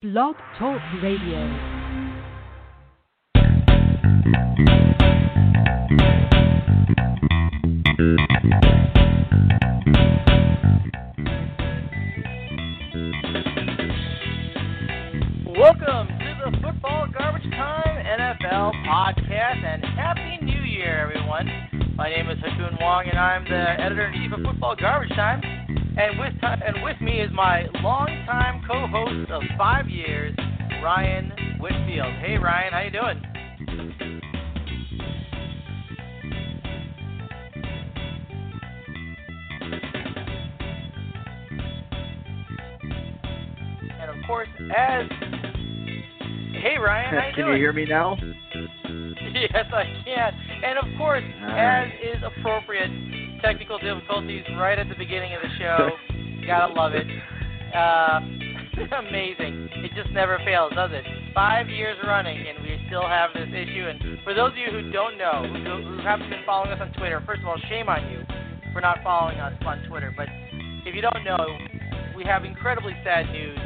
Blog 0.00 0.36
Talk 0.56 0.80
Radio. 1.02 1.40
Welcome 15.58 16.06
to 16.06 16.38
the 16.44 16.58
Football 16.62 17.08
Garbage 17.12 17.42
Time 17.50 18.06
NFL 18.06 18.72
podcast 18.86 19.64
and 19.64 19.84
Happy 19.84 20.38
New 20.44 20.60
Year, 20.60 21.10
everyone. 21.10 21.50
My 21.96 22.08
name 22.08 22.30
is 22.30 22.38
Ha 22.38 22.56
Kung 22.56 22.78
Wong 22.80 23.08
and 23.08 23.18
I'm 23.18 23.42
the 23.42 23.82
editor 23.82 24.06
in 24.06 24.22
chief 24.22 24.32
of 24.32 24.44
Football 24.44 24.76
Garbage 24.76 25.10
Time. 25.16 25.57
And 25.98 26.16
with 26.16 26.32
and 26.42 26.84
with 26.84 27.00
me 27.00 27.20
is 27.20 27.30
my 27.34 27.64
longtime 27.82 28.62
co-host 28.68 29.32
of 29.32 29.42
five 29.58 29.88
years, 29.88 30.32
Ryan 30.80 31.32
Whitfield. 31.58 32.14
Hey, 32.24 32.36
Ryan, 32.38 32.72
how 32.72 32.82
you 32.82 32.90
doing? 32.92 33.20
And 44.00 44.10
of 44.10 44.26
course, 44.26 44.48
as 44.76 45.06
hey, 46.62 46.76
Ryan, 46.78 47.14
how 47.14 47.26
you 47.26 47.34
Can 47.34 47.44
doing? 47.44 47.56
you 47.56 47.58
hear 47.58 47.72
me 47.72 47.86
now? 47.86 48.16
Yes, 49.34 49.66
I 49.72 49.84
can. 50.04 50.32
And 50.64 50.78
of 50.78 50.98
course, 50.98 51.22
All 51.42 51.50
as 51.50 51.88
is 52.02 52.22
appropriate, 52.24 52.90
technical 53.40 53.78
difficulties 53.78 54.44
right 54.56 54.78
at 54.78 54.88
the 54.88 54.94
beginning 54.94 55.34
of 55.34 55.42
the 55.42 55.48
show. 55.58 55.90
Gotta 56.46 56.72
love 56.72 56.92
it. 56.94 57.06
Uh, 57.74 58.20
amazing. 59.08 59.68
It 59.84 59.92
just 59.94 60.10
never 60.12 60.38
fails, 60.44 60.72
does 60.74 60.90
it? 60.92 61.04
Five 61.34 61.68
years 61.68 61.96
running, 62.06 62.46
and 62.46 62.62
we 62.62 62.78
still 62.86 63.06
have 63.06 63.30
this 63.34 63.48
issue. 63.48 63.86
And 63.88 64.18
for 64.24 64.34
those 64.34 64.52
of 64.52 64.58
you 64.58 64.70
who 64.70 64.90
don't 64.90 65.18
know, 65.18 65.44
who, 65.46 65.96
who 65.96 66.02
haven't 66.02 66.30
been 66.30 66.44
following 66.46 66.72
us 66.72 66.78
on 66.80 66.92
Twitter, 66.94 67.22
first 67.26 67.42
of 67.42 67.48
all, 67.48 67.58
shame 67.68 67.88
on 67.88 68.08
you 68.10 68.22
for 68.72 68.80
not 68.80 68.98
following 69.02 69.38
us 69.38 69.52
on 69.66 69.82
Twitter. 69.88 70.12
But 70.16 70.28
if 70.86 70.94
you 70.94 71.02
don't 71.02 71.24
know, 71.24 71.44
we 72.16 72.24
have 72.24 72.44
incredibly 72.44 72.94
sad 73.04 73.26
news 73.30 73.58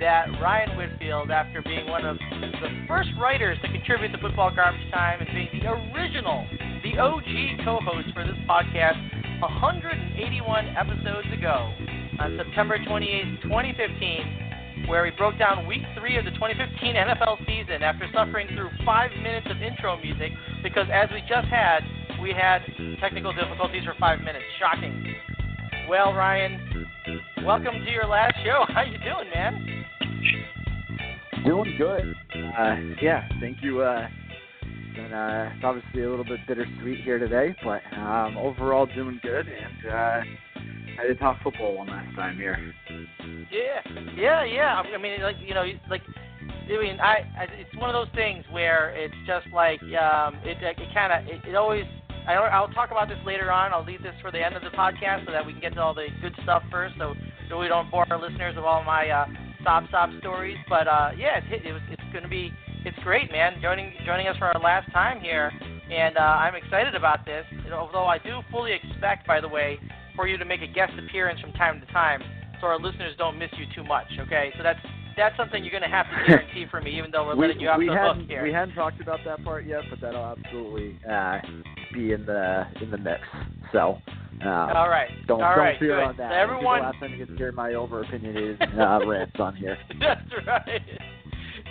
that 0.00 0.26
Ryan 0.42 0.76
Whitfield, 0.76 1.30
after 1.30 1.62
being 1.62 1.88
one 1.88 2.04
of 2.04 2.18
the 2.40 2.84
first 2.86 3.08
writers 3.20 3.56
to 3.62 3.68
contribute 3.68 4.12
to 4.12 4.18
Football 4.18 4.54
Garbage 4.54 4.90
Time 4.92 5.20
and 5.20 5.28
being 5.32 5.48
the 5.62 5.70
original, 5.70 6.46
the 6.92 6.98
OG 7.02 7.64
co-host 7.64 8.06
for 8.14 8.22
this 8.22 8.38
podcast 8.48 8.94
181 9.42 10.66
episodes 10.78 11.26
ago 11.34 11.74
on 12.20 12.38
September 12.38 12.78
28, 12.86 13.42
2015, 13.42 14.86
where 14.86 15.02
we 15.02 15.10
broke 15.18 15.36
down 15.36 15.66
week 15.66 15.82
three 15.98 16.16
of 16.16 16.24
the 16.24 16.30
2015 16.30 16.94
NFL 16.94 17.38
season 17.42 17.82
after 17.82 18.06
suffering 18.14 18.46
through 18.54 18.70
five 18.84 19.10
minutes 19.20 19.48
of 19.50 19.60
intro 19.62 19.98
music 20.00 20.30
because 20.62 20.86
as 20.94 21.10
we 21.10 21.22
just 21.22 21.48
had, 21.48 21.80
we 22.22 22.30
had 22.30 22.62
technical 23.00 23.32
difficulties 23.32 23.82
for 23.82 23.94
five 23.98 24.20
minutes. 24.20 24.44
Shocking. 24.60 25.12
Well, 25.90 26.14
Ryan, 26.14 26.86
welcome 27.44 27.82
to 27.84 27.90
your 27.90 28.06
last 28.06 28.36
show. 28.44 28.62
How 28.72 28.82
you 28.82 28.98
doing, 29.02 29.28
man? 29.34 29.84
Doing 31.44 31.74
good. 31.78 32.14
Uh, 32.56 32.76
yeah, 33.02 33.28
thank 33.40 33.58
you. 33.60 33.82
Uh, 33.82 34.06
and 34.98 35.12
uh, 35.12 35.54
it's 35.54 35.64
obviously 35.64 36.02
a 36.02 36.10
little 36.10 36.24
bit 36.24 36.40
bittersweet 36.46 37.02
here 37.04 37.18
today, 37.18 37.54
but 37.64 37.82
um, 37.96 38.36
overall 38.36 38.86
doing 38.86 39.20
good. 39.22 39.46
And 39.46 39.92
uh, 39.92 41.00
I 41.00 41.06
did 41.06 41.18
talk 41.18 41.38
football 41.42 41.76
one 41.76 41.88
last 41.88 42.14
time 42.16 42.36
here. 42.36 42.58
Yeah, 43.50 44.02
yeah, 44.16 44.44
yeah. 44.44 44.82
I 44.82 44.98
mean, 44.98 45.20
like 45.22 45.36
you 45.40 45.54
know, 45.54 45.64
like 45.90 46.02
I 46.08 46.82
mean, 46.82 46.98
I, 47.00 47.28
I 47.38 47.44
it's 47.60 47.74
one 47.76 47.90
of 47.90 47.94
those 47.94 48.14
things 48.14 48.44
where 48.50 48.90
it's 48.90 49.14
just 49.26 49.46
like 49.52 49.80
um, 49.82 50.36
it 50.44 50.58
it 50.62 50.76
kind 50.94 51.12
of 51.12 51.32
it, 51.32 51.48
it 51.48 51.54
always. 51.54 51.84
I, 52.26 52.34
I'll 52.34 52.68
talk 52.68 52.90
about 52.90 53.06
this 53.08 53.18
later 53.24 53.52
on. 53.52 53.72
I'll 53.72 53.84
leave 53.84 54.02
this 54.02 54.14
for 54.20 54.32
the 54.32 54.44
end 54.44 54.56
of 54.56 54.62
the 54.62 54.70
podcast 54.70 55.26
so 55.26 55.32
that 55.32 55.46
we 55.46 55.52
can 55.52 55.60
get 55.60 55.74
to 55.74 55.80
all 55.80 55.94
the 55.94 56.08
good 56.20 56.34
stuff 56.42 56.64
first, 56.72 56.94
so 56.98 57.14
so 57.48 57.58
we 57.58 57.68
don't 57.68 57.88
bore 57.88 58.04
our 58.10 58.20
listeners 58.20 58.56
with 58.56 58.64
all 58.64 58.82
my 58.82 59.08
uh, 59.08 59.26
stop 59.60 59.86
stop 59.88 60.10
stories. 60.18 60.56
But 60.68 60.88
uh, 60.88 61.10
yeah, 61.16 61.38
it, 61.38 61.64
it 61.64 61.72
was 61.72 61.82
it's 61.88 62.02
going 62.10 62.24
to 62.24 62.28
be 62.28 62.50
it's 62.86 62.98
great, 63.02 63.32
man. 63.32 63.54
Joining 63.60 63.92
joining 64.06 64.28
us 64.28 64.36
for 64.38 64.46
our 64.46 64.60
last 64.62 64.90
time 64.92 65.20
here, 65.20 65.50
and 65.90 66.16
uh, 66.16 66.20
I'm 66.20 66.54
excited 66.54 66.94
about 66.94 67.26
this. 67.26 67.44
You 67.64 67.70
know, 67.70 67.78
although 67.78 68.06
I 68.06 68.18
do 68.18 68.40
fully 68.50 68.72
expect, 68.72 69.26
by 69.26 69.40
the 69.40 69.48
way, 69.48 69.78
for 70.14 70.28
you 70.28 70.38
to 70.38 70.44
make 70.44 70.62
a 70.62 70.68
guest 70.68 70.92
appearance 70.96 71.40
from 71.40 71.52
time 71.54 71.80
to 71.80 71.86
time, 71.92 72.22
so 72.60 72.68
our 72.68 72.78
listeners 72.78 73.14
don't 73.18 73.38
miss 73.38 73.50
you 73.58 73.66
too 73.74 73.82
much. 73.82 74.06
Okay, 74.20 74.52
so 74.56 74.62
that's 74.62 74.78
that's 75.16 75.36
something 75.36 75.64
you're 75.64 75.72
going 75.72 75.82
to 75.82 75.88
have 75.88 76.06
to 76.06 76.26
guarantee 76.28 76.66
for 76.70 76.80
me, 76.80 76.96
even 76.96 77.10
though 77.10 77.26
we're 77.26 77.34
we 77.34 77.48
letting 77.48 77.60
you 77.60 77.68
off 77.68 77.80
the 77.80 77.88
hook 77.88 78.28
here. 78.28 78.44
we 78.44 78.52
hadn't 78.52 78.76
talked 78.76 79.00
about 79.00 79.18
that 79.24 79.42
part 79.42 79.66
yet, 79.66 79.82
but 79.90 80.00
that'll 80.00 80.36
absolutely 80.38 80.96
uh, 81.10 81.38
be 81.92 82.12
in 82.12 82.24
the 82.24 82.64
in 82.80 82.90
the 82.90 82.98
mix. 82.98 83.20
So. 83.72 83.98
Uh, 84.44 84.70
all 84.74 84.90
right, 84.90 85.08
don't 85.26 85.42
all 85.42 85.56
don't 85.56 85.64
right, 85.64 85.78
fear 85.78 85.96
good. 85.96 86.04
on 86.04 86.16
that. 86.18 86.30
So 86.30 86.36
everyone, 86.36 86.82
last 86.82 87.00
time 87.00 87.10
you 87.10 87.16
get 87.16 87.28
to 87.28 87.36
hear 87.36 87.52
my 87.52 87.72
over 87.72 88.02
opinionated 88.02 88.60
uh, 88.78 89.00
rants 89.06 89.32
on 89.38 89.56
here. 89.56 89.78
That's 89.98 90.20
right. 90.46 90.82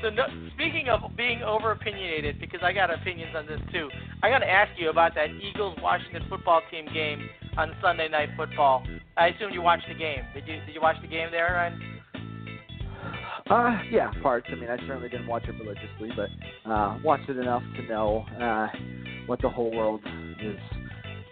So 0.06 0.12
no, 0.12 0.26
speaking 0.54 0.88
of 0.88 1.18
being 1.18 1.42
over 1.42 1.72
opinionated, 1.72 2.40
because 2.40 2.60
I 2.64 2.74
got 2.74 2.94
opinions 2.94 3.36
on 3.36 3.48
this 3.48 3.60
too, 3.74 3.90
I 4.22 4.30
got 4.30 4.38
to 4.38 4.48
ask 4.48 4.70
you 4.78 4.92
about 4.92 5.16
that 5.16 5.30
Eagles 5.32 5.76
Washington 5.82 6.22
football 6.30 6.62
team 6.70 6.86
game 6.94 7.28
on 7.58 7.72
Sunday 7.82 8.08
Night 8.08 8.30
Football. 8.38 8.86
I 9.18 9.30
assume 9.30 9.52
you 9.52 9.64
watched 9.64 9.88
the 9.88 9.96
game. 9.96 10.20
Did 10.36 10.48
you 10.48 10.60
Did 10.64 10.76
you 10.76 10.82
watch 10.82 10.98
the 11.02 11.08
game 11.08 11.30
there, 11.32 11.54
Ryan? 11.54 12.02
Uh, 13.50 13.82
yeah, 13.90 14.12
parts. 14.22 14.46
I 14.52 14.54
mean, 14.54 14.70
I 14.70 14.78
certainly 14.86 15.10
didn't 15.10 15.26
watch 15.26 15.46
it 15.46 15.56
religiously, 15.60 16.12
but 16.16 16.30
uh, 16.70 17.00
watched 17.04 17.28
it 17.28 17.38
enough 17.38 17.64
to 17.76 17.82
know 17.88 18.26
uh, 18.40 18.68
what 19.26 19.42
the 19.42 19.50
whole 19.50 19.76
world 19.76 20.02
is. 20.40 20.60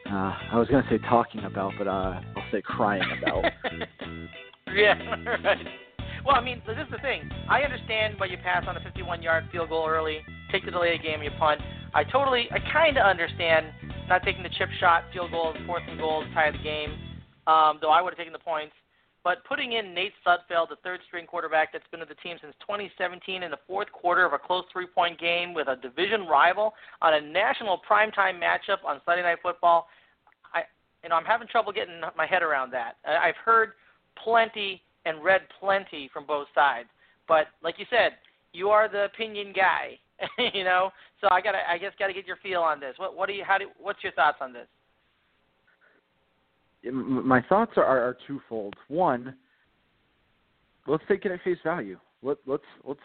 Uh, 0.07 0.33
I 0.51 0.57
was 0.57 0.67
going 0.67 0.83
to 0.83 0.89
say 0.89 0.97
talking 1.07 1.43
about, 1.43 1.73
but 1.77 1.87
uh, 1.87 2.21
I'll 2.35 2.51
say 2.51 2.63
crying 2.63 3.03
about. 3.21 3.43
yeah, 4.75 4.97
right. 5.43 5.67
Well, 6.25 6.35
I 6.35 6.41
mean, 6.41 6.61
this 6.65 6.77
is 6.77 6.89
the 6.89 6.99
thing. 6.99 7.29
I 7.49 7.61
understand 7.63 8.15
why 8.17 8.27
you 8.27 8.37
pass 8.37 8.63
on 8.67 8.77
a 8.77 8.79
51-yard 8.79 9.49
field 9.51 9.69
goal 9.69 9.87
early, 9.89 10.19
take 10.51 10.63
the 10.63 10.71
delay 10.71 10.97
game, 10.97 11.21
you 11.21 11.31
punt. 11.37 11.59
I 11.93 12.05
totally, 12.05 12.47
I 12.51 12.59
kind 12.71 12.97
of 12.97 13.05
understand 13.05 13.67
not 14.07 14.23
taking 14.23 14.41
the 14.41 14.49
chip 14.57 14.69
shot, 14.79 15.03
field 15.11 15.31
goal, 15.31 15.53
fourth 15.65 15.83
and 15.89 15.99
goal 15.99 16.23
to 16.23 16.33
tie 16.33 16.51
the 16.51 16.63
game. 16.63 16.91
Um, 17.45 17.79
though 17.81 17.91
I 17.91 18.01
would 18.01 18.13
have 18.13 18.17
taken 18.17 18.31
the 18.31 18.39
points. 18.39 18.73
But 19.23 19.43
putting 19.45 19.73
in 19.73 19.93
Nate 19.93 20.13
Sudfeld, 20.25 20.69
the 20.69 20.77
third-string 20.83 21.27
quarterback 21.27 21.73
that's 21.73 21.83
been 21.91 21.99
with 21.99 22.09
the 22.09 22.15
team 22.15 22.37
since 22.41 22.53
2017, 22.61 23.43
in 23.43 23.51
the 23.51 23.57
fourth 23.67 23.91
quarter 23.91 24.25
of 24.25 24.31
a 24.31 24.39
close 24.39 24.63
three-point 24.71 25.19
game 25.19 25.53
with 25.53 25.67
a 25.67 25.75
division 25.75 26.25
rival 26.25 26.73
on 27.01 27.13
a 27.13 27.21
national 27.21 27.81
primetime 27.89 28.39
matchup 28.39 28.83
on 28.85 29.01
Sunday 29.05 29.23
Night 29.23 29.39
Football, 29.43 29.87
I, 30.53 30.63
you 31.03 31.09
know, 31.09 31.15
I'm 31.15 31.25
having 31.25 31.47
trouble 31.49 31.73
getting 31.73 31.99
my 32.17 32.25
head 32.25 32.43
around 32.43 32.71
that. 32.71 32.95
I've 33.05 33.35
heard 33.43 33.73
plenty 34.21 34.81
and 35.05 35.23
read 35.23 35.41
plenty 35.59 36.09
from 36.13 36.25
both 36.25 36.47
sides, 36.55 36.89
but 37.27 37.47
like 37.61 37.75
you 37.77 37.85
said, 37.89 38.13
you 38.53 38.69
are 38.69 38.87
the 38.87 39.05
opinion 39.05 39.53
guy, 39.55 39.97
you 40.53 40.63
know. 40.63 40.91
So 41.21 41.27
I 41.31 41.41
gotta, 41.41 41.59
I 41.69 41.77
guess, 41.77 41.91
gotta 41.97 42.13
get 42.13 42.27
your 42.27 42.37
feel 42.37 42.61
on 42.61 42.79
this. 42.79 42.93
What, 42.97 43.15
what 43.15 43.27
do 43.27 43.33
you, 43.33 43.43
how 43.43 43.57
do, 43.57 43.65
what's 43.79 44.03
your 44.03 44.13
thoughts 44.13 44.37
on 44.41 44.53
this? 44.53 44.67
My 46.91 47.41
thoughts 47.47 47.71
are, 47.77 47.85
are, 47.85 48.17
twofold. 48.27 48.75
One, 48.89 49.35
let's 50.85 51.03
take 51.07 51.25
it 51.25 51.31
at 51.31 51.41
face 51.41 51.57
value. 51.63 51.97
Let, 52.21 52.37
let's 52.45 52.63
let's 52.85 52.99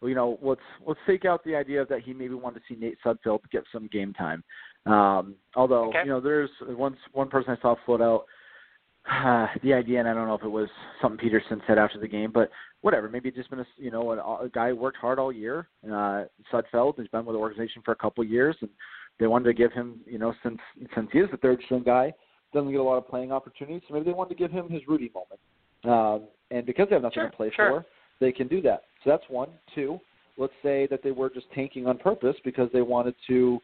you 0.00 0.14
know 0.14 0.38
let's 0.40 0.60
let's 0.86 1.00
take 1.04 1.24
out 1.24 1.42
the 1.44 1.56
idea 1.56 1.84
that 1.86 2.02
he 2.02 2.12
maybe 2.12 2.34
wanted 2.34 2.60
to 2.60 2.64
see 2.68 2.78
Nate 2.78 2.98
Sudfeld 3.04 3.40
get 3.50 3.64
some 3.72 3.88
game 3.92 4.12
time. 4.12 4.44
Um, 4.86 5.34
although 5.56 5.88
Okay. 5.88 6.02
you 6.04 6.10
know 6.10 6.20
there's 6.20 6.50
one 6.60 6.96
one 7.12 7.28
person 7.28 7.56
I 7.58 7.60
saw 7.60 7.74
float 7.84 8.00
out 8.00 8.26
uh, 9.10 9.46
the 9.62 9.72
idea, 9.72 9.98
and 10.00 10.08
I 10.08 10.14
don't 10.14 10.26
know 10.26 10.34
if 10.34 10.42
it 10.42 10.48
was 10.48 10.68
something 11.00 11.28
Pederson 11.28 11.60
said 11.66 11.78
after 11.78 11.98
the 11.98 12.08
game, 12.08 12.30
but 12.32 12.50
whatever. 12.80 13.08
Maybe 13.08 13.28
it's 13.28 13.38
just 13.38 13.50
been 13.50 13.60
a 13.60 13.66
you 13.76 13.90
know 13.90 14.12
a, 14.12 14.44
a 14.44 14.48
guy 14.48 14.70
who 14.70 14.76
worked 14.76 14.98
hard 14.98 15.18
all 15.18 15.32
year. 15.32 15.68
Uh, 15.84 16.24
Sudfeld 16.52 16.98
has 16.98 17.08
been 17.08 17.24
with 17.24 17.34
the 17.34 17.40
organization 17.40 17.82
for 17.84 17.92
a 17.92 17.96
couple 17.96 18.22
of 18.22 18.30
years, 18.30 18.56
and 18.60 18.70
they 19.18 19.26
wanted 19.26 19.46
to 19.46 19.54
give 19.54 19.72
him 19.72 20.00
you 20.06 20.18
know 20.18 20.34
since 20.42 20.58
since 20.94 21.08
he 21.12 21.18
is 21.18 21.30
the 21.30 21.36
third 21.38 21.60
string 21.64 21.82
guy, 21.84 22.12
doesn't 22.52 22.70
get 22.70 22.80
a 22.80 22.82
lot 22.82 22.98
of 22.98 23.08
playing 23.08 23.32
opportunities, 23.32 23.82
so 23.88 23.94
maybe 23.94 24.06
they 24.06 24.12
wanted 24.12 24.30
to 24.30 24.36
give 24.36 24.50
him 24.50 24.68
his 24.68 24.82
Rudy 24.86 25.10
moment. 25.14 25.40
Um, 25.84 26.28
and 26.50 26.64
because 26.64 26.88
they 26.88 26.94
have 26.94 27.02
nothing 27.02 27.16
Sure, 27.16 27.30
to 27.30 27.36
play 27.36 27.50
sure. 27.54 27.68
for, 27.68 27.86
they 28.20 28.32
can 28.32 28.48
do 28.48 28.62
that. 28.62 28.84
So 29.02 29.10
that's 29.10 29.24
one. 29.28 29.50
Two, 29.74 30.00
let's 30.38 30.52
say 30.62 30.86
that 30.90 31.02
they 31.02 31.10
were 31.10 31.28
just 31.28 31.46
tanking 31.54 31.86
on 31.86 31.98
purpose 31.98 32.36
because 32.44 32.70
they 32.72 32.80
wanted 32.80 33.14
to 33.26 33.60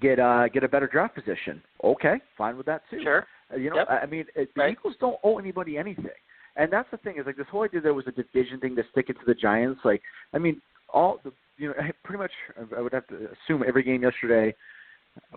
get 0.00 0.18
uh, 0.18 0.48
get 0.48 0.64
a 0.64 0.68
better 0.68 0.86
draft 0.86 1.14
position. 1.14 1.62
Okay, 1.82 2.16
fine 2.38 2.56
with 2.56 2.66
that 2.66 2.82
too. 2.90 3.00
Sure. 3.02 3.26
Uh, 3.54 3.58
You 3.58 3.70
know, 3.70 3.76
Yep. 3.76 3.88
I 3.90 3.98
I 3.98 4.06
mean, 4.06 4.26
it, 4.34 4.54
the 4.54 4.60
Right. 4.60 4.72
Eagles 4.72 4.94
don't 5.00 5.18
owe 5.22 5.38
anybody 5.38 5.78
anything, 5.78 6.20
and 6.56 6.72
that's 6.72 6.90
the 6.90 6.98
thing 6.98 7.18
is 7.18 7.26
like 7.26 7.36
this 7.36 7.46
whole 7.48 7.64
idea 7.64 7.80
there 7.80 7.94
was 7.94 8.06
a 8.06 8.12
division 8.12 8.60
thing 8.60 8.76
to 8.76 8.82
stick 8.92 9.06
it 9.08 9.14
to 9.14 9.24
the 9.26 9.34
Giants. 9.34 9.80
Like, 9.84 10.02
I 10.32 10.38
mean, 10.38 10.60
all 10.88 11.20
the 11.24 11.32
you 11.56 11.68
know, 11.68 11.74
pretty 12.04 12.18
much 12.18 12.32
I 12.76 12.80
would 12.80 12.92
have 12.92 13.06
to 13.08 13.28
assume 13.32 13.64
every 13.66 13.82
game 13.82 14.02
yesterday 14.02 14.54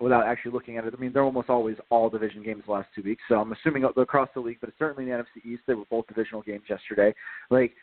without 0.00 0.26
actually 0.26 0.50
looking 0.50 0.76
at 0.76 0.84
it. 0.84 0.94
I 0.96 1.00
mean, 1.00 1.12
they're 1.12 1.22
almost 1.22 1.48
always 1.48 1.76
all 1.90 2.10
division 2.10 2.42
games 2.42 2.64
the 2.66 2.72
last 2.72 2.88
two 2.96 3.02
weeks. 3.02 3.22
So 3.28 3.36
I'm 3.36 3.52
assuming 3.52 3.84
across 3.84 4.28
the 4.34 4.40
league, 4.40 4.58
but 4.60 4.70
certainly 4.76 5.08
in 5.08 5.16
the 5.16 5.24
NFC 5.24 5.46
East, 5.46 5.62
they 5.68 5.74
were 5.74 5.84
both 5.88 6.08
divisional 6.08 6.42
games 6.42 6.64
yesterday. 6.68 7.14
Like 7.50 7.74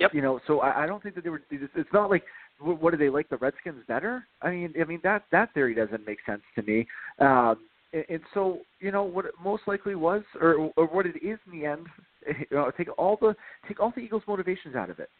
Yep. 0.00 0.12
You 0.12 0.22
know, 0.22 0.40
so 0.46 0.60
I, 0.60 0.84
I 0.84 0.86
don't 0.86 1.02
think 1.02 1.14
that 1.14 1.22
they 1.22 1.30
were. 1.30 1.42
It's 1.50 1.92
not 1.92 2.10
like 2.10 2.24
what 2.58 2.90
do 2.90 2.96
they 2.96 3.10
like 3.10 3.28
the 3.28 3.36
Redskins 3.36 3.82
better? 3.86 4.26
I 4.42 4.50
mean, 4.50 4.74
I 4.80 4.84
mean 4.84 5.00
that 5.04 5.24
that 5.30 5.54
theory 5.54 5.74
doesn't 5.74 6.06
make 6.06 6.18
sense 6.26 6.42
to 6.56 6.62
me. 6.62 6.86
Um, 7.20 7.58
and, 8.08 8.20
so 8.32 8.60
you 8.80 8.90
know 8.90 9.02
what 9.04 9.24
it 9.24 9.32
most 9.42 9.62
likely 9.66 9.94
was, 9.94 10.22
or 10.40 10.70
or 10.76 10.86
what 10.86 11.06
it 11.06 11.16
is 11.16 11.38
in 11.46 11.58
the 11.58 11.66
end. 11.66 11.86
You 12.26 12.56
know, 12.56 12.70
take 12.74 12.88
all 12.96 13.18
the 13.20 13.36
take 13.68 13.80
all 13.80 13.92
the 13.94 14.00
Eagles' 14.00 14.22
motivations 14.26 14.74
out 14.74 14.88
of 14.88 14.98
it. 14.98 15.10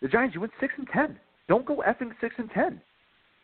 The 0.00 0.06
Giants, 0.06 0.32
you 0.32 0.40
went 0.40 0.52
six 0.60 0.72
and 0.78 0.86
ten. 0.94 1.18
Don't 1.48 1.66
go 1.66 1.82
effing 1.84 2.12
six 2.20 2.36
and 2.38 2.48
ten. 2.52 2.80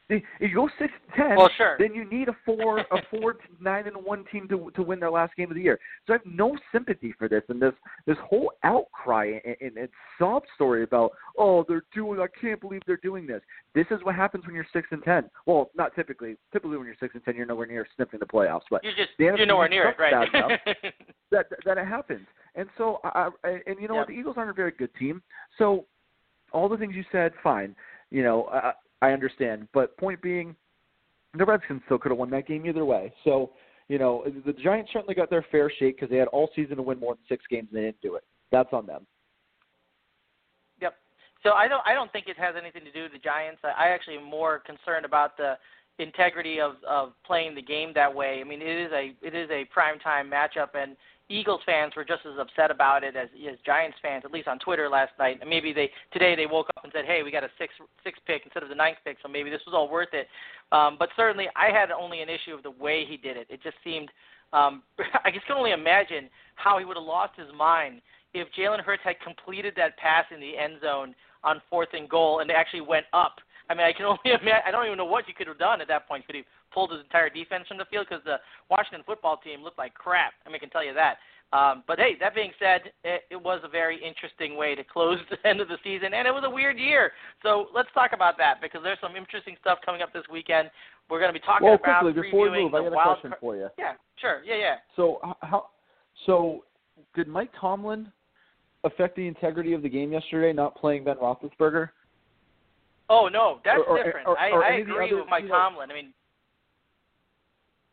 If 0.08 0.22
you 0.40 0.54
go 0.54 0.68
six 0.78 0.92
ten, 1.16 1.36
well, 1.36 1.50
sure. 1.56 1.76
then 1.80 1.92
you 1.92 2.08
need 2.08 2.28
a 2.28 2.36
four 2.44 2.78
a 2.78 3.02
four 3.10 3.36
nine 3.60 3.88
and 3.88 3.96
one 3.96 4.24
team 4.30 4.46
to 4.48 4.70
to 4.76 4.82
win 4.82 5.00
their 5.00 5.10
last 5.10 5.34
game 5.36 5.50
of 5.50 5.56
the 5.56 5.62
year. 5.62 5.80
So 6.06 6.12
I 6.12 6.16
have 6.16 6.26
no 6.26 6.56
sympathy 6.70 7.12
for 7.18 7.28
this 7.28 7.42
and 7.48 7.60
this 7.60 7.72
this 8.06 8.16
whole 8.24 8.52
outcry 8.62 9.38
and, 9.44 9.56
and, 9.60 9.76
and 9.76 9.88
sob 10.18 10.44
story 10.54 10.84
about 10.84 11.10
oh 11.36 11.64
they're 11.66 11.84
doing 11.92 12.20
I 12.20 12.26
can't 12.40 12.60
believe 12.60 12.82
they're 12.86 12.98
doing 12.98 13.26
this. 13.26 13.42
This 13.74 13.86
is 13.90 13.98
what 14.04 14.14
happens 14.14 14.46
when 14.46 14.54
you're 14.54 14.66
six 14.72 14.86
and 14.92 15.02
ten. 15.02 15.28
Well, 15.44 15.70
not 15.74 15.94
typically. 15.96 16.36
Typically 16.52 16.76
when 16.76 16.86
you're 16.86 16.96
six 17.00 17.14
and 17.14 17.24
ten, 17.24 17.34
you're 17.34 17.46
nowhere 17.46 17.66
near 17.66 17.86
sniffing 17.96 18.20
the 18.20 18.26
playoffs. 18.26 18.62
But 18.70 18.84
you're 18.84 18.94
just 18.94 19.10
you're 19.18 19.44
nowhere 19.44 19.68
near 19.68 19.88
it, 19.88 19.96
right? 19.98 20.60
that 21.32 21.46
that 21.64 21.78
it 21.78 21.86
happens. 21.86 22.26
And 22.54 22.68
so 22.78 23.00
I, 23.02 23.30
I 23.44 23.58
and 23.66 23.80
you 23.80 23.88
know 23.88 23.94
yep. 23.94 24.02
what, 24.02 24.08
the 24.08 24.14
Eagles 24.14 24.36
aren't 24.38 24.50
a 24.50 24.54
very 24.54 24.70
good 24.70 24.94
team. 24.94 25.20
So 25.58 25.84
all 26.52 26.68
the 26.68 26.76
things 26.76 26.94
you 26.94 27.04
said, 27.10 27.32
fine. 27.42 27.74
You 28.10 28.22
know, 28.22 28.44
uh, 28.44 28.72
I 29.02 29.10
understand. 29.12 29.68
But 29.72 29.96
point 29.98 30.20
being, 30.22 30.56
the 31.34 31.44
Redskins 31.44 31.82
still 31.86 31.98
could 31.98 32.10
have 32.10 32.18
won 32.18 32.30
that 32.30 32.46
game 32.46 32.66
either 32.66 32.84
way. 32.84 33.12
So, 33.24 33.50
you 33.88 33.98
know, 33.98 34.24
the 34.44 34.52
Giants 34.52 34.90
certainly 34.92 35.14
got 35.14 35.30
their 35.30 35.44
fair 35.50 35.70
shake 35.78 35.96
because 35.96 36.10
they 36.10 36.16
had 36.16 36.28
all 36.28 36.50
season 36.56 36.76
to 36.76 36.82
win 36.82 36.98
more 36.98 37.14
than 37.14 37.22
six 37.28 37.44
games 37.48 37.68
and 37.70 37.78
they 37.78 37.84
didn't 37.86 38.00
do 38.00 38.14
it. 38.16 38.24
That's 38.50 38.72
on 38.72 38.86
them. 38.86 39.06
Yep. 40.80 40.94
So 41.42 41.52
I 41.52 41.68
don't 41.68 41.82
I 41.86 41.94
don't 41.94 42.10
think 42.12 42.26
it 42.28 42.38
has 42.38 42.54
anything 42.60 42.84
to 42.84 42.92
do 42.92 43.02
with 43.02 43.12
the 43.12 43.18
Giants. 43.18 43.60
I, 43.64 43.86
I 43.86 43.88
actually 43.88 44.16
am 44.16 44.24
more 44.24 44.60
concerned 44.60 45.04
about 45.04 45.36
the 45.36 45.54
integrity 45.98 46.60
of 46.60 46.74
of 46.88 47.12
playing 47.24 47.54
the 47.54 47.62
game 47.62 47.92
that 47.94 48.14
way. 48.14 48.40
I 48.40 48.44
mean, 48.44 48.62
it 48.62 48.68
is 48.68 48.92
a 48.92 49.14
it 49.22 49.34
is 49.34 49.50
a 49.50 49.64
prime 49.66 49.98
time 49.98 50.30
matchup 50.30 50.74
and 50.74 50.96
Eagles 51.28 51.60
fans 51.66 51.92
were 51.96 52.04
just 52.04 52.20
as 52.24 52.38
upset 52.38 52.70
about 52.70 53.02
it 53.02 53.16
as, 53.16 53.28
as 53.50 53.58
Giants 53.66 53.98
fans, 54.00 54.22
at 54.24 54.30
least 54.30 54.46
on 54.46 54.60
Twitter 54.60 54.88
last 54.88 55.10
night. 55.18 55.38
And 55.40 55.50
maybe 55.50 55.72
they 55.72 55.90
today 56.12 56.36
they 56.36 56.46
woke 56.46 56.68
up 56.76 56.84
and 56.84 56.92
said, 56.94 57.04
"Hey, 57.04 57.22
we 57.24 57.32
got 57.32 57.42
a 57.42 57.50
six 57.58 57.74
six 58.04 58.18
pick 58.26 58.42
instead 58.44 58.62
of 58.62 58.68
the 58.68 58.74
ninth 58.74 58.98
pick, 59.04 59.16
so 59.22 59.28
maybe 59.28 59.50
this 59.50 59.60
was 59.66 59.74
all 59.74 59.88
worth 59.88 60.12
it." 60.12 60.28
Um, 60.70 60.96
but 60.98 61.08
certainly, 61.16 61.48
I 61.56 61.70
had 61.72 61.90
only 61.90 62.22
an 62.22 62.28
issue 62.28 62.54
of 62.54 62.62
the 62.62 62.70
way 62.70 63.04
he 63.04 63.16
did 63.16 63.36
it. 63.36 63.48
It 63.50 63.62
just 63.62 63.76
seemed 63.82 64.10
um, 64.52 64.82
I 65.24 65.30
just 65.32 65.46
can 65.46 65.56
only 65.56 65.72
imagine 65.72 66.28
how 66.54 66.78
he 66.78 66.84
would 66.84 66.96
have 66.96 67.04
lost 67.04 67.32
his 67.36 67.48
mind 67.56 68.02
if 68.32 68.48
Jalen 68.56 68.80
Hurts 68.80 69.02
had 69.02 69.18
completed 69.20 69.74
that 69.76 69.96
pass 69.96 70.24
in 70.32 70.40
the 70.40 70.56
end 70.56 70.74
zone 70.80 71.14
on 71.42 71.60
fourth 71.68 71.88
and 71.92 72.08
goal 72.08 72.40
and 72.40 72.50
actually 72.50 72.82
went 72.82 73.06
up. 73.12 73.36
I 73.68 73.74
mean, 73.74 73.86
I 73.86 73.92
can 73.92 74.06
only 74.10 74.20
imagine. 74.24 74.64
I 74.66 74.70
don't 74.70 74.86
even 74.86 74.98
know 74.98 75.04
what 75.04 75.28
you 75.28 75.34
could 75.34 75.46
have 75.46 75.58
done 75.58 75.80
at 75.80 75.88
that 75.88 76.08
point. 76.08 76.26
Could 76.26 76.36
he 76.36 76.44
pulled 76.72 76.92
his 76.92 77.00
entire 77.00 77.30
defense 77.30 77.66
from 77.68 77.78
the 77.78 77.86
field 77.90 78.06
because 78.08 78.24
the 78.24 78.36
Washington 78.70 79.02
football 79.06 79.38
team 79.38 79.62
looked 79.62 79.78
like 79.78 79.94
crap. 79.94 80.32
I 80.44 80.48
mean, 80.48 80.56
I 80.56 80.58
can 80.58 80.70
tell 80.70 80.84
you 80.84 80.94
that. 80.94 81.16
Um, 81.52 81.84
but 81.86 81.98
hey, 81.98 82.16
that 82.18 82.34
being 82.34 82.50
said, 82.58 82.92
it, 83.04 83.22
it 83.30 83.36
was 83.36 83.60
a 83.62 83.68
very 83.68 84.02
interesting 84.02 84.56
way 84.56 84.74
to 84.74 84.82
close 84.82 85.18
the 85.30 85.48
end 85.48 85.60
of 85.60 85.68
the 85.68 85.78
season, 85.84 86.12
and 86.12 86.26
it 86.26 86.32
was 86.32 86.42
a 86.44 86.50
weird 86.50 86.78
year. 86.78 87.12
So 87.42 87.66
let's 87.74 87.88
talk 87.94 88.10
about 88.12 88.36
that 88.38 88.60
because 88.60 88.80
there's 88.82 88.98
some 89.00 89.14
interesting 89.14 89.56
stuff 89.60 89.78
coming 89.84 90.02
up 90.02 90.12
this 90.12 90.24
weekend. 90.30 90.70
We're 91.08 91.20
going 91.20 91.32
to 91.32 91.38
be 91.38 91.44
talking 91.44 91.66
well, 91.66 91.76
about 91.76 92.02
quickly, 92.02 92.22
before 92.22 92.50
we 92.50 92.62
move, 92.64 92.72
the 92.72 92.78
I 92.78 92.82
got 92.82 92.92
a 92.92 93.04
question 93.04 93.30
car- 93.30 93.38
for 93.40 93.56
you. 93.56 93.68
Yeah, 93.78 93.92
sure. 94.20 94.42
Yeah, 94.44 94.56
yeah. 94.56 94.74
So 94.96 95.20
how? 95.40 95.70
So 96.24 96.64
did 97.14 97.28
Mike 97.28 97.50
Tomlin 97.60 98.10
affect 98.82 99.14
the 99.16 99.26
integrity 99.28 99.72
of 99.72 99.82
the 99.82 99.88
game 99.88 100.12
yesterday, 100.12 100.52
not 100.52 100.74
playing 100.76 101.04
Ben 101.04 101.16
Roethlisberger? 101.16 101.90
Oh 103.08 103.28
no, 103.28 103.60
that's 103.64 103.80
or, 103.86 104.02
different. 104.02 104.26
Or, 104.26 104.38
I, 104.38 104.50
or 104.50 104.64
I 104.64 104.76
the 104.76 104.82
agree 104.82 105.06
other, 105.08 105.16
with 105.16 105.28
Mike 105.30 105.44
you 105.44 105.48
know, 105.50 105.54
Tomlin. 105.54 105.90
I 105.90 105.94
mean, 105.94 106.12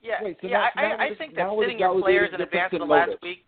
yeah, 0.01 0.24
Wait, 0.24 0.38
so 0.42 0.48
yeah. 0.48 0.69
now- 0.75 0.81
I, 0.81 0.89
now 0.89 0.95
I, 0.98 1.04
I 1.06 1.15
think 1.15 1.36
that 1.36 1.50
sitting 1.60 1.80
your 1.80 2.01
players 2.01 2.30
in 2.33 2.42
advance 2.42 2.74
of 2.74 2.80
the 2.80 2.86
last 2.86 3.12
week. 3.21 3.45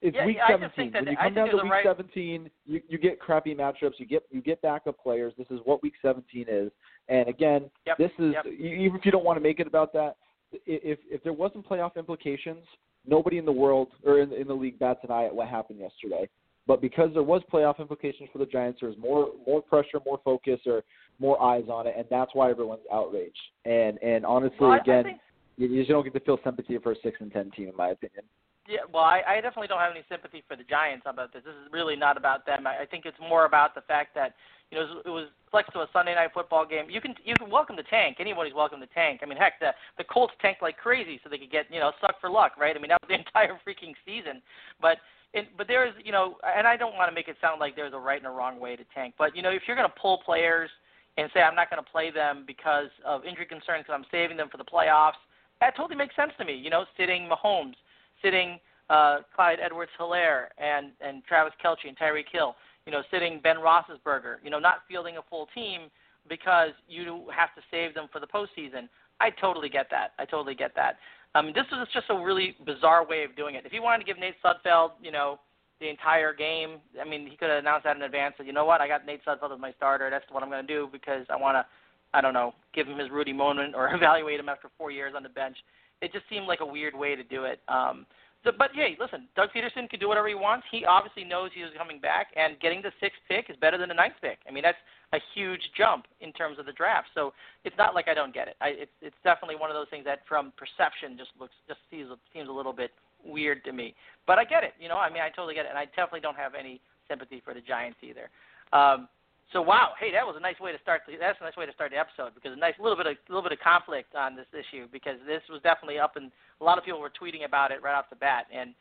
It's 0.00 0.14
Yeah, 0.14 0.26
week 0.26 0.36
yeah, 0.36 0.44
I 0.54 0.58
just 0.58 0.74
17. 0.76 0.76
think 0.76 0.92
that 0.92 1.02
when 1.04 1.10
you 1.12 1.16
come 1.18 1.34
down 1.34 1.48
to 1.50 1.56
week 1.56 1.72
right- 1.72 1.84
17, 1.84 2.50
you 2.66 2.80
you 2.88 2.98
get 2.98 3.18
crappy 3.20 3.54
matchups. 3.54 3.94
You 3.98 4.06
get 4.06 4.22
you 4.30 4.40
get 4.40 4.62
backup 4.62 4.98
players. 5.02 5.34
This 5.36 5.48
is 5.50 5.58
what 5.64 5.82
week 5.82 5.94
17 6.02 6.46
is. 6.48 6.70
And 7.08 7.28
again, 7.28 7.68
Yep, 7.86 7.98
this 7.98 8.10
is 8.18 8.32
yep. 8.34 8.46
even 8.46 8.96
if 8.96 9.04
you 9.04 9.10
don't 9.12 9.24
want 9.24 9.36
to 9.36 9.40
make 9.42 9.58
it 9.60 9.66
about 9.66 9.92
that. 9.94 10.16
i- 10.54 10.58
If 10.66 10.98
if 11.10 11.22
there 11.24 11.32
wasn't 11.32 11.68
playoff 11.68 11.96
implications, 11.96 12.64
nobody 13.06 13.38
in 13.38 13.44
the 13.44 13.52
world 13.52 13.88
or 14.04 14.20
in, 14.20 14.32
in 14.32 14.46
the 14.46 14.54
league 14.54 14.78
bats 14.78 15.00
an 15.02 15.10
eye 15.10 15.24
at 15.26 15.34
what 15.34 15.48
happened 15.48 15.80
yesterday. 15.80 16.28
But 16.68 16.82
because 16.82 17.08
there 17.14 17.22
was 17.22 17.42
playoff 17.50 17.80
implications 17.80 18.28
for 18.30 18.38
the 18.38 18.46
Giants, 18.46 18.78
there's 18.82 18.96
more 18.98 19.30
more 19.46 19.62
pressure, 19.62 19.98
more 20.04 20.20
focus, 20.22 20.60
or 20.66 20.82
more 21.18 21.42
eyes 21.42 21.64
on 21.72 21.86
it, 21.88 21.94
and 21.96 22.06
that's 22.10 22.30
why 22.34 22.50
everyone's 22.50 22.82
outraged. 22.92 23.34
And 23.64 23.98
and 24.02 24.24
honestly, 24.26 24.58
Well, 24.60 24.72
I, 24.72 24.76
again, 24.76 24.98
I 24.98 25.02
think, 25.02 25.20
you, 25.56 25.68
you 25.68 25.80
just 25.80 25.90
don't 25.90 26.04
get 26.04 26.12
to 26.12 26.20
feel 26.20 26.38
sympathy 26.44 26.76
for 26.78 26.92
a 26.92 26.96
six 27.02 27.16
and 27.20 27.32
ten 27.32 27.50
team, 27.52 27.68
in 27.68 27.76
my 27.76 27.88
opinion. 27.88 28.22
yeah. 28.68 28.80
Well, 28.92 29.02
I, 29.02 29.22
I 29.26 29.34
definitely 29.40 29.68
don't 29.68 29.80
have 29.80 29.92
any 29.92 30.04
sympathy 30.10 30.44
for 30.46 30.56
the 30.56 30.62
Giants 30.62 31.06
about 31.08 31.32
this. 31.32 31.42
This 31.42 31.54
is 31.54 31.72
really 31.72 31.96
not 31.96 32.18
about 32.18 32.44
them. 32.44 32.66
I, 32.66 32.82
I 32.82 32.86
think 32.86 33.06
it's 33.06 33.18
more 33.18 33.46
about 33.46 33.74
the 33.74 33.80
fact 33.80 34.14
that 34.14 34.34
you 34.70 34.76
know 34.76 34.84
it 34.84 34.88
was, 34.94 35.02
it 35.06 35.10
was 35.10 35.28
flexed 35.50 35.72
to 35.72 35.80
a 35.80 35.88
Sunday 35.90 36.14
night 36.14 36.32
football 36.34 36.66
game. 36.66 36.90
You 36.90 37.00
can 37.00 37.14
you 37.24 37.34
can 37.34 37.48
welcome 37.50 37.76
the 37.76 37.88
tank. 37.88 38.18
Anybody's 38.20 38.52
welcome 38.52 38.78
the 38.78 38.92
tank. 38.94 39.20
I 39.22 39.26
mean, 39.26 39.38
heck, 39.38 39.58
the 39.58 39.72
the 39.96 40.04
Colts 40.04 40.34
tanked 40.42 40.60
like 40.60 40.76
crazy 40.76 41.18
so 41.24 41.30
they 41.30 41.38
could 41.38 41.50
get 41.50 41.64
you 41.72 41.80
know 41.80 41.92
suck 41.98 42.20
for 42.20 42.28
luck, 42.28 42.52
right? 42.60 42.76
I 42.76 42.78
mean, 42.78 42.90
that 42.90 43.00
was 43.00 43.08
the 43.08 43.18
entire 43.24 43.58
freaking 43.66 43.94
season. 44.04 44.42
But 44.82 44.98
it, 45.34 45.48
but 45.56 45.68
there 45.68 45.86
is 45.86 45.92
you 46.04 46.12
know, 46.12 46.36
and 46.56 46.66
I 46.66 46.76
don't 46.76 46.94
want 46.94 47.10
to 47.10 47.14
make 47.14 47.28
it 47.28 47.36
sound 47.40 47.60
like 47.60 47.76
there's 47.76 47.92
a 47.92 47.98
right 47.98 48.18
and 48.18 48.26
a 48.26 48.30
wrong 48.30 48.58
way 48.60 48.76
to 48.76 48.84
tank. 48.94 49.14
But 49.18 49.36
you 49.36 49.42
know, 49.42 49.50
if 49.50 49.62
you're 49.66 49.76
going 49.76 49.88
to 49.88 50.00
pull 50.00 50.22
players 50.24 50.70
and 51.16 51.30
say 51.34 51.40
I'm 51.40 51.54
not 51.54 51.70
going 51.70 51.82
to 51.82 51.90
play 51.90 52.10
them 52.10 52.44
because 52.46 52.88
of 53.04 53.24
injury 53.24 53.46
concerns 53.46 53.84
because 53.86 53.94
I'm 53.94 54.06
saving 54.10 54.36
them 54.36 54.48
for 54.50 54.56
the 54.56 54.64
playoffs, 54.64 55.20
that 55.60 55.76
totally 55.76 55.96
makes 55.96 56.16
sense 56.16 56.32
to 56.38 56.44
me. 56.44 56.54
You 56.54 56.70
know, 56.70 56.84
sitting 56.96 57.28
Mahomes, 57.28 57.74
sitting 58.22 58.58
uh, 58.90 59.18
Clyde 59.34 59.58
Edwards-Helaire 59.62 60.46
and 60.58 60.92
and 61.00 61.24
Travis 61.24 61.52
Kelce 61.64 61.88
and 61.88 61.98
Tyreek 61.98 62.30
Hill. 62.32 62.54
You 62.86 62.92
know, 62.92 63.02
sitting 63.10 63.40
Ben 63.42 63.56
Roethlisberger. 63.56 64.36
You 64.42 64.50
know, 64.50 64.58
not 64.58 64.78
fielding 64.88 65.18
a 65.18 65.22
full 65.28 65.48
team 65.54 65.90
because 66.28 66.70
you 66.88 67.26
have 67.34 67.54
to 67.54 67.62
save 67.70 67.94
them 67.94 68.08
for 68.12 68.20
the 68.20 68.26
postseason. 68.26 68.88
I 69.20 69.30
totally 69.30 69.68
get 69.68 69.88
that. 69.90 70.12
I 70.18 70.24
totally 70.24 70.54
get 70.54 70.74
that. 70.76 70.96
Mean, 71.42 71.54
this 71.54 71.66
is 71.72 71.88
just 71.92 72.06
a 72.10 72.14
really 72.14 72.56
bizarre 72.64 73.06
way 73.06 73.24
of 73.24 73.36
doing 73.36 73.54
it. 73.54 73.66
If 73.66 73.72
he 73.72 73.80
wanted 73.80 74.04
to 74.04 74.04
give 74.04 74.18
Nate 74.18 74.34
Sudfeld, 74.44 74.90
you 75.02 75.10
know, 75.10 75.38
the 75.80 75.88
entire 75.88 76.34
game, 76.34 76.78
I 77.00 77.08
mean, 77.08 77.26
he 77.26 77.36
could 77.36 77.48
have 77.48 77.58
announced 77.58 77.84
that 77.84 77.96
in 77.96 78.02
advance. 78.02 78.34
Said, 78.36 78.46
you 78.46 78.52
know 78.52 78.64
what, 78.64 78.80
I 78.80 78.88
got 78.88 79.06
Nate 79.06 79.24
Sudfeld 79.24 79.52
as 79.52 79.60
my 79.60 79.72
starter. 79.72 80.10
That's 80.10 80.24
what 80.30 80.42
I'm 80.42 80.50
going 80.50 80.66
to 80.66 80.72
do 80.72 80.88
because 80.90 81.26
I 81.30 81.36
want 81.36 81.56
to, 81.56 81.66
I 82.14 82.20
don't 82.20 82.34
know, 82.34 82.54
give 82.74 82.86
him 82.86 82.98
his 82.98 83.10
Rudy 83.10 83.32
moment 83.32 83.74
or 83.74 83.94
evaluate 83.94 84.40
him 84.40 84.48
after 84.48 84.68
four 84.76 84.90
years 84.90 85.14
on 85.16 85.22
the 85.22 85.28
bench. 85.28 85.56
It 86.00 86.12
just 86.12 86.24
seemed 86.30 86.46
like 86.46 86.60
a 86.60 86.66
weird 86.66 86.94
way 86.94 87.16
to 87.16 87.24
do 87.24 87.44
it. 87.44 87.60
Um, 87.68 88.06
so, 88.44 88.52
but 88.56 88.70
hey, 88.72 88.96
listen, 89.00 89.26
Doug 89.34 89.50
Pederson 89.50 89.90
can 89.90 89.98
do 89.98 90.08
whatever 90.08 90.28
he 90.28 90.34
wants. 90.34 90.66
He 90.70 90.84
obviously 90.84 91.24
knows 91.24 91.50
he 91.54 91.62
was 91.62 91.72
coming 91.76 92.00
back, 92.00 92.28
and 92.36 92.58
getting 92.60 92.80
the 92.82 92.92
sixth 93.00 93.18
pick 93.28 93.50
is 93.50 93.56
better 93.60 93.76
than 93.76 93.88
the 93.88 93.94
ninth 93.94 94.14
pick. 94.20 94.38
I 94.48 94.52
mean, 94.52 94.62
that's 94.62 94.78
a 95.12 95.18
huge 95.34 95.60
jump 95.76 96.06
in 96.20 96.32
terms 96.32 96.58
of 96.58 96.66
the 96.66 96.72
draft. 96.72 97.08
So 97.14 97.32
it's 97.64 97.76
not 97.76 97.94
like 97.94 98.06
I 98.06 98.14
don't 98.14 98.32
get 98.32 98.46
it. 98.46 98.56
I, 98.60 98.68
it's 98.68 98.92
it's 99.02 99.16
definitely 99.24 99.56
one 99.56 99.70
of 99.70 99.74
those 99.74 99.88
things 99.90 100.04
that, 100.04 100.20
from 100.28 100.52
perception, 100.56 101.18
just 101.18 101.30
looks 101.38 101.54
just 101.66 101.80
seems 101.90 102.10
seems 102.32 102.48
a 102.48 102.52
little 102.52 102.72
bit 102.72 102.92
weird 103.24 103.64
to 103.64 103.72
me. 103.72 103.94
But 104.26 104.38
I 104.38 104.44
get 104.44 104.62
it. 104.62 104.74
You 104.78 104.88
know, 104.88 104.98
I 104.98 105.10
mean, 105.10 105.22
I 105.22 105.30
totally 105.30 105.54
get 105.54 105.66
it, 105.66 105.70
and 105.70 105.78
I 105.78 105.86
definitely 105.86 106.20
don't 106.20 106.36
have 106.36 106.54
any 106.54 106.80
sympathy 107.08 107.42
for 107.44 107.54
the 107.54 107.60
Giants 107.60 107.98
either. 108.02 108.30
Um, 108.72 109.08
so 109.52 109.62
wow, 109.62 109.92
hey, 109.98 110.12
that 110.12 110.26
was 110.26 110.36
a 110.36 110.40
nice 110.40 110.60
way 110.60 110.72
to 110.72 110.78
start. 110.82 111.02
The, 111.06 111.16
that's 111.16 111.40
a 111.40 111.44
nice 111.44 111.56
way 111.56 111.64
to 111.64 111.72
start 111.72 111.90
the 111.90 111.96
episode 111.96 112.34
because 112.34 112.52
a 112.52 112.60
nice 112.60 112.74
little 112.80 112.96
bit 112.96 113.06
of 113.06 113.16
little 113.28 113.42
bit 113.42 113.52
of 113.52 113.60
conflict 113.60 114.14
on 114.14 114.36
this 114.36 114.46
issue 114.52 114.86
because 114.92 115.16
this 115.26 115.40
was 115.48 115.62
definitely 115.62 115.98
up 115.98 116.16
and 116.16 116.30
a 116.60 116.64
lot 116.64 116.76
of 116.76 116.84
people 116.84 117.00
were 117.00 117.12
tweeting 117.12 117.46
about 117.46 117.72
it 117.72 117.82
right 117.82 117.96
off 117.96 118.10
the 118.10 118.16
bat. 118.16 118.44
And 118.52 118.74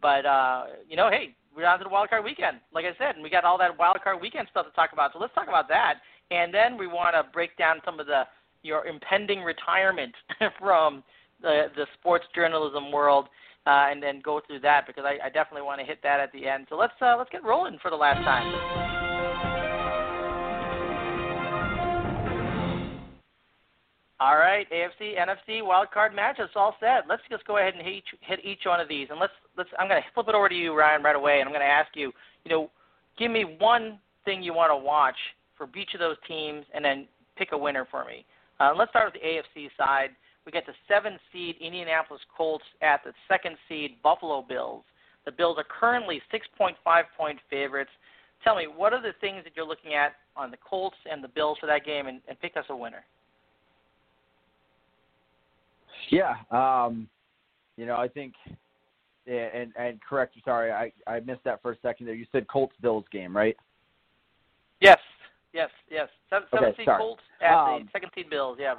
but 0.00 0.24
uh, 0.24 0.64
you 0.88 0.96
know, 0.96 1.10
hey, 1.10 1.36
we're 1.54 1.66
on 1.66 1.78
to 1.78 1.84
the 1.84 1.90
wild 1.90 2.08
card 2.08 2.24
weekend, 2.24 2.58
like 2.72 2.86
I 2.86 2.96
said, 2.96 3.16
and 3.16 3.22
we 3.22 3.28
got 3.28 3.44
all 3.44 3.58
that 3.58 3.78
wild 3.78 3.98
card 4.02 4.20
weekend 4.20 4.48
stuff 4.50 4.66
to 4.66 4.72
talk 4.72 4.92
about. 4.92 5.12
So 5.12 5.18
let's 5.18 5.34
talk 5.34 5.48
about 5.48 5.68
that, 5.68 6.00
and 6.30 6.52
then 6.52 6.78
we 6.78 6.86
want 6.86 7.14
to 7.14 7.30
break 7.32 7.56
down 7.58 7.80
some 7.84 8.00
of 8.00 8.06
the 8.06 8.24
your 8.62 8.86
impending 8.86 9.42
retirement 9.42 10.14
from 10.58 11.04
the 11.42 11.66
the 11.76 11.86
sports 11.98 12.24
journalism 12.34 12.90
world. 12.90 13.28
Uh, 13.66 13.90
and 13.90 14.00
then 14.00 14.20
go 14.24 14.40
through 14.46 14.60
that 14.60 14.86
because 14.86 15.02
I, 15.04 15.26
I 15.26 15.28
definitely 15.28 15.62
want 15.62 15.80
to 15.80 15.84
hit 15.84 15.98
that 16.04 16.20
at 16.20 16.30
the 16.30 16.46
end. 16.46 16.68
So 16.70 16.76
let's 16.76 16.92
uh, 17.02 17.16
let's 17.18 17.30
get 17.30 17.42
rolling 17.42 17.80
for 17.82 17.90
the 17.90 17.96
last 17.96 18.22
time. 18.22 19.05
All 24.18 24.36
right, 24.36 24.66
AFC, 24.70 25.14
NFC, 25.18 25.62
wild 25.62 25.90
card 25.92 26.14
match. 26.14 26.36
It's 26.38 26.52
all 26.56 26.74
set. 26.80 27.04
Let's 27.06 27.22
just 27.30 27.46
go 27.46 27.58
ahead 27.58 27.74
and 27.74 27.84
hit 27.84 27.96
each, 27.96 28.04
hit 28.22 28.40
each 28.44 28.60
one 28.64 28.80
of 28.80 28.88
these, 28.88 29.08
and 29.10 29.20
let's 29.20 29.32
let's. 29.58 29.68
I'm 29.78 29.88
going 29.88 30.00
to 30.00 30.08
flip 30.14 30.28
it 30.28 30.34
over 30.34 30.48
to 30.48 30.54
you, 30.54 30.74
Ryan, 30.74 31.02
right 31.02 31.14
away, 31.16 31.40
and 31.40 31.46
I'm 31.46 31.52
going 31.52 31.66
to 31.66 31.66
ask 31.66 31.90
you. 31.94 32.12
You 32.44 32.50
know, 32.50 32.70
give 33.18 33.30
me 33.30 33.44
one 33.58 33.98
thing 34.24 34.42
you 34.42 34.54
want 34.54 34.70
to 34.70 34.76
watch 34.76 35.16
for 35.58 35.68
each 35.76 35.92
of 35.92 36.00
those 36.00 36.16
teams, 36.26 36.64
and 36.74 36.82
then 36.82 37.06
pick 37.36 37.52
a 37.52 37.58
winner 37.58 37.86
for 37.90 38.06
me. 38.06 38.24
Uh, 38.58 38.72
let's 38.74 38.90
start 38.90 39.12
with 39.12 39.20
the 39.20 39.28
AFC 39.28 39.68
side. 39.76 40.10
We 40.46 40.52
get 40.52 40.64
the 40.64 40.72
seven 40.88 41.18
seed 41.30 41.56
Indianapolis 41.60 42.22
Colts 42.34 42.64
at 42.80 43.04
the 43.04 43.12
second 43.28 43.56
seed 43.68 43.96
Buffalo 44.02 44.44
Bills. 44.48 44.82
The 45.26 45.32
Bills 45.32 45.58
are 45.58 45.66
currently 45.68 46.22
6.5 46.32 46.74
point 47.18 47.38
favorites. 47.50 47.90
tell 48.44 48.56
me 48.56 48.66
what 48.66 48.94
are 48.94 49.02
the 49.02 49.12
things 49.20 49.44
that 49.44 49.52
you're 49.56 49.66
looking 49.66 49.92
at 49.94 50.12
on 50.36 50.50
the 50.50 50.56
Colts 50.56 50.96
and 51.10 51.22
the 51.22 51.28
Bills 51.28 51.58
for 51.60 51.66
that 51.66 51.84
game, 51.84 52.06
and, 52.06 52.20
and 52.28 52.40
pick 52.40 52.56
us 52.56 52.64
a 52.70 52.76
winner. 52.76 53.04
Yeah, 56.10 56.34
um, 56.50 57.08
you 57.76 57.86
know, 57.86 57.96
I 57.96 58.08
think, 58.08 58.34
and 59.26 59.72
and 59.76 60.00
correct. 60.02 60.34
Sorry, 60.44 60.72
I 60.72 60.92
I 61.06 61.20
missed 61.20 61.44
that 61.44 61.62
for 61.62 61.72
a 61.72 61.76
second 61.82 62.06
there. 62.06 62.14
You 62.14 62.26
said 62.32 62.46
Colts 62.48 62.74
Bills 62.80 63.04
game, 63.10 63.36
right? 63.36 63.56
Yes, 64.80 64.98
yes, 65.52 65.70
yes. 65.90 66.08
Seven, 66.30 66.48
okay, 66.54 66.74
seed 66.76 66.84
sorry. 66.86 66.98
Colts 66.98 67.22
at 67.40 67.54
um, 67.54 67.84
the 67.84 67.88
second 67.92 68.10
seed 68.14 68.30
Bills. 68.30 68.58
Yeah. 68.60 68.74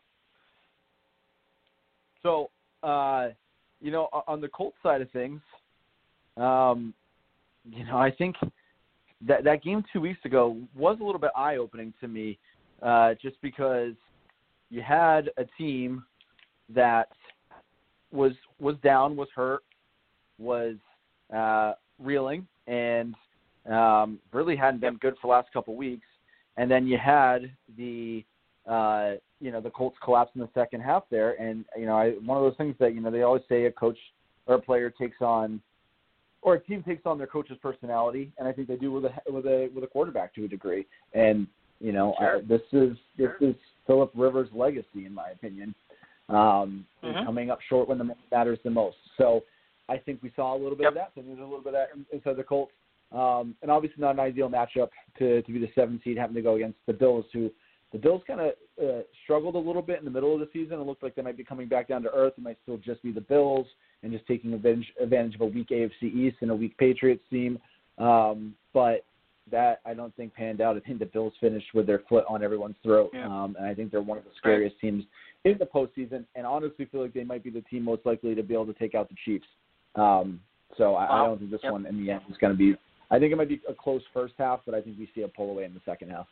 So, 2.23 2.49
uh, 2.83 3.29
you 3.81 3.91
know, 3.91 4.09
on 4.27 4.41
the 4.41 4.47
Colts 4.49 4.77
side 4.83 5.01
of 5.01 5.09
things, 5.11 5.41
um, 6.35 6.93
you 7.69 7.85
know, 7.85 7.97
I 7.97 8.11
think 8.11 8.35
that 9.25 9.43
that 9.43 9.63
game 9.63 9.83
two 9.93 10.01
weeks 10.01 10.19
ago 10.25 10.57
was 10.75 10.97
a 10.99 11.03
little 11.03 11.21
bit 11.21 11.31
eye 11.35 11.57
opening 11.57 11.93
to 12.01 12.07
me, 12.07 12.37
uh, 12.81 13.13
just 13.21 13.41
because 13.41 13.93
you 14.69 14.81
had 14.81 15.29
a 15.37 15.45
team 15.57 16.03
that 16.73 17.09
was 18.11 18.33
was 18.59 18.75
down, 18.83 19.15
was 19.15 19.27
hurt, 19.35 19.63
was 20.39 20.75
uh, 21.35 21.73
reeling, 21.99 22.47
and 22.67 23.15
um, 23.69 24.19
really 24.31 24.55
hadn't 24.55 24.81
been 24.81 24.97
good 24.97 25.15
for 25.21 25.27
the 25.27 25.31
last 25.31 25.51
couple 25.53 25.73
of 25.73 25.77
weeks. 25.77 26.07
And 26.57 26.69
then 26.69 26.87
you 26.87 26.97
had 26.97 27.51
the 27.77 28.23
uh, 28.69 29.13
you 29.39 29.51
know 29.51 29.61
the 29.61 29.69
Colts 29.69 29.97
collapse 30.03 30.31
in 30.35 30.41
the 30.41 30.49
second 30.53 30.81
half 30.81 31.03
there, 31.09 31.39
and 31.41 31.65
you 31.77 31.85
know 31.85 31.97
I, 31.97 32.11
one 32.25 32.37
of 32.37 32.43
those 32.43 32.57
things 32.57 32.75
that 32.79 32.93
you 32.93 33.01
know 33.01 33.11
they 33.11 33.23
always 33.23 33.43
say 33.47 33.65
a 33.65 33.71
coach 33.71 33.97
or 34.47 34.55
a 34.55 34.61
player 34.61 34.89
takes 34.89 35.21
on 35.21 35.61
or 36.41 36.55
a 36.55 36.59
team 36.59 36.83
takes 36.83 37.05
on 37.05 37.17
their 37.17 37.27
coach's 37.27 37.57
personality, 37.61 38.31
and 38.37 38.47
I 38.47 38.53
think 38.53 38.67
they 38.67 38.75
do 38.75 38.91
with 38.91 39.05
a 39.05 39.11
with 39.31 39.45
a 39.45 39.69
with 39.73 39.83
a 39.83 39.87
quarterback 39.87 40.33
to 40.35 40.45
a 40.45 40.47
degree. 40.47 40.85
And 41.13 41.47
you 41.79 41.91
know, 41.91 42.15
sure. 42.17 42.37
I, 42.37 42.41
this 42.41 42.61
is 42.71 42.97
this 43.17 43.29
sure. 43.39 43.49
is 43.49 43.55
Philip 43.85 44.11
Rivers' 44.15 44.49
legacy, 44.53 45.05
in 45.05 45.13
my 45.13 45.29
opinion 45.29 45.75
um, 46.29 46.85
mm-hmm. 47.03 47.25
coming 47.25 47.49
up 47.49 47.59
short 47.69 47.87
when 47.87 47.97
the 47.97 48.15
matters 48.31 48.59
the 48.63 48.69
most. 48.69 48.97
So 49.17 49.43
I 49.89 49.97
think 49.97 50.21
we 50.21 50.31
saw 50.35 50.55
a 50.55 50.59
little 50.59 50.77
bit 50.77 50.83
yep. 50.83 50.91
of 50.91 50.95
that. 50.95 51.11
So 51.15 51.21
there's 51.21 51.39
a 51.39 51.43
little 51.43 51.61
bit 51.61 51.73
of 51.73 51.87
that 51.87 52.15
inside 52.15 52.37
the 52.37 52.43
Colts. 52.43 52.73
Um, 53.11 53.55
and 53.61 53.71
obviously 53.71 54.01
not 54.01 54.15
an 54.15 54.19
ideal 54.19 54.49
matchup 54.49 54.89
to, 55.19 55.41
to 55.41 55.51
be 55.51 55.59
the 55.59 55.69
seventh 55.73 56.01
seed 56.03 56.17
having 56.17 56.35
to 56.35 56.41
go 56.41 56.55
against 56.55 56.77
the 56.87 56.93
Bills, 56.93 57.23
who 57.31 57.49
the 57.93 57.97
Bills 57.97 58.21
kind 58.27 58.41
of 58.41 58.51
uh, 58.83 59.01
struggled 59.23 59.55
a 59.55 59.59
little 59.59 59.81
bit 59.81 59.99
in 59.99 60.05
the 60.05 60.11
middle 60.11 60.33
of 60.33 60.41
the 60.41 60.49
season. 60.51 60.79
It 60.79 60.85
looked 60.85 61.03
like 61.03 61.15
they 61.15 61.21
might 61.21 61.37
be 61.37 61.45
coming 61.45 61.69
back 61.69 61.87
down 61.87 62.03
to 62.03 62.09
earth. 62.09 62.33
It 62.37 62.43
might 62.43 62.57
still 62.63 62.77
just 62.77 63.01
be 63.01 63.13
the 63.13 63.21
Bills 63.21 63.65
and 64.03 64.11
just 64.11 64.27
taking 64.27 64.53
advantage, 64.53 64.91
advantage 65.01 65.35
of 65.35 65.41
a 65.41 65.45
weak 65.45 65.69
AFC 65.69 66.03
East 66.03 66.37
and 66.41 66.51
a 66.51 66.55
weak 66.55 66.77
Patriots 66.77 67.23
team. 67.29 67.59
Um, 67.97 68.55
but 68.73 69.05
that 69.51 69.79
I 69.85 69.93
don't 69.93 70.15
think 70.15 70.33
panned 70.33 70.59
out. 70.59 70.75
I 70.75 70.81
think 70.81 70.99
the 70.99 71.05
Bills 71.05 71.33
finished 71.39 71.73
with 71.73 71.87
their 71.87 72.01
foot 72.09 72.25
on 72.27 72.43
everyone's 72.43 72.75
throat, 72.83 73.11
yeah. 73.13 73.25
um, 73.25 73.55
and 73.57 73.65
I 73.65 73.73
think 73.73 73.91
they're 73.91 74.01
one 74.01 74.17
of 74.17 74.25
the 74.25 74.31
scariest 74.37 74.79
teams 74.79 75.05
in 75.45 75.57
the 75.57 75.65
postseason. 75.65 76.25
And 76.35 76.45
honestly, 76.45 76.85
feel 76.85 77.01
like 77.01 77.13
they 77.13 77.23
might 77.23 77.43
be 77.43 77.49
the 77.49 77.61
team 77.61 77.83
most 77.83 78.05
likely 78.05 78.35
to 78.35 78.43
be 78.43 78.53
able 78.53 78.67
to 78.67 78.73
take 78.73 78.95
out 78.95 79.09
the 79.09 79.15
Chiefs. 79.25 79.47
Um, 79.95 80.39
so 80.77 80.95
I, 80.95 81.09
wow. 81.09 81.23
I 81.23 81.27
don't 81.27 81.39
think 81.39 81.51
this 81.51 81.61
yep. 81.63 81.71
one 81.71 81.85
in 81.85 82.03
the 82.03 82.11
end 82.11 82.21
is 82.29 82.37
going 82.37 82.53
to 82.53 82.57
be. 82.57 82.75
I 83.09 83.19
think 83.19 83.31
it 83.31 83.35
might 83.37 83.49
be 83.49 83.61
a 83.69 83.73
close 83.73 84.01
first 84.13 84.33
half, 84.37 84.61
but 84.65 84.75
I 84.75 84.81
think 84.81 84.97
we 84.99 85.09
see 85.15 85.21
a 85.21 85.27
pull 85.27 85.49
away 85.49 85.63
in 85.63 85.73
the 85.73 85.81
second 85.85 86.11
half. 86.11 86.27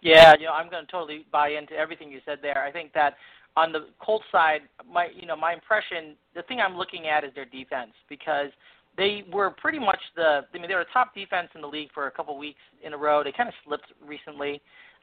Yeah, 0.00 0.34
you 0.38 0.46
know, 0.46 0.52
I'm 0.52 0.68
going 0.68 0.84
to 0.84 0.90
totally 0.90 1.26
buy 1.30 1.50
into 1.50 1.74
everything 1.74 2.10
you 2.10 2.20
said 2.24 2.38
there. 2.42 2.64
I 2.64 2.72
think 2.72 2.92
that 2.94 3.14
on 3.56 3.72
the 3.72 3.86
Colts 4.04 4.24
side, 4.32 4.62
my 4.90 5.08
you 5.14 5.26
know 5.26 5.36
my 5.36 5.52
impression, 5.52 6.16
the 6.34 6.42
thing 6.42 6.60
I'm 6.60 6.76
looking 6.76 7.06
at 7.06 7.24
is 7.24 7.30
their 7.34 7.44
defense 7.44 7.92
because 8.08 8.48
they 8.96 9.24
were 9.32 9.50
pretty 9.50 9.78
much 9.78 10.00
the. 10.16 10.40
I 10.52 10.58
mean, 10.58 10.68
they 10.68 10.74
were 10.74 10.82
a 10.82 10.92
top 10.92 11.14
defense 11.14 11.48
in 11.54 11.60
the 11.60 11.68
league 11.68 11.90
for 11.94 12.06
a 12.06 12.10
couple 12.10 12.36
weeks 12.38 12.60
in 12.84 12.92
a 12.92 12.96
row. 12.96 13.22
They 13.22 13.32
kind 13.32 13.48
of 13.48 13.54
slipped 13.64 13.92
recently. 14.04 14.60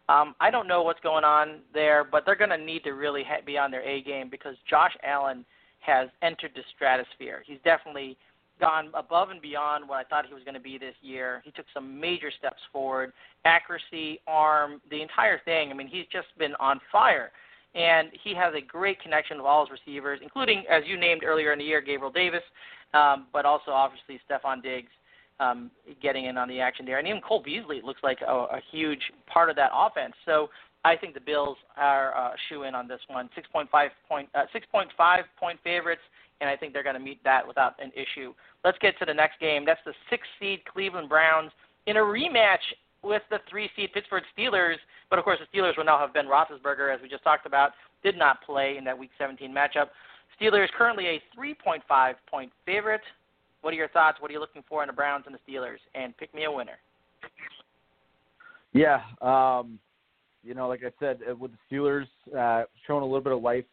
Um, 0.10 0.34
I 0.40 0.50
don't 0.50 0.68
know 0.68 0.82
what's 0.82 1.00
going 1.02 1.24
on 1.24 1.60
there, 1.72 2.04
but 2.04 2.26
they're 2.26 2.36
going 2.36 2.50
to 2.50 2.58
need 2.58 2.84
to 2.84 2.92
really 2.92 3.24
ha- 3.24 3.46
be 3.46 3.60
on 3.60 3.70
their 3.70 3.84
A 3.84 4.02
game 4.02 4.28
because 4.28 4.56
Josh 4.68 4.94
Allen 5.04 5.46
has 5.82 6.10
entered 6.24 6.52
the 6.56 6.64
stratosphere. 6.76 7.44
He's 7.46 7.60
definitely 7.64 8.18
gone 8.60 8.90
above 8.96 9.30
and 9.30 9.40
beyond 9.40 9.88
what 9.88 10.00
I 10.00 10.04
thought 10.04 10.26
he 10.26 10.34
was 10.34 10.44
going 10.44 10.56
to 10.56 10.60
be 10.60 10.80
this 10.80 10.96
year. 11.04 11.44
He 11.46 11.52
took 11.52 11.68
some 11.76 12.00
major 12.00 12.32
steps 12.38 12.60
forward, 12.74 13.14
accuracy, 13.46 14.20
arm, 14.28 14.82
the 14.90 15.02
entire 15.02 15.40
thing. 15.46 15.70
I 15.70 15.76
mean, 15.76 15.88
he's 15.88 16.08
just 16.12 16.28
been 16.40 16.56
on 16.60 16.82
fire. 16.92 17.32
And 17.76 18.10
he 18.24 18.34
has 18.34 18.56
a 18.56 18.62
great 18.62 19.00
connection 19.00 19.38
with 19.38 19.46
all 19.46 19.64
his 19.64 19.72
receivers, 19.72 20.20
including, 20.24 20.64
as 20.70 20.82
you 20.88 21.00
named 21.00 21.24
earlier 21.24 21.54
in 21.54 21.60
the 21.60 21.66
year, 21.66 21.82
Gabriel 21.82 22.12
Davis, 22.12 22.42
um, 22.96 23.28
but 23.32 23.46
also 23.46 23.70
obviously 23.70 24.20
Stefon 24.28 24.64
Diggs 24.64 24.90
um, 25.40 25.72
getting 26.02 26.26
in 26.26 26.38
on 26.38 26.48
the 26.48 26.60
action 26.60 26.86
there. 26.86 27.00
And 27.00 27.08
even 27.08 27.22
Cole 27.22 27.42
Beasley 27.44 27.82
looks 27.84 28.02
like 28.04 28.20
a, 28.22 28.32
a 28.32 28.62
huge 28.72 29.02
part 29.32 29.50
of 29.50 29.56
that 29.56 29.72
offense. 29.74 30.14
So 30.26 30.50
I 30.86 30.96
think 30.96 31.14
the 31.14 31.22
Bills 31.22 31.58
are 31.78 32.16
uh, 32.18 32.32
shoe 32.48 32.64
in 32.64 32.76
on 32.76 32.88
this 32.88 33.00
one. 33.08 33.30
6.5 33.38 33.90
point, 34.08 34.30
uh, 34.36 34.44
6.5 34.54 35.24
point 35.40 35.60
favorites, 35.64 36.02
and 36.42 36.50
I 36.50 36.56
think 36.56 36.74
they're 36.74 36.84
going 36.84 36.96
to 36.96 37.02
meet 37.02 37.24
that 37.24 37.46
without 37.48 37.74
an 37.82 37.92
issue. 37.94 38.34
Let's 38.64 38.78
get 38.80 38.98
to 39.00 39.06
the 39.06 39.14
next 39.14 39.40
game. 39.40 39.66
That's 39.66 39.82
the 39.86 39.94
six 40.10 40.24
seed 40.40 40.62
Cleveland 40.66 41.10
Browns 41.10 41.52
in 41.86 41.98
a 41.98 42.02
rematch 42.02 42.64
with 43.04 43.22
the 43.30 43.40
three 43.50 43.70
seed 43.76 43.92
Pittsburgh 43.94 44.24
Steelers. 44.38 44.76
But 45.10 45.20
of 45.20 45.26
course, 45.26 45.40
the 45.40 45.58
Steelers 45.58 45.78
will 45.78 45.86
now 45.86 46.00
have 46.00 46.14
Ben 46.14 46.26
Roethlisberger, 46.26 46.94
as 46.94 47.02
we 47.02 47.10
just 47.10 47.24
talked 47.24 47.46
about, 47.46 47.72
did 48.04 48.18
not 48.18 48.42
play 48.44 48.78
in 48.78 48.84
that 48.86 48.98
Week 48.98 49.10
17 49.18 49.54
matchup. 49.54 49.88
Steelers 50.40 50.68
currently 50.78 51.08
a 51.08 51.22
3.5 51.38 52.14
point 52.30 52.52
favorite. 52.66 53.02
What 53.62 53.74
are 53.74 53.78
your 53.78 53.90
thoughts? 53.90 54.22
What 54.22 54.30
are 54.30 54.34
you 54.34 54.40
looking 54.40 54.64
for 54.68 54.84
in 54.84 54.88
the 54.88 54.94
Browns 54.94 55.26
and 55.28 55.36
the 55.36 55.52
Steelers? 55.52 55.80
And 55.96 56.16
pick 56.18 56.34
me 56.34 56.46
a 56.46 56.52
winner. 56.52 56.78
Yeah, 58.72 59.02
um, 59.22 59.80
you 60.44 60.54
know, 60.54 60.68
like 60.68 60.82
I 60.84 60.92
said, 61.00 61.20
uh, 61.30 61.36
with 61.36 61.52
the 61.52 61.76
Steelers 61.76 62.06
uh, 62.38 62.66
showing 62.86 63.02
a 63.02 63.06
little 63.06 63.22
bit 63.22 63.34
of 63.34 63.42
life 63.42 63.66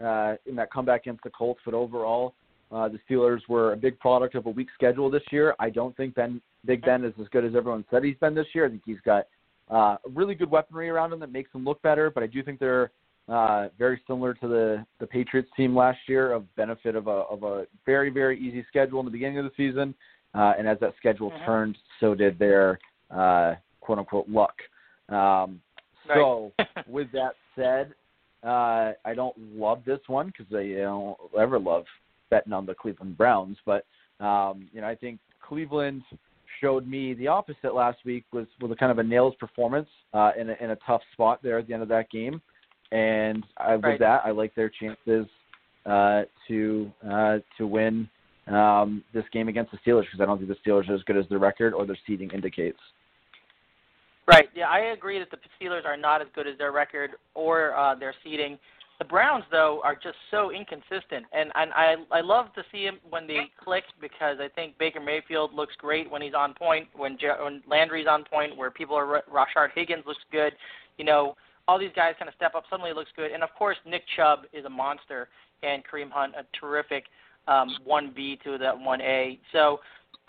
uh, 0.00 0.34
in 0.46 0.54
that 0.56 0.70
comeback 0.70 1.02
against 1.02 1.24
the 1.24 1.30
Colts, 1.30 1.60
but 1.64 1.74
overall, 1.74 2.34
uh, 2.70 2.88
the 2.88 2.98
Steelers 3.08 3.40
were 3.48 3.72
a 3.72 3.76
big 3.76 3.98
product 3.98 4.34
of 4.34 4.46
a 4.46 4.50
weak 4.50 4.68
schedule 4.74 5.10
this 5.10 5.22
year. 5.30 5.54
I 5.58 5.70
don't 5.70 5.96
think 5.96 6.14
Ben 6.14 6.40
Big 6.64 6.82
Ben 6.82 7.04
is 7.04 7.14
as 7.20 7.26
good 7.28 7.44
as 7.44 7.54
everyone 7.54 7.84
said 7.90 8.04
he's 8.04 8.16
been 8.16 8.34
this 8.34 8.46
year. 8.54 8.66
I 8.66 8.68
think 8.68 8.82
he's 8.84 9.00
got 9.04 9.26
uh, 9.70 9.96
really 10.12 10.34
good 10.34 10.50
weaponry 10.50 10.88
around 10.88 11.12
him 11.12 11.20
that 11.20 11.32
makes 11.32 11.52
him 11.54 11.64
look 11.64 11.80
better. 11.82 12.10
But 12.10 12.22
I 12.22 12.26
do 12.26 12.42
think 12.42 12.58
they're 12.58 12.90
uh, 13.28 13.68
very 13.78 14.00
similar 14.06 14.34
to 14.34 14.48
the 14.48 14.86
the 15.00 15.06
Patriots 15.06 15.50
team 15.56 15.76
last 15.76 15.98
year, 16.08 16.32
of 16.32 16.44
benefit 16.56 16.96
of 16.96 17.06
a 17.08 17.10
of 17.10 17.42
a 17.42 17.66
very 17.84 18.10
very 18.10 18.38
easy 18.38 18.64
schedule 18.68 19.00
in 19.00 19.04
the 19.04 19.12
beginning 19.12 19.38
of 19.38 19.44
the 19.44 19.50
season, 19.56 19.94
uh, 20.34 20.54
and 20.58 20.66
as 20.66 20.78
that 20.80 20.94
schedule 20.98 21.30
mm-hmm. 21.30 21.44
turned, 21.44 21.78
so 22.00 22.14
did 22.14 22.38
their 22.38 22.78
uh, 23.10 23.54
quote 23.80 23.98
unquote 23.98 24.28
luck. 24.28 24.54
Um, 25.10 25.60
so 26.06 26.52
with 26.88 27.08
that 27.12 27.34
said, 27.54 27.92
uh, 28.42 28.92
I 29.04 29.14
don't 29.14 29.36
love 29.38 29.82
this 29.84 30.00
one 30.06 30.28
because 30.28 30.46
I 30.54 30.80
don't 30.80 31.16
ever 31.38 31.58
love 31.58 31.84
betting 32.30 32.52
on 32.52 32.64
the 32.64 32.74
Cleveland 32.74 33.18
Browns, 33.18 33.58
but 33.66 33.84
um, 34.20 34.68
you 34.72 34.80
know 34.80 34.88
I 34.88 34.94
think 34.94 35.20
Cleveland 35.46 36.02
showed 36.62 36.88
me 36.88 37.12
the 37.14 37.28
opposite 37.28 37.74
last 37.74 37.98
week 38.06 38.24
was 38.32 38.46
with 38.60 38.72
a 38.72 38.76
kind 38.76 38.90
of 38.90 38.98
a 38.98 39.02
nails 39.02 39.34
performance 39.38 39.88
uh, 40.14 40.32
in, 40.38 40.48
a, 40.50 40.56
in 40.60 40.70
a 40.70 40.76
tough 40.86 41.02
spot 41.12 41.40
there 41.42 41.58
at 41.58 41.68
the 41.68 41.74
end 41.74 41.82
of 41.82 41.88
that 41.88 42.10
game 42.10 42.40
and 42.92 43.44
I, 43.56 43.74
right. 43.74 43.92
with 43.92 43.98
that, 44.00 44.22
I 44.24 44.30
like 44.30 44.54
their 44.54 44.70
chances 44.70 45.26
uh, 45.86 46.22
to 46.48 46.90
uh, 47.08 47.38
to 47.56 47.66
win 47.66 48.08
um, 48.46 49.04
this 49.12 49.24
game 49.32 49.48
against 49.48 49.72
the 49.72 49.78
Steelers 49.78 50.04
because 50.04 50.20
I 50.20 50.26
don't 50.26 50.38
think 50.38 50.48
the 50.48 50.70
Steelers 50.70 50.88
are 50.88 50.94
as 50.94 51.02
good 51.02 51.16
as 51.16 51.24
their 51.28 51.38
record 51.38 51.74
or 51.74 51.86
their 51.86 51.98
seeding 52.06 52.30
indicates. 52.30 52.78
Right. 54.26 54.48
Yeah, 54.54 54.68
I 54.68 54.92
agree 54.92 55.18
that 55.18 55.30
the 55.30 55.38
Steelers 55.58 55.86
are 55.86 55.96
not 55.96 56.20
as 56.20 56.28
good 56.34 56.46
as 56.46 56.58
their 56.58 56.72
record 56.72 57.12
or 57.34 57.74
uh, 57.74 57.94
their 57.94 58.14
seeding. 58.22 58.58
The 58.98 59.04
Browns, 59.04 59.44
though, 59.50 59.80
are 59.84 59.94
just 59.94 60.16
so 60.30 60.50
inconsistent, 60.50 61.24
and 61.32 61.52
and 61.54 61.72
I 61.72 61.94
I 62.10 62.20
love 62.20 62.52
to 62.54 62.64
see 62.72 62.84
them 62.84 62.98
when 63.08 63.28
they 63.28 63.50
click 63.62 63.84
because 64.00 64.38
I 64.40 64.48
think 64.48 64.76
Baker 64.76 65.00
Mayfield 65.00 65.54
looks 65.54 65.74
great 65.78 66.10
when 66.10 66.20
he's 66.20 66.34
on 66.34 66.52
point, 66.52 66.88
when, 66.96 67.16
Je- 67.16 67.28
when 67.40 67.62
Landry's 67.68 68.08
on 68.08 68.24
point, 68.24 68.56
where 68.56 68.72
people 68.72 68.96
are 68.96 69.22
Rashard 69.32 69.68
Higgins 69.74 70.02
looks 70.04 70.24
good. 70.32 70.52
You 70.98 71.04
know, 71.04 71.36
all 71.68 71.78
these 71.78 71.92
guys 71.94 72.14
kind 72.18 72.28
of 72.28 72.34
step 72.34 72.54
up. 72.56 72.64
Suddenly, 72.70 72.90
it 72.90 72.96
looks 72.96 73.10
good. 73.14 73.30
And 73.30 73.42
of 73.42 73.50
course, 73.56 73.76
Nick 73.86 74.02
Chubb 74.16 74.40
is 74.52 74.64
a 74.64 74.70
monster, 74.70 75.28
and 75.62 75.82
Kareem 75.84 76.10
Hunt 76.10 76.32
a 76.34 76.44
terrific 76.58 77.04
um, 77.46 77.76
1B 77.86 78.42
to 78.42 78.58
that 78.58 78.74
1A. 78.74 79.38
So 79.52 79.78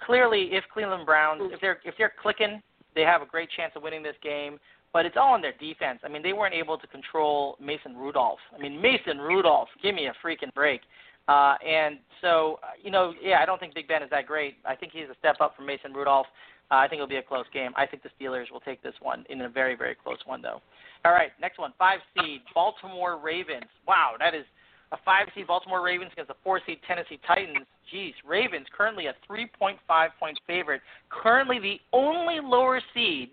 clearly, 0.05 0.50
if 0.51 0.65
Cleveland 0.72 1.05
Browns, 1.05 1.41
if 1.46 1.62
they're 1.62 1.79
if 1.86 1.96
they're 1.98 2.13
clicking, 2.22 2.62
they 2.93 3.01
have 3.01 3.22
a 3.22 3.25
great 3.25 3.50
chance 3.55 3.72
of 3.75 3.81
winning 3.81 4.03
this 4.03 4.15
game. 4.22 4.60
But 4.91 5.05
it's 5.05 5.17
all 5.17 5.34
on 5.34 5.41
their 5.41 5.53
defense. 5.60 6.00
I 6.03 6.08
mean, 6.08 6.24
they 6.24 6.34
weren't 6.34 6.55
able 6.55 6.75
to 6.77 6.88
control 6.88 7.58
Mason 7.62 7.96
Rudolph. 7.96 8.39
I 8.55 8.60
mean, 8.60 8.81
Mason 8.81 9.19
Rudolph, 9.19 9.69
give 9.84 9.93
me 9.93 10.08
a 10.08 10.13
freaking 10.25 10.51
break. 10.55 10.81
Uh, 11.27 11.53
and 11.63 12.00
so, 12.22 12.60
you 12.81 12.89
know, 12.89 13.13
yeah, 13.22 13.38
I 13.39 13.46
don't 13.46 13.60
think 13.60 13.75
Big 13.75 13.88
Ben 13.88 14.01
is 14.01 14.10
that 14.10 14.25
great. 14.25 14.55
I 14.65 14.75
think 14.75 14.91
he's 14.91 15.05
a 15.12 15.15
step 15.19 15.36
up 15.41 15.55
from 15.55 15.67
Mason 15.67 15.93
Rudolph. 15.93 16.25
Uh, 16.72 16.75
I 16.75 16.88
think 16.88 16.98
it'll 16.98 17.08
be 17.08 17.17
a 17.17 17.22
close 17.22 17.46
game. 17.53 17.72
I 17.77 17.86
think 17.86 18.01
the 18.01 18.10
Steelers 18.19 18.51
will 18.51 18.62
take 18.62 18.81
this 18.81 18.96
one 19.00 19.25
in 19.29 19.41
a 19.41 19.50
very, 19.50 19.75
very 19.75 19.93
close 19.93 20.17
one, 20.25 20.41
though. 20.41 20.60
All 21.06 21.13
right, 21.13 21.32
next 21.39 21.60
one, 21.60 21.74
five 21.79 22.00
seed 22.13 22.41
Baltimore 22.53 23.18
Ravens. 23.18 23.70
Wow, 23.88 24.15
that 24.20 24.36
is 24.36 24.44
a 24.91 24.98
five 25.06 25.27
seed 25.34 25.48
Baltimore 25.48 25.82
Ravens 25.84 26.12
against 26.13 26.32
a 26.32 26.36
four 26.44 26.60
seed 26.65 26.79
Tennessee 26.88 27.20
Titans. 27.25 27.65
Geez, 27.91 28.13
Ravens 28.27 28.68
currently 28.75 29.08
a 29.08 29.15
3.5 29.29 29.77
point 30.20 30.39
favorite. 30.46 30.82
Currently 31.10 31.60
the 31.60 31.77
only 31.94 32.39
lower 32.41 32.82
seed 32.94 33.29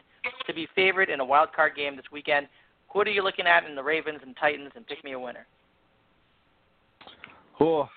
to 0.46 0.54
be 0.54 0.66
favored 0.74 1.10
in 1.10 1.20
a 1.20 1.24
wild 1.24 1.52
card 1.54 1.76
game 1.76 1.96
this 1.96 2.06
weekend. 2.12 2.46
What 2.92 3.06
are 3.06 3.10
you 3.10 3.22
looking 3.22 3.46
at 3.46 3.64
in 3.64 3.74
the 3.74 3.82
Ravens 3.82 4.20
and 4.24 4.34
Titans 4.40 4.72
and 4.74 4.86
pick 4.86 5.02
me 5.04 5.12
a 5.12 5.18
winner? 5.18 5.46
Oh, 7.60 7.88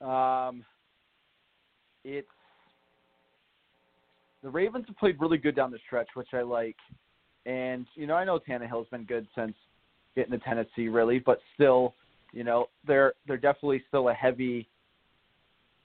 um, 0.00 0.64
it's 2.04 2.28
the 4.42 4.48
Ravens 4.48 4.84
have 4.86 4.96
played 4.96 5.20
really 5.20 5.38
good 5.38 5.56
down 5.56 5.70
the 5.70 5.78
stretch, 5.86 6.08
which 6.14 6.28
I 6.32 6.42
like. 6.42 6.76
And 7.46 7.86
you 7.94 8.06
know, 8.06 8.14
I 8.14 8.24
know 8.24 8.38
Tannehill's 8.38 8.88
been 8.90 9.04
good 9.04 9.26
since 9.34 9.54
getting 10.16 10.32
to 10.32 10.38
Tennessee, 10.38 10.88
really, 10.88 11.20
but 11.20 11.38
still, 11.54 11.94
you 12.32 12.44
know, 12.44 12.66
they're 12.86 13.12
they're 13.26 13.36
definitely 13.36 13.82
still 13.88 14.08
a 14.08 14.14
heavy 14.14 14.68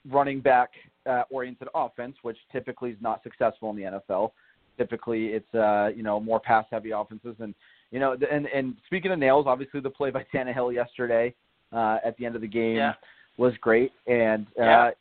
running 0.09 0.41
back 0.41 0.71
uh, 1.07 1.23
oriented 1.29 1.67
offense, 1.75 2.15
which 2.23 2.37
typically 2.51 2.89
is 2.89 2.97
not 2.99 3.21
successful 3.23 3.69
in 3.69 3.75
the 3.75 3.83
NFL. 3.83 4.31
Typically, 4.77 5.27
it's 5.27 5.53
uh, 5.53 5.89
you 5.95 6.01
know 6.01 6.19
more 6.19 6.39
pass 6.39 6.65
heavy 6.71 6.91
offenses, 6.91 7.35
and 7.39 7.53
you 7.91 7.99
know, 7.99 8.15
and 8.31 8.47
and 8.47 8.75
speaking 8.87 9.11
of 9.11 9.19
nails, 9.19 9.45
obviously 9.47 9.79
the 9.79 9.89
play 9.89 10.09
by 10.09 10.25
Tannehill 10.33 10.73
yesterday 10.73 11.33
uh, 11.71 11.97
at 12.03 12.17
the 12.17 12.25
end 12.25 12.35
of 12.35 12.41
the 12.41 12.47
game 12.47 12.77
yeah. 12.77 12.93
was 13.37 13.53
great, 13.61 13.91
and 14.07 14.47
uh, 14.59 14.63
yeah. 14.63 14.91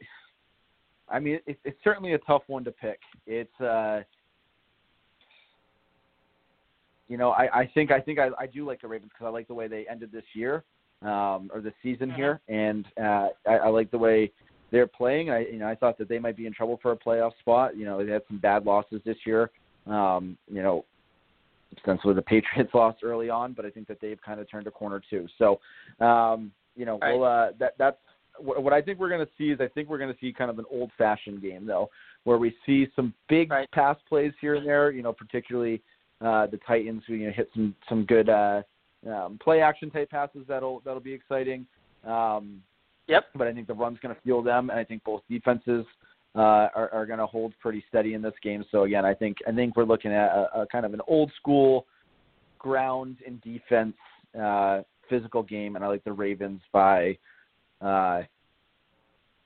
I 1.09 1.19
mean 1.19 1.39
it, 1.47 1.59
it's 1.65 1.79
certainly 1.83 2.13
a 2.13 2.19
tough 2.19 2.43
one 2.49 2.65
to 2.65 2.73
pick. 2.73 2.99
It's 3.27 3.61
uh, 3.61 4.03
you 7.11 7.19
know 7.19 7.33
I, 7.33 7.61
I 7.61 7.67
think 7.75 7.91
I 7.91 8.01
think 8.01 8.19
I, 8.19 8.29
I 8.39 8.47
do 8.47 8.67
like 8.67 8.81
the 8.81 8.89
Ravens 8.89 9.11
because 9.13 9.27
I 9.27 9.31
like 9.31 9.49
the 9.49 9.55
way 9.55 9.69
they 9.69 9.87
ended 9.91 10.11
this 10.13 10.25
year 10.33 10.65
um, 11.03 11.51
or 11.53 11.61
the 11.61 11.73
season 11.83 12.11
Mhm. 12.11 12.17
here, 12.17 12.41
and 12.49 12.87
uh, 12.99 13.29
I, 13.47 13.55
I 13.65 13.69
like 13.69 13.91
the 13.91 13.99
way 13.99 14.33
they're 14.71 14.87
playing. 14.87 15.31
I 15.31 15.41
you 15.41 15.59
know 15.59 15.69
I 15.69 15.75
thought 15.75 15.99
that 15.99 16.09
they 16.09 16.19
might 16.19 16.37
be 16.37 16.47
in 16.47 16.55
trouble 16.55 16.79
for 16.81 16.93
a 16.93 16.97
playoff 16.97 17.33
spot. 17.41 17.77
You 17.77 17.85
know 17.85 18.03
they 18.03 18.11
had 18.11 18.23
some 18.29 18.39
bad 18.39 18.65
losses 18.65 19.03
this 19.05 19.19
year. 19.27 19.51
Um, 19.87 20.39
you 20.51 20.63
know 20.63 20.85
essentially 21.79 22.15
the 22.15 22.23
Patriots 22.23 22.71
lost 22.75 23.03
early 23.03 23.31
on, 23.31 23.53
but 23.53 23.65
I 23.65 23.71
think 23.71 23.89
that 23.89 24.01
they've 24.01 24.21
kind 24.23 24.41
of 24.41 24.51
turned 24.51 24.67
a 24.67 24.71
corner 24.71 25.01
too. 25.11 25.27
So, 25.39 25.61
um, 26.05 26.53
you 26.77 26.85
know, 26.85 26.99
Right. 26.99 27.19
well, 27.19 27.25
uh, 27.25 27.53
that 27.59 27.75
that's 27.79 27.99
what, 28.39 28.63
what 28.63 28.73
I 28.73 28.81
think 28.81 28.99
we're 28.99 29.09
going 29.09 29.25
to 29.25 29.33
see 29.37 29.51
is 29.51 29.61
I 29.61 29.69
think 29.69 29.89
we're 29.89 29.99
going 29.99 30.13
to 30.13 30.19
see 30.21 30.33
kind 30.33 30.51
of 30.51 30.59
an 30.59 30.65
old-fashioned 30.71 31.43
game 31.43 31.67
though, 31.67 31.91
where 32.25 32.39
we 32.39 32.55
see 32.67 32.89
some 32.97 33.15
big 33.29 33.51
Right. 33.51 33.71
pass 33.73 33.97
plays 34.09 34.33
here 34.41 34.55
and 34.55 34.67
there. 34.67 34.91
You 34.91 35.03
know, 35.03 35.13
particularly 35.13 35.83
uh, 36.21 36.47
the 36.47 36.59
Titans 36.67 37.03
who 37.07 37.15
you 37.15 37.27
know 37.27 37.33
hit 37.33 37.49
some 37.55 37.75
some 37.89 38.05
good 38.05 38.29
uh, 38.29 38.63
um, 39.09 39.39
play 39.43 39.61
action 39.61 39.91
type 39.91 40.11
passes 40.11 40.45
that'll 40.47 40.81
that'll 40.85 41.01
be 41.01 41.13
exciting. 41.13 41.67
Um, 42.05 42.63
Yep. 43.09 43.25
but 43.35 43.49
I 43.49 43.53
think 43.53 43.67
the 43.67 43.75
run's 43.75 43.99
going 44.01 44.15
to 44.15 44.21
fuel 44.21 44.41
them, 44.41 44.71
and 44.71 44.79
I 44.79 44.85
think 44.85 45.03
both 45.03 45.23
defenses 45.29 45.85
uh, 46.37 46.69
are, 46.77 46.91
are 46.93 47.07
going 47.07 47.19
to 47.19 47.27
hold 47.27 47.53
pretty 47.59 47.85
steady 47.89 48.15
in 48.15 48.23
this 48.23 48.35
game. 48.41 48.65
So 48.71 48.85
again, 48.85 49.05
I 49.05 49.15
think 49.15 49.39
I 49.49 49.53
think 49.53 49.77
we're 49.77 49.85
looking 49.85 50.13
at 50.13 50.29
a, 50.29 50.61
a 50.61 50.67
kind 50.67 50.87
of 50.87 50.95
an 50.95 51.01
old 51.09 51.33
school 51.37 51.87
ground 52.59 53.17
and 53.27 53.41
defense 53.41 53.97
uh, 54.41 54.83
physical 55.09 55.43
game, 55.43 55.75
and 55.75 55.85
I 55.85 55.89
like 55.89 56.05
the 56.05 56.13
Ravens 56.13 56.61
by 56.73 57.19
uh, 57.81 58.23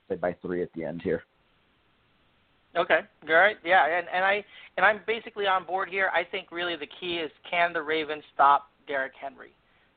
say 0.09 0.15
by 0.15 0.33
three 0.41 0.61
at 0.61 0.69
the 0.75 0.83
end 0.83 1.01
here. 1.01 1.23
Okay. 2.77 2.99
All 3.29 3.35
right. 3.35 3.57
Yeah, 3.63 3.85
and 3.85 4.07
and 4.13 4.25
I 4.25 4.43
and 4.77 4.85
I'm 4.85 4.99
basically 5.07 5.47
on 5.47 5.65
board 5.65 5.89
here. 5.89 6.09
I 6.13 6.23
think 6.23 6.51
really 6.51 6.75
the 6.75 6.89
key 6.99 7.17
is 7.17 7.31
can 7.49 7.73
the 7.73 7.81
Ravens 7.81 8.23
stop 8.33 8.69
Derrick 8.87 9.13
Henry? 9.19 9.51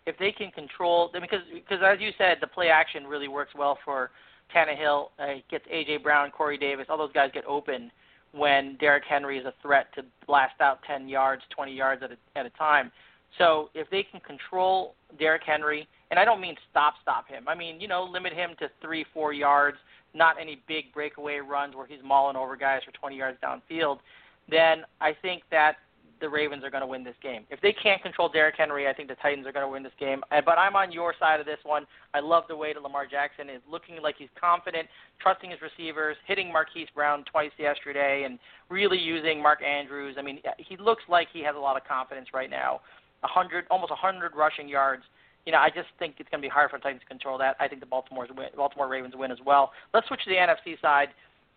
If 0.07 0.17
they 0.19 0.33
can 0.33 0.51
control 0.51 1.11
because 1.13 1.41
because 1.53 1.81
as 1.85 2.01
you 2.01 2.11
said, 2.17 2.39
the 2.41 2.47
play 2.47 2.69
action 2.69 3.05
really 3.05 3.29
works 3.29 3.53
well 3.57 3.79
for 3.85 4.11
Tannehill. 4.55 5.09
Uh, 5.19 5.41
gets 5.51 5.67
AJ 5.67 6.03
Brown, 6.03 6.31
Corey 6.31 6.57
Davis, 6.57 6.87
all 6.89 6.99
those 6.99 7.13
guys 7.13 7.31
get 7.35 7.45
open 7.47 7.91
when 8.33 8.77
Derrick 8.79 9.05
Henry 9.09 9.39
is 9.39 9.47
a 9.47 9.55
threat 9.63 9.87
to 9.95 10.03
blast 10.27 10.61
out 10.61 10.81
10 10.87 11.09
yards, 11.09 11.43
20 11.55 11.73
yards 11.73 12.03
at 12.03 12.13
a 12.13 12.39
at 12.39 12.47
a 12.47 12.51
time. 12.51 12.93
So 13.37 13.71
if 13.75 13.91
they 13.91 14.03
can 14.03 14.21
control 14.21 14.95
Derrick 15.19 15.43
Henry, 15.45 15.87
and 16.11 16.19
I 16.19 16.25
don't 16.25 16.41
mean 16.41 16.57
stop 16.71 16.95
stop 17.03 17.29
him. 17.29 17.49
I 17.49 17.55
mean 17.55 17.81
you 17.81 17.89
know 17.89 18.05
limit 18.05 18.33
him 18.33 18.51
to 18.61 18.69
three 18.81 19.05
four 19.13 19.33
yards, 19.33 19.79
not 20.15 20.37
any 20.41 20.63
big 20.67 20.93
breakaway 20.93 21.39
runs 21.39 21.75
where 21.75 21.87
he's 21.87 22.01
mauling 22.05 22.37
over 22.37 22.57
guys 22.57 22.81
for 22.85 22.93
20 22.93 23.17
yards 23.17 23.39
downfield. 23.43 23.99
Then 24.49 24.85
I 25.01 25.15
think 25.21 25.43
that 25.51 25.77
the 26.21 26.29
Ravens 26.29 26.65
are 26.65 26.71
going 26.71 26.81
to 26.81 26.87
win 26.87 27.05
this 27.05 27.15
game. 27.23 27.45
If 27.51 27.61
they 27.61 27.73
can't 27.73 28.03
control 28.03 28.29
Derrick 28.29 28.57
Henry, 28.59 28.89
I 28.89 28.93
think 28.93 29.09
the 29.09 29.15
Titans 29.17 29.47
are 29.47 29.53
going 29.53 29.65
to 29.65 29.71
win 29.71 29.83
this 29.83 29.93
game. 30.01 30.23
But 30.31 30.59
I'm 30.59 30.77
on 30.77 30.91
your 30.91 31.15
side 31.19 31.41
of 31.41 31.47
this 31.47 31.59
one. 31.63 31.87
I 32.15 32.21
love 32.21 32.45
the 32.49 32.57
way 32.57 32.73
that 32.73 32.83
Lamar 32.83 33.07
Jackson 33.07 33.49
is 33.49 33.61
looking 33.71 34.03
like 34.03 34.17
he's 34.19 34.29
confident, 34.41 34.89
trusting 35.21 35.51
his 35.51 35.61
receivers, 35.61 36.17
hitting 36.27 36.53
Marquise 36.53 36.89
Brown 36.95 37.25
twice 37.31 37.53
yesterday, 37.59 38.25
and 38.25 38.39
really 38.69 38.99
using 38.99 39.43
Mark 39.43 39.63
Andrews. 39.63 40.17
I 40.19 40.23
mean, 40.23 40.41
he 40.59 40.77
looks 40.77 41.03
like 41.09 41.29
he 41.33 41.43
has 41.43 41.57
a 41.57 41.61
lot 41.61 41.77
of 41.77 41.87
confidence 41.87 42.29
right 42.35 42.51
now. 42.51 42.81
Hundred, 43.23 43.65
almost 43.71 43.93
hundred 43.93 44.33
rushing 44.37 44.69
yards. 44.69 45.03
You 45.49 45.53
know, 45.53 45.61
I 45.61 45.71
just 45.71 45.89
think 45.99 46.17
it's 46.19 46.29
going 46.29 46.43
to 46.43 46.47
be 46.47 46.53
hard 46.53 46.69
for 46.69 46.77
the 46.77 46.83
Titans 46.83 47.01
to 47.01 47.09
control 47.09 47.39
that. 47.39 47.57
I 47.59 47.69
think 47.69 47.81
the 47.81 47.87
Baltimore's 47.87 48.29
win, 48.37 48.49
Baltimore 48.55 48.87
Ravens 48.87 49.15
win 49.17 49.31
as 49.31 49.39
well. 49.47 49.73
Let's 49.95 50.07
switch 50.07 50.21
to 50.25 50.29
the 50.29 50.37
NFC 50.37 50.79
side. 50.83 51.09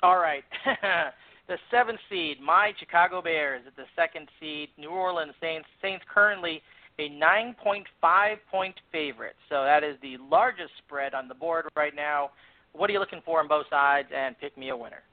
All 0.01 0.17
right. 0.17 0.45
the 1.49 1.57
seventh 1.69 1.99
seed, 2.09 2.39
my 2.39 2.71
Chicago 2.79 3.21
Bears 3.21 3.63
at 3.67 3.75
the 3.75 3.83
second 3.93 4.29
seed, 4.39 4.69
New 4.77 4.91
Orleans 4.91 5.33
Saints. 5.41 5.67
Saints 5.81 6.05
currently 6.09 6.61
a 6.99 7.09
9.5 7.09 8.35
point 8.49 8.75
favorite. 8.93 9.35
So 9.49 9.65
that 9.65 9.83
is 9.83 9.97
the 10.01 10.15
largest 10.31 10.71
spread 10.85 11.13
on 11.13 11.27
the 11.27 11.35
board 11.35 11.65
right 11.75 11.93
now. 11.93 12.29
What 12.71 12.89
are 12.89 12.93
you 12.93 12.99
looking 12.99 13.21
for 13.25 13.41
on 13.41 13.49
both 13.49 13.65
sides? 13.69 14.07
And 14.15 14.39
pick 14.39 14.57
me 14.57 14.69
a 14.69 14.77
winner. 14.77 15.03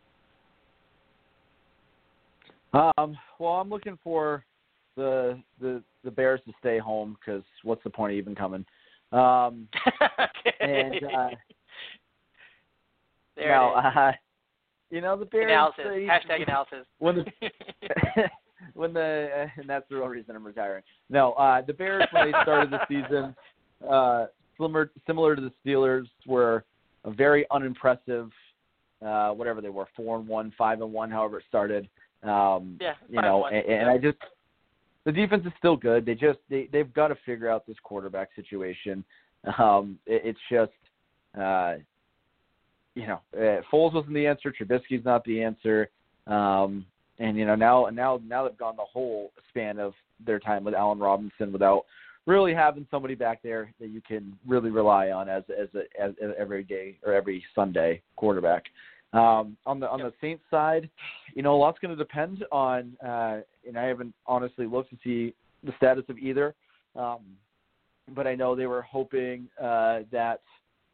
Um, 2.72 3.18
well, 3.40 3.54
I'm 3.54 3.70
looking 3.70 3.98
for 4.04 4.44
the 4.96 5.42
the 5.60 5.82
the 6.08 6.14
Bears 6.14 6.40
to 6.46 6.52
stay 6.58 6.78
home 6.78 7.18
because 7.20 7.42
what's 7.64 7.84
the 7.84 7.90
point 7.90 8.12
of 8.12 8.18
even 8.18 8.34
coming? 8.34 8.64
Um, 9.12 9.68
okay. 10.18 10.54
and 10.60 11.04
uh, 11.04 11.28
there 13.36 13.54
uh, 13.54 14.12
you 14.90 15.02
know 15.02 15.18
the 15.18 15.26
Bears. 15.26 15.50
analysis. 15.50 15.84
they- 15.86 16.06
Hashtag 16.06 16.42
analysis. 16.46 16.86
when 16.98 17.16
the 17.16 17.24
when 18.74 18.94
the 18.94 19.28
uh, 19.36 19.60
and 19.60 19.68
that's 19.68 19.86
the 19.90 19.96
real 19.96 20.06
reason 20.08 20.34
I'm 20.34 20.46
retiring. 20.46 20.82
No, 21.10 21.32
uh, 21.34 21.60
the 21.60 21.74
Bears 21.74 22.06
when 22.12 22.32
they 22.32 22.38
started 22.42 22.70
the 22.70 22.80
season, 22.88 23.36
uh, 23.88 24.26
similar 24.56 24.90
similar 25.06 25.36
to 25.36 25.42
the 25.42 25.52
Steelers, 25.64 26.06
were 26.26 26.64
a 27.04 27.10
very 27.10 27.44
unimpressive. 27.50 28.30
Uh, 29.04 29.30
whatever 29.30 29.60
they 29.60 29.68
were, 29.68 29.86
four 29.94 30.18
and 30.18 30.26
one, 30.26 30.52
five 30.58 30.80
and 30.80 30.92
one, 30.92 31.08
however 31.08 31.38
it 31.38 31.44
started. 31.48 31.88
Um, 32.24 32.78
Yeah, 32.80 32.94
you 33.08 33.22
know, 33.22 33.44
and, 33.46 33.64
and 33.64 33.88
I 33.88 33.96
just 33.96 34.18
the 35.08 35.12
defense 35.12 35.42
is 35.46 35.52
still 35.56 35.76
good. 35.76 36.04
They 36.04 36.14
just 36.14 36.38
they 36.50 36.68
they've 36.70 36.92
got 36.92 37.08
to 37.08 37.16
figure 37.24 37.50
out 37.50 37.66
this 37.66 37.76
quarterback 37.82 38.28
situation. 38.36 39.04
Um, 39.58 39.98
it, 40.06 40.22
it's 40.24 40.38
just. 40.50 40.72
Uh, 41.38 41.76
you 42.94 43.06
know, 43.06 43.20
uh, 43.34 43.62
Foles 43.72 43.94
wasn't 43.94 44.14
the 44.14 44.26
answer. 44.26 44.52
Trubisky's 44.52 45.04
not 45.04 45.22
the 45.24 45.40
answer. 45.40 45.88
Um, 46.26 46.84
and 47.20 47.36
you 47.36 47.46
know 47.46 47.54
now 47.54 47.88
now 47.92 48.20
now 48.26 48.46
they've 48.46 48.58
gone 48.58 48.76
the 48.76 48.84
whole 48.84 49.32
span 49.48 49.78
of 49.78 49.94
their 50.24 50.38
time 50.38 50.64
with 50.64 50.74
Allen 50.74 50.98
Robinson 50.98 51.52
without 51.52 51.84
really 52.26 52.52
having 52.52 52.86
somebody 52.90 53.14
back 53.14 53.40
there 53.42 53.72
that 53.80 53.88
you 53.88 54.00
can 54.00 54.36
really 54.46 54.70
rely 54.70 55.10
on 55.10 55.28
as 55.28 55.44
as 55.48 55.68
a 55.74 56.02
as, 56.02 56.12
as 56.22 56.30
every 56.38 56.64
day 56.64 56.98
or 57.04 57.12
every 57.12 57.44
Sunday 57.54 58.02
quarterback. 58.16 58.64
Um, 59.14 59.56
on 59.64 59.80
the 59.80 59.88
on 59.88 60.00
the 60.00 60.12
Saints 60.20 60.42
side, 60.50 60.88
you 61.34 61.42
know 61.42 61.54
a 61.54 61.56
lot's 61.56 61.78
going 61.78 61.96
to 61.96 61.96
depend 61.96 62.44
on, 62.52 62.94
uh, 63.04 63.38
and 63.66 63.78
I 63.78 63.84
haven't 63.84 64.12
honestly 64.26 64.66
looked 64.66 64.90
to 64.90 64.96
see 65.02 65.34
the 65.64 65.72
status 65.78 66.04
of 66.08 66.18
either. 66.18 66.54
Um, 66.94 67.20
but 68.14 68.26
I 68.26 68.34
know 68.34 68.54
they 68.54 68.66
were 68.66 68.82
hoping 68.82 69.48
uh, 69.60 70.00
that 70.12 70.40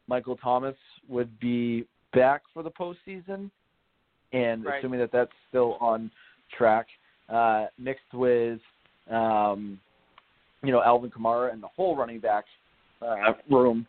Michael 0.07 0.37
Thomas 0.37 0.75
would 1.09 1.37
be 1.39 1.85
back 2.13 2.41
for 2.53 2.63
the 2.63 2.71
postseason, 2.71 3.49
and 4.31 4.63
Right. 4.65 4.79
assuming 4.79 4.99
that 4.99 5.11
that's 5.11 5.31
still 5.49 5.77
on 5.81 6.09
track, 6.57 6.87
uh, 7.29 7.67
mixed 7.77 8.13
with 8.13 8.59
um, 9.11 9.79
you 10.63 10.71
know 10.71 10.81
Alvin 10.83 11.11
Kamara 11.11 11.51
and 11.51 11.61
the 11.61 11.67
whole 11.67 11.95
running 11.97 12.19
back 12.19 12.45
uh, 13.01 13.33
room 13.49 13.85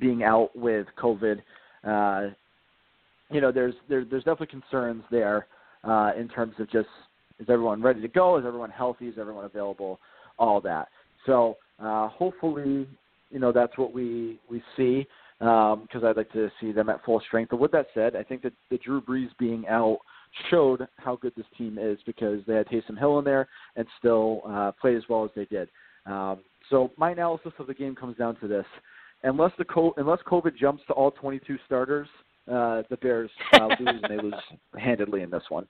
being 0.00 0.22
out 0.22 0.54
with 0.56 0.86
COVID, 0.98 1.40
uh, 1.84 2.32
you 3.30 3.40
know 3.40 3.52
there's 3.52 3.74
there, 3.88 4.04
there's 4.04 4.24
definitely 4.24 4.48
concerns 4.48 5.02
there 5.10 5.46
uh, 5.84 6.12
in 6.18 6.28
terms 6.28 6.54
of 6.58 6.70
just 6.70 6.88
is 7.38 7.46
everyone 7.48 7.82
ready 7.82 8.00
to 8.00 8.08
go? 8.08 8.36
Is 8.36 8.44
everyone 8.46 8.70
healthy? 8.70 9.08
Is 9.08 9.14
everyone 9.18 9.44
available? 9.44 9.98
All 10.38 10.60
that. 10.60 10.88
So 11.26 11.56
uh, 11.82 12.08
hopefully, 12.08 12.86
you 13.30 13.38
know 13.38 13.52
that's 13.52 13.76
what 13.78 13.92
we 13.92 14.40
we 14.50 14.62
see 14.76 15.06
because 15.40 16.04
I'd 16.04 16.16
like 16.16 16.32
to 16.32 16.50
see 16.60 16.72
them 16.72 16.90
at 16.90 17.04
full 17.04 17.20
strength. 17.26 17.50
But 17.50 17.60
with 17.60 17.72
that 17.72 17.86
said, 17.94 18.14
I 18.14 18.22
think 18.22 18.42
that 18.42 18.52
the 18.70 18.78
Drew 18.78 19.00
Brees 19.00 19.30
being 19.38 19.66
out 19.68 19.98
showed 20.50 20.86
how 20.96 21.16
good 21.16 21.32
this 21.36 21.46
team 21.56 21.78
is 21.78 21.98
because 22.06 22.40
they 22.46 22.54
had 22.54 22.68
Taysom 22.68 22.98
Hill 22.98 23.18
in 23.18 23.24
there 23.24 23.48
and 23.76 23.86
still 23.98 24.42
uh, 24.46 24.72
played 24.80 24.96
as 24.96 25.02
well 25.08 25.24
as 25.24 25.30
they 25.34 25.46
did. 25.46 25.68
Um, 26.06 26.40
so 26.68 26.92
my 26.96 27.10
analysis 27.10 27.52
of 27.58 27.66
the 27.66 27.74
game 27.74 27.94
comes 27.94 28.16
down 28.16 28.36
to 28.36 28.48
this: 28.48 28.66
unless 29.22 29.52
the 29.58 29.64
co- 29.64 29.94
unless 29.96 30.20
COVID 30.26 30.56
jumps 30.56 30.82
to 30.88 30.92
all 30.92 31.10
22 31.10 31.56
starters, 31.66 32.08
uh, 32.50 32.82
the 32.90 32.96
Bears 32.96 33.30
uh, 33.54 33.68
lose 33.80 34.00
and 34.02 34.04
they 34.08 34.22
lose 34.22 34.34
handedly 34.78 35.22
in 35.22 35.30
this 35.30 35.44
one. 35.48 35.66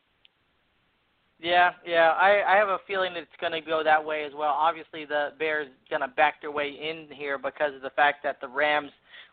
Yeah, 1.42 1.70
yeah. 1.86 2.10
I, 2.10 2.42
I 2.46 2.56
have 2.56 2.68
a 2.68 2.78
feeling 2.86 3.12
it's 3.16 3.30
going 3.40 3.52
to 3.52 3.60
go 3.62 3.82
that 3.82 4.04
way 4.04 4.24
as 4.24 4.32
well. 4.34 4.50
Obviously, 4.50 5.06
the 5.06 5.30
Bears 5.38 5.68
going 5.88 6.02
to 6.02 6.08
back 6.08 6.40
their 6.40 6.50
way 6.50 6.68
in 6.68 7.06
here 7.14 7.38
because 7.38 7.74
of 7.74 7.82
the 7.82 7.90
fact 7.90 8.22
that 8.24 8.40
the 8.40 8.48
Rams, 8.48 8.90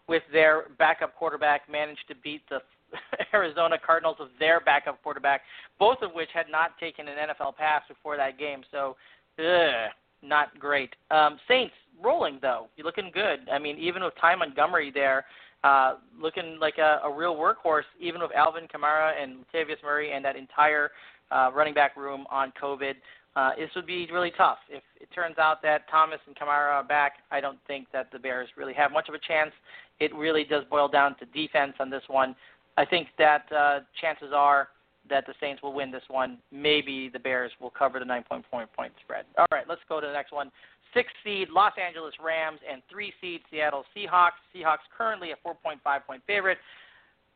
with 0.07 0.23
their 0.31 0.65
backup 0.79 1.15
quarterback, 1.15 1.69
managed 1.69 2.07
to 2.07 2.15
beat 2.23 2.43
the 2.49 2.59
Arizona 3.33 3.77
Cardinals 3.83 4.17
with 4.19 4.29
their 4.39 4.61
backup 4.61 5.03
quarterback, 5.03 5.41
both 5.79 5.97
of 6.01 6.13
which 6.13 6.29
had 6.33 6.45
not 6.49 6.77
taken 6.79 7.09
an 7.09 7.15
NFL 7.29 7.57
pass 7.57 7.81
before 7.89 8.15
that 8.15 8.39
game. 8.39 8.61
So, 8.71 8.95
ugh, 9.39 9.91
not 10.23 10.57
great. 10.59 10.95
Um, 11.11 11.37
Saints 11.47 11.73
rolling 12.01 12.39
though. 12.41 12.67
You're 12.77 12.85
looking 12.85 13.11
good. 13.13 13.39
I 13.51 13.59
mean, 13.59 13.77
even 13.77 14.03
with 14.03 14.13
Ty 14.19 14.35
Montgomery 14.35 14.91
there, 14.93 15.25
uh, 15.67 15.89
looking 16.25 16.49
like 16.65 16.77
a, 16.77 16.91
a 17.03 17.11
real 17.21 17.35
workhorse. 17.35 17.89
Even 17.99 18.19
with 18.21 18.33
Alvin 18.43 18.67
Kamara 18.73 19.09
and 19.21 19.29
Latavius 19.43 19.81
Murray 19.83 20.09
and 20.13 20.23
that 20.27 20.35
entire 20.35 20.85
uh, 21.31 21.49
running 21.53 21.73
back 21.73 21.91
room 21.97 22.25
on 22.29 22.53
COVID. 22.61 22.93
Uh, 23.35 23.51
this 23.55 23.69
would 23.75 23.85
be 23.85 24.07
really 24.11 24.31
tough. 24.35 24.57
If 24.69 24.81
it 24.99 25.09
turns 25.13 25.37
out 25.37 25.61
that 25.61 25.79
Thomas 25.91 26.19
and 26.25 26.35
Kamara 26.35 26.71
are 26.79 26.83
back, 26.83 27.13
I 27.29 27.39
don't 27.39 27.59
think 27.67 27.87
that 27.93 28.11
the 28.11 28.17
Bears 28.17 28.49
really 28.57 28.73
have 28.73 28.91
much 28.91 29.09
of 29.09 29.15
a 29.15 29.19
chance. 29.19 29.51
It 29.99 30.11
really 30.15 30.43
does 30.43 30.63
boil 30.71 30.87
down 30.87 31.15
to 31.19 31.25
defense 31.25 31.73
on 31.79 31.89
this 31.89 32.01
one. 32.07 32.35
I 32.77 32.85
think 32.85 33.09
that 33.19 33.45
uh, 33.51 33.79
chances 34.01 34.31
are 34.33 34.69
that 35.09 35.25
the 35.25 35.33
Saints 35.39 35.61
will 35.61 35.73
win 35.73 35.91
this 35.91 36.03
one. 36.07 36.39
Maybe 36.51 37.09
the 37.11 37.19
Bears 37.19 37.51
will 37.61 37.69
cover 37.69 37.99
the 37.99 38.05
nine 38.05 38.23
point 38.27 38.45
point 38.49 38.69
point 38.73 38.93
spread. 39.03 39.25
All 39.37 39.45
right, 39.51 39.65
let's 39.69 39.81
go 39.87 40.01
to 40.01 40.07
the 40.07 40.13
next 40.13 40.31
one. 40.31 40.49
Six 40.93 41.09
seed 41.23 41.49
Los 41.49 41.73
Angeles 41.83 42.13
Rams 42.23 42.59
and 42.69 42.81
three 42.89 43.13
seed 43.21 43.41
Seattle 43.51 43.83
Seahawks. 43.95 44.39
Seahawks 44.55 44.85
currently 44.95 45.31
a 45.31 45.47
4.5 45.47 45.77
point 46.05 46.21
favorite. 46.27 46.57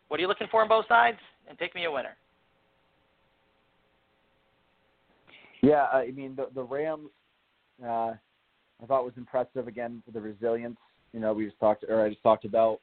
What 0.08 0.20
are 0.20 0.22
you 0.22 0.28
looking 0.28 0.48
for 0.50 0.62
on 0.62 0.68
both 0.68 0.88
sides? 0.88 1.18
And 1.48 1.58
pick 1.58 1.76
me 1.76 1.86
a 1.86 1.92
winner. 1.92 2.16
Yeah, 5.62 5.86
I 5.94 6.12
mean 6.12 6.36
the 6.36 6.48
the 6.54 6.64
Rams. 6.64 7.10
Uh, 7.84 8.14
I 8.82 8.86
thought 8.88 9.06
was 9.06 9.14
impressive 9.18 9.68
again 9.68 10.02
for 10.06 10.12
the 10.12 10.22
resilience. 10.22 10.78
You 11.14 11.20
know, 11.20 11.34
we 11.34 11.46
just 11.46 11.60
talked, 11.60 11.84
or 11.88 12.04
I 12.04 12.10
just 12.10 12.24
talked 12.24 12.46
about 12.46 12.80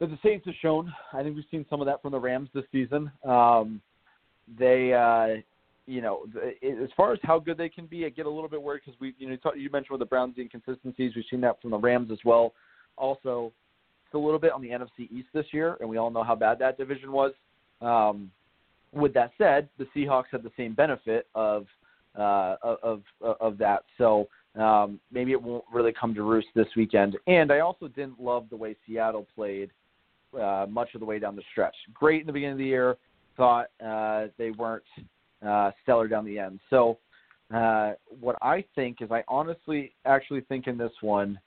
that 0.00 0.06
the 0.06 0.18
Saints 0.22 0.46
have 0.46 0.54
shown. 0.60 0.92
I 1.12 1.22
think 1.22 1.36
we've 1.36 1.44
seen 1.50 1.66
some 1.68 1.80
of 1.80 1.86
that 1.86 2.02
from 2.02 2.12
the 2.12 2.18
Rams 2.18 2.48
this 2.54 2.64
season. 2.72 3.10
Um, 3.24 3.80
they, 4.58 4.92
uh, 4.92 5.40
you 5.86 6.00
know, 6.00 6.24
as 6.62 6.88
far 6.96 7.12
as 7.12 7.18
how 7.22 7.38
good 7.38 7.58
they 7.58 7.68
can 7.68 7.86
be, 7.86 8.06
I 8.06 8.08
get 8.08 8.26
a 8.26 8.30
little 8.30 8.48
bit 8.48 8.62
worried 8.62 8.82
because 8.84 8.98
we, 9.00 9.14
you 9.18 9.28
know, 9.28 9.36
you 9.54 9.70
mentioned 9.70 9.90
with 9.90 10.00
the 10.00 10.06
Browns 10.06 10.34
the 10.36 10.42
inconsistencies. 10.42 11.12
We've 11.14 11.24
seen 11.30 11.40
that 11.42 11.60
from 11.60 11.72
the 11.72 11.78
Rams 11.78 12.10
as 12.10 12.18
well. 12.24 12.54
Also, 12.96 13.52
it's 14.06 14.14
a 14.14 14.18
little 14.18 14.38
bit 14.38 14.52
on 14.52 14.62
the 14.62 14.68
NFC 14.68 15.10
East 15.10 15.28
this 15.34 15.46
year, 15.52 15.76
and 15.80 15.88
we 15.88 15.98
all 15.98 16.10
know 16.10 16.22
how 16.22 16.34
bad 16.34 16.58
that 16.60 16.78
division 16.78 17.12
was. 17.12 17.32
Um, 17.80 18.30
with 18.92 19.12
that 19.14 19.32
said, 19.36 19.68
the 19.78 19.86
Seahawks 19.94 20.26
had 20.30 20.42
the 20.42 20.52
same 20.56 20.74
benefit 20.74 21.26
of 21.34 21.66
uh, 22.16 22.56
of 22.62 23.02
of 23.20 23.58
that. 23.58 23.84
So 23.98 24.28
um, 24.56 25.00
maybe 25.10 25.32
it 25.32 25.42
won't 25.42 25.64
really 25.72 25.92
come 25.92 26.14
to 26.14 26.22
roost 26.22 26.48
this 26.54 26.68
weekend. 26.76 27.16
And 27.26 27.50
I 27.52 27.60
also 27.60 27.88
didn't 27.88 28.20
love 28.20 28.46
the 28.50 28.56
way 28.56 28.76
Seattle 28.86 29.26
played 29.34 29.70
uh, 30.40 30.66
much 30.68 30.94
of 30.94 31.00
the 31.00 31.06
way 31.06 31.18
down 31.18 31.36
the 31.36 31.42
stretch. 31.50 31.74
Great 31.92 32.20
in 32.20 32.26
the 32.26 32.32
beginning 32.32 32.52
of 32.52 32.58
the 32.58 32.64
year. 32.64 32.96
Thought 33.36 33.66
uh, 33.84 34.26
they 34.38 34.52
weren't 34.52 34.84
uh, 35.46 35.70
stellar 35.82 36.08
down 36.08 36.24
the 36.24 36.38
end. 36.38 36.60
So 36.70 36.98
uh, 37.54 37.92
what 38.20 38.36
I 38.42 38.64
think 38.74 38.98
is, 39.00 39.10
I 39.10 39.22
honestly 39.28 39.92
actually 40.04 40.40
think 40.42 40.66
in 40.66 40.78
this 40.78 40.92
one 41.00 41.38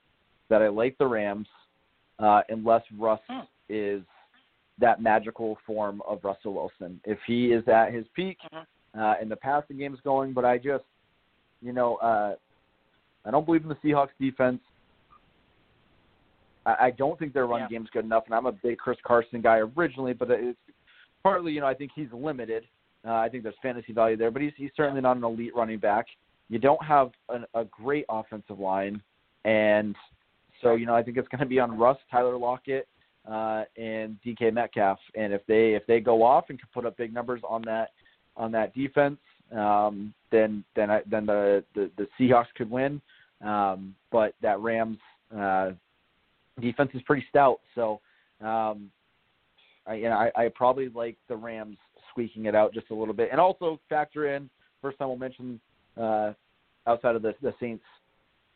that 0.50 0.62
I 0.62 0.68
like 0.70 0.98
the 0.98 1.08
Rams 1.08 1.48
uh, 2.20 2.42
unless 2.50 2.84
Russ 2.98 3.20
hmm. 3.30 3.40
is 3.70 4.02
that 4.80 5.02
magical 5.02 5.58
form 5.66 6.02
of 6.08 6.20
Russell 6.24 6.54
Wilson. 6.54 7.00
If 7.04 7.18
he 7.26 7.48
is 7.48 7.68
at 7.68 7.94
his 7.94 8.06
peak 8.16 8.38
mm-hmm. 8.54 9.00
uh, 9.00 9.14
and 9.20 9.30
the 9.30 9.36
passing 9.36 9.78
game's 9.78 10.00
going, 10.04 10.34
but 10.34 10.46
I 10.46 10.58
just, 10.58 10.84
you 11.62 11.74
know, 11.74 11.96
uh, 11.96 12.36
I 13.26 13.32
don't 13.32 13.46
believe 13.46 13.64
in 13.64 13.70
the 13.70 13.76
Seahawks 13.76 14.10
defense. 14.20 14.60
I, 16.66 16.76
I 16.80 16.92
don't 16.92 17.18
think 17.18 17.34
their 17.34 17.48
run 17.48 17.62
yeah. 17.62 17.68
game's 17.70 17.90
good 17.92 18.06
enough, 18.06 18.24
and 18.28 18.36
I'm 18.36 18.46
a 18.46 18.52
big 18.52 18.78
Chris 18.78 18.98
Carson 19.04 19.42
guy 19.42 19.62
originally, 19.76 20.14
but 20.14 20.30
it's 20.30 20.58
partly, 21.24 21.52
you 21.52 21.60
know, 21.60 21.68
I 21.68 21.74
think 21.74 21.92
he's 21.96 22.08
limited. 22.14 22.64
Uh, 23.08 23.14
I 23.14 23.30
think 23.30 23.44
there's 23.44 23.56
fantasy 23.62 23.94
value 23.94 24.18
there, 24.18 24.32
but 24.32 24.42
he's 24.42 24.52
he's 24.58 24.72
certainly 24.76 25.02
not 25.02 25.18
an 25.18 25.24
elite 25.24 25.56
running 25.56 25.80
back. 25.80 26.08
You 26.50 26.60
don't 26.60 26.84
have 26.84 27.12
an, 27.30 27.46
a 27.54 27.64
great 27.66 28.06
offensive 28.10 28.60
line, 28.60 29.02
and 29.46 29.96
so 30.62 30.76
you 30.76 30.86
know 30.86 30.96
I 30.96 31.04
think 31.04 31.18
it's 31.18 31.28
going 31.30 31.40
to 31.40 31.46
be 31.46 31.60
on 31.60 31.78
Russ, 31.78 31.98
Tyler 32.12 32.38
Lockett, 32.38 32.88
uh, 33.30 33.64
and 33.78 34.18
DK 34.26 34.54
Metcalf. 34.54 35.00
And 35.16 35.32
if 35.32 35.42
they 35.48 35.74
if 35.74 35.86
they 35.88 36.02
go 36.02 36.22
off 36.22 36.46
and 36.50 36.60
can 36.60 36.68
put 36.74 36.86
up 36.86 36.98
big 36.98 37.14
numbers 37.14 37.42
on 37.48 37.62
that 37.64 37.92
on 38.36 38.52
that 38.52 38.76
defense, 38.76 39.20
um, 39.56 40.14
then 40.32 40.66
then 40.76 40.92
I, 40.92 41.02
then 41.10 41.26
the, 41.26 41.64
the 41.76 41.90
the 41.98 42.08
Seahawks 42.20 42.54
could 42.56 42.70
win. 42.70 43.02
Um, 43.42 43.96
but 44.12 44.34
that 44.42 44.60
Rams 44.60 44.98
uh, 45.34 45.72
defense 46.60 46.90
is 46.94 47.02
pretty 47.04 47.26
stout, 47.30 47.60
so 47.76 48.02
um, 48.42 48.92
I, 49.86 49.94
you 49.94 50.10
know, 50.10 50.18
I 50.18 50.32
I 50.36 50.50
probably 50.50 50.90
like 50.90 51.16
the 51.30 51.36
Rams 51.36 51.78
squeaking 52.18 52.46
it 52.46 52.56
out 52.56 52.74
just 52.74 52.90
a 52.90 52.96
little 52.96 53.14
bit, 53.14 53.30
and 53.32 53.40
also 53.40 53.80
factor 53.90 54.36
in 54.36 54.50
first 54.82 54.98
time 54.98 55.08
we'll 55.08 55.18
mention 55.18 55.60
uh, 56.02 56.34
outside 56.88 57.16
of 57.16 57.22
the 57.22 57.34
the 57.42 57.54
Saints 57.60 57.84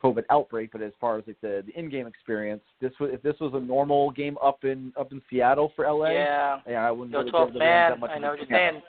COVID 0.04 0.24
outbreak, 0.32 0.72
but 0.72 0.82
as 0.82 0.94
far 1.00 1.18
as 1.20 1.24
like 1.28 1.40
the, 1.42 1.64
the 1.66 1.80
in-game 1.80 2.08
experience, 2.08 2.64
this 2.82 2.92
was 3.00 3.12
if 3.14 3.22
this 3.22 3.36
was 3.40 3.52
a 3.54 3.60
normal 3.60 4.12
game 4.12 4.38
up 4.44 4.64
in 4.64 4.92
up 5.00 5.12
in 5.12 5.22
Seattle 5.30 5.72
for 5.76 5.86
LA. 5.86 6.12
Yeah, 6.12 6.60
yeah, 6.68 6.88
I 6.88 6.92
wouldn't 6.92 7.12
Go 7.12 7.20
really 7.20 7.32
12 7.32 7.48
give 7.50 7.54
the 7.54 7.60
man. 7.60 7.92
that 7.92 8.00
much 8.00 8.12
I 8.12 8.20
know 8.20 8.30
what 8.30 8.40
you're 8.40 8.48
saying. 8.50 8.82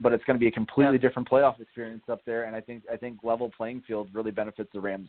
But 0.00 0.12
it's 0.12 0.22
going 0.24 0.36
to 0.36 0.40
be 0.40 0.46
a 0.46 0.52
completely 0.52 0.98
different 0.98 1.28
playoff 1.28 1.60
experience 1.60 2.04
up 2.08 2.20
there, 2.24 2.44
and 2.44 2.54
I 2.54 2.60
think 2.60 2.84
I 2.92 2.96
think 2.96 3.18
level 3.24 3.50
playing 3.56 3.82
field 3.86 4.08
really 4.12 4.30
benefits 4.30 4.70
the 4.72 4.80
Rams. 4.80 5.08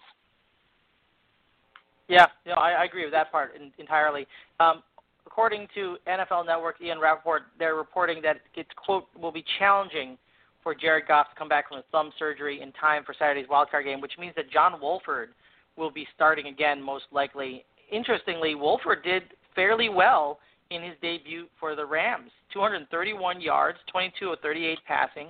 Yeah, 2.07 2.25
know, 2.47 2.55
I, 2.55 2.71
I 2.71 2.85
agree 2.85 3.03
with 3.03 3.13
that 3.13 3.31
part 3.31 3.55
in, 3.55 3.71
entirely. 3.77 4.25
Um, 4.59 4.81
according 5.29 5.67
to 5.75 5.97
NFL 6.07 6.45
Network, 6.45 6.81
Ian 6.81 6.99
Rapoport, 6.99 7.43
they're 7.59 7.75
reporting 7.75 8.21
that 8.23 8.37
it 8.55 8.65
quote 8.75 9.05
will 9.19 9.31
be 9.31 9.43
challenging 9.59 10.17
for 10.63 10.73
Jared 10.73 11.07
Goff 11.07 11.29
to 11.29 11.35
come 11.37 11.47
back 11.47 11.69
from 11.69 11.77
his 11.77 11.85
thumb 11.91 12.11
surgery 12.17 12.61
in 12.61 12.71
time 12.73 13.03
for 13.05 13.13
Saturday's 13.17 13.47
wildcard 13.47 13.85
game, 13.85 14.01
which 14.01 14.13
means 14.19 14.33
that 14.35 14.51
John 14.51 14.81
Wolford 14.81 15.29
will 15.77 15.91
be 15.91 16.07
starting 16.15 16.47
again 16.47 16.81
most 16.81 17.05
likely. 17.11 17.63
Interestingly, 17.91 18.55
Wolford 18.55 19.03
did 19.03 19.23
fairly 19.55 19.87
well 19.87 20.39
in 20.71 20.81
his 20.81 20.93
debut 21.01 21.45
for 21.59 21.75
the 21.75 21.85
Rams 21.85 22.31
231 22.51 23.39
yards, 23.39 23.77
22 23.91 24.31
of 24.31 24.39
38 24.39 24.79
passing, 24.87 25.27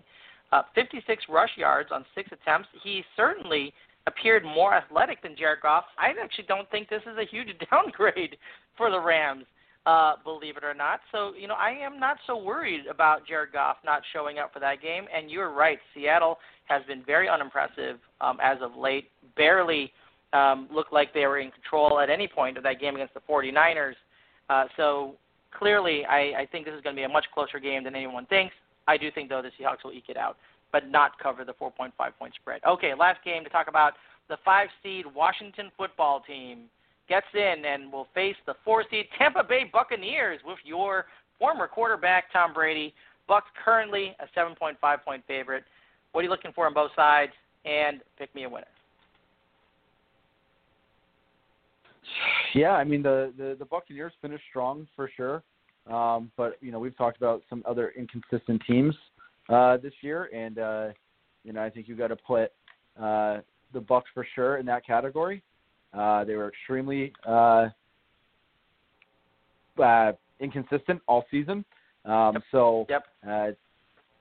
uh, 0.54 0.64
56 0.76 1.24
rush 1.30 1.52
yards 1.58 1.90
on 1.92 2.06
six 2.16 2.30
attempts. 2.32 2.70
He 2.84 3.04
certainly 3.16 3.74
appeared 4.08 4.44
more 4.44 4.74
athletic 4.74 5.22
than 5.22 5.36
Jared 5.38 5.62
Goff. 5.62 5.84
I 5.98 6.10
actually 6.22 6.46
don't 6.48 6.70
think 6.72 6.90
this 6.90 7.04
is 7.04 7.18
a 7.18 7.30
huge 7.30 7.50
downgrade 7.72 8.38
for 8.78 8.90
the 8.90 9.00
Rams 9.00 9.46
uh, 9.89 10.13
believe 10.23 10.56
it 10.56 10.63
or 10.63 10.75
not. 10.75 10.99
So, 11.12 11.34
you 11.36 11.47
know, 11.47 11.56
I 11.56 11.71
am 11.71 11.99
not 11.99 12.17
so 12.28 12.38
worried 12.38 12.86
about 12.86 13.25
Jared 13.28 13.52
Goff 13.52 13.78
not 13.84 14.04
showing 14.13 14.38
up 14.38 14.54
for 14.54 14.60
that 14.60 14.84
game. 14.84 15.06
And 15.15 15.32
you're 15.32 15.52
right, 15.52 15.80
Seattle 15.95 16.38
has 16.65 16.84
been 16.88 17.02
very 17.04 17.28
unimpressive 17.28 17.97
um, 18.21 18.38
as 18.39 18.60
of 18.62 18.75
late. 18.75 19.10
Barely 19.36 19.91
um, 20.32 20.67
looked 20.71 20.93
like 20.93 21.12
they 21.12 21.25
were 21.25 21.39
in 21.39 21.49
control 21.49 21.99
at 21.99 22.12
any 22.12 22.28
point 22.28 22.56
of 22.56 22.63
that 22.63 22.80
game 22.80 22.93
against 22.93 23.15
the 23.15 23.21
49ers. 23.21 23.95
Uh, 24.52 24.65
so 24.78 25.15
clearly, 25.58 26.06
I, 26.06 26.41
I 26.41 26.47
think 26.52 26.65
this 26.65 26.75
is 26.75 26.82
going 26.82 26.95
to 26.95 26.99
be 26.99 27.06
a 27.06 27.10
much 27.10 27.25
closer 27.34 27.58
game 27.58 27.84
than 27.84 27.95
anyone 27.95 28.28
thinks. 28.28 28.54
I 28.88 28.95
do 28.95 29.10
think, 29.10 29.30
though, 29.30 29.41
the 29.41 29.49
Seahawks 29.60 29.84
will 29.84 29.93
eke 29.93 30.10
it 30.10 30.17
out, 30.17 30.38
but 30.71 30.88
not 30.88 31.17
cover 31.17 31.43
the 31.43 31.54
4.5 31.54 31.93
point 32.19 32.34
spread. 32.39 32.62
Okay, 32.63 32.93
last 32.93 33.23
game 33.25 33.43
to 33.43 33.49
talk 33.49 33.67
about 33.67 33.93
the 34.30 34.38
five 34.45 34.67
seed 34.84 35.06
Washington 35.15 35.71
football 35.75 36.21
team 36.21 36.65
gets 37.10 37.26
in 37.34 37.65
and 37.65 37.91
will 37.91 38.08
face 38.13 38.36
the 38.45 38.54
four 38.63 38.86
seed 38.89 39.08
Tampa 39.17 39.43
Bay 39.43 39.69
Buccaneers 39.72 40.39
with 40.45 40.60
your 40.63 41.06
former 41.38 41.67
quarterback 41.67 42.32
Tom 42.32 42.54
Brady. 42.54 42.93
Bucks 43.28 43.48
currently 43.63 44.15
a 44.19 44.39
7.5 44.39 45.04
point 45.04 45.24
favorite. 45.28 45.63
What 46.12 46.22
are 46.22 46.24
you 46.24 46.30
looking 46.30 46.54
for 46.54 46.65
on 46.65 46.74
both 46.74 46.91
sides? 46.95 47.32
And 47.65 48.02
pick 48.17 48.34
me 48.34 48.43
a 48.43 48.50
winner. 48.50 48.65
Yeah, 52.56 52.72
I 52.72 52.84
mean 52.84 53.04
the 53.04 53.34
the, 53.38 53.56
the 53.60 53.65
Buccaneers 53.65 54.13
finished 54.22 54.43
strong 54.50 54.88
for 54.95 55.12
sure, 55.15 55.43
um, 55.91 56.32
but 56.38 56.58
you 56.62 56.72
know 56.72 56.80
we've 56.80 56.98
talked 56.98 57.17
about 57.17 57.43
some 57.50 57.63
other 57.67 57.93
inconsistent 57.95 58.62
teams 58.67 58.95
uh, 59.50 59.78
this 59.78 59.93
year, 60.02 60.30
and 60.34 60.58
uh, 60.58 60.88
you 61.43 61.54
know 61.54 61.62
I 61.62 61.69
think 61.69 61.88
you 61.88 61.95
got 61.95 62.08
to 62.08 62.15
put 62.15 62.52
uh, 63.00 63.39
the 63.74 63.82
Bucks 63.82 64.10
for 64.13 64.26
sure 64.34 64.58
in 64.58 64.65
that 64.65 64.86
category. 64.86 65.43
Uh, 65.93 66.23
they 66.23 66.36
were 66.36 66.49
extremely 66.49 67.12
uh, 67.28 67.67
uh, 69.82 70.12
inconsistent 70.39 71.02
all 71.08 71.25
season. 71.32 71.65
Um, 72.06 72.34
yep. 72.34 72.43
So, 72.52 72.86
yep. 72.89 73.04
Uh, 73.28 73.47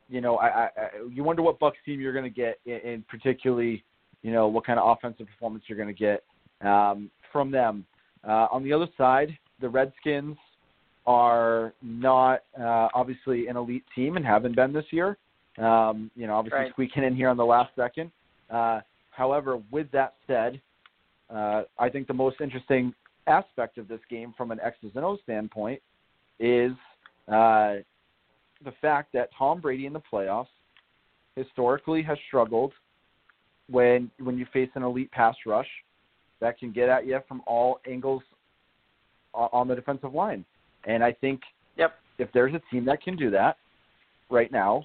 you 0.09 0.20
know, 0.20 0.37
I, 0.38 0.46
I, 0.46 0.70
you 1.12 1.22
wonder 1.22 1.42
what 1.42 1.59
Bucks 1.59 1.76
team 1.85 2.00
you're 2.00 2.14
going 2.14 2.24
to 2.24 2.31
get, 2.31 2.59
and 2.66 3.07
particularly, 3.09 3.85
you 4.22 4.33
know, 4.33 4.48
what 4.48 4.64
kind 4.64 4.78
of 4.78 4.96
offensive 4.96 5.26
performance 5.26 5.64
you're 5.66 5.76
going 5.76 5.94
to 5.94 5.98
get 5.98 6.24
um, 6.66 7.11
from 7.31 7.50
them. 7.50 7.85
Uh, 8.26 8.46
on 8.50 8.64
the 8.64 8.72
other 8.72 8.88
side, 8.96 9.37
the 9.61 9.68
Redskins 9.68 10.37
are 11.07 11.72
not 11.83 12.42
uh, 12.59 12.88
obviously 12.94 13.48
an 13.48 13.57
elite 13.57 13.85
team 13.94 14.16
and 14.16 14.24
haven't 14.24 14.57
been 14.57 14.72
this 14.72 14.87
year. 14.90 15.16
Um, 15.59 16.11
you 16.14 16.26
know, 16.26 16.37
obviously 16.37 16.61
Right. 16.61 16.70
squeaking 16.72 17.04
in 17.04 17.14
here 17.14 17.28
on 17.28 17.37
the 17.37 17.44
last 17.44 17.74
second. 17.76 18.11
Uh, 18.50 18.81
however, 19.11 19.61
with 19.70 19.90
that 19.92 20.14
said, 20.26 20.61
uh, 21.31 21.62
I 21.79 21.88
think 21.88 22.07
the 22.07 22.14
most 22.14 22.41
interesting 22.41 22.95
aspect 23.27 23.79
of 23.79 23.88
this 23.88 24.01
game 24.09 24.35
from 24.37 24.51
an 24.51 24.59
X's 24.62 24.93
and 24.95 25.05
O 25.05 25.19
standpoint 25.23 25.81
is 26.41 26.73
uh, 27.29 27.77
the 28.64 28.73
fact 28.81 29.12
that 29.12 29.29
Tom 29.37 29.61
Brady 29.61 29.87
in 29.87 29.93
the 29.93 30.03
playoffs 30.12 30.47
historically 31.37 32.03
has 32.03 32.19
struggled 32.27 32.73
when 33.71 34.11
when 34.21 34.38
you 34.38 34.47
face 34.53 34.71
an 34.75 34.83
elite 34.83 35.11
pass 35.12 35.37
rush 35.47 35.69
that 36.41 36.59
can 36.59 36.73
get 36.73 36.88
at 36.88 37.07
you 37.07 37.19
from 37.29 37.43
all 37.47 37.81
angles 37.88 38.23
on 39.35 39.69
the 39.69 39.75
defensive 39.75 40.14
line. 40.14 40.45
And 40.85 41.05
I 41.05 41.12
think 41.12 41.41
Yep. 41.77 41.95
if 42.19 42.33
there's 42.33 42.55
a 42.55 42.62
team 42.71 42.85
that 42.87 43.03
can 43.03 43.14
do 43.17 43.31
that 43.31 43.59
right 44.31 44.51
now, 44.51 44.85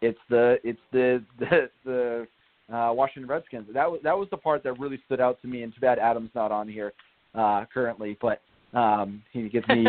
it's 0.00 0.18
the 0.28 0.58
it's 0.64 0.80
the 0.92 1.24
the, 1.38 1.70
the 1.84 2.28
uh, 2.72 2.90
Washington 2.92 3.28
Redskins. 3.28 3.66
That 3.72 3.90
was 3.90 4.00
that 4.04 4.16
was 4.16 4.28
the 4.30 4.36
part 4.36 4.62
that 4.64 4.78
really 4.78 5.00
stood 5.06 5.20
out 5.20 5.40
to 5.42 5.48
me. 5.48 5.62
And 5.62 5.74
too 5.74 5.80
bad 5.80 5.98
Adam's 5.98 6.30
not 6.34 6.52
on 6.52 6.68
here 6.68 6.92
uh, 7.34 7.64
currently, 7.72 8.16
but 8.20 8.40
um, 8.72 9.22
he 9.32 9.48
gets 9.48 9.66
me 9.68 9.84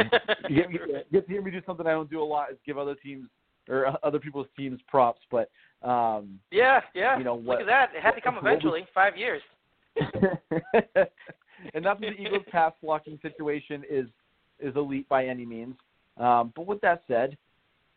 get, 0.49 0.69
to 1.11 1.23
hear 1.27 1.41
me 1.41 1.51
do 1.51 1.61
something 1.65 1.87
I 1.87 1.91
don't 1.91 2.09
do 2.09 2.21
a 2.21 2.23
lot 2.23 2.51
is 2.51 2.57
give 2.65 2.77
other 2.77 2.95
teams 2.95 3.27
or 3.69 3.97
other 4.03 4.19
people's 4.19 4.47
teams 4.57 4.79
props. 4.87 5.21
But 5.31 5.49
um, 5.87 6.39
yeah, 6.51 6.81
yeah. 6.93 7.17
You 7.17 7.23
know, 7.23 7.37
Look 7.37 7.61
at 7.61 7.65
that. 7.67 7.91
It 7.95 8.01
had 8.01 8.11
to 8.11 8.21
come 8.21 8.35
what 8.35 8.43
we- 8.43 8.49
eventually. 8.49 8.85
Five 8.93 9.17
years. 9.17 9.41
and 11.73 11.83
not 11.83 12.01
that 12.01 12.13
the 12.17 12.21
Eagles' 12.21 12.43
pass 12.51 12.73
blocking 12.81 13.17
situation 13.21 13.83
is 13.89 14.07
is 14.59 14.75
elite 14.75 15.07
by 15.09 15.25
any 15.25 15.45
means. 15.45 15.75
Um, 16.17 16.53
but 16.55 16.65
with 16.65 16.81
that 16.81 17.03
said, 17.07 17.37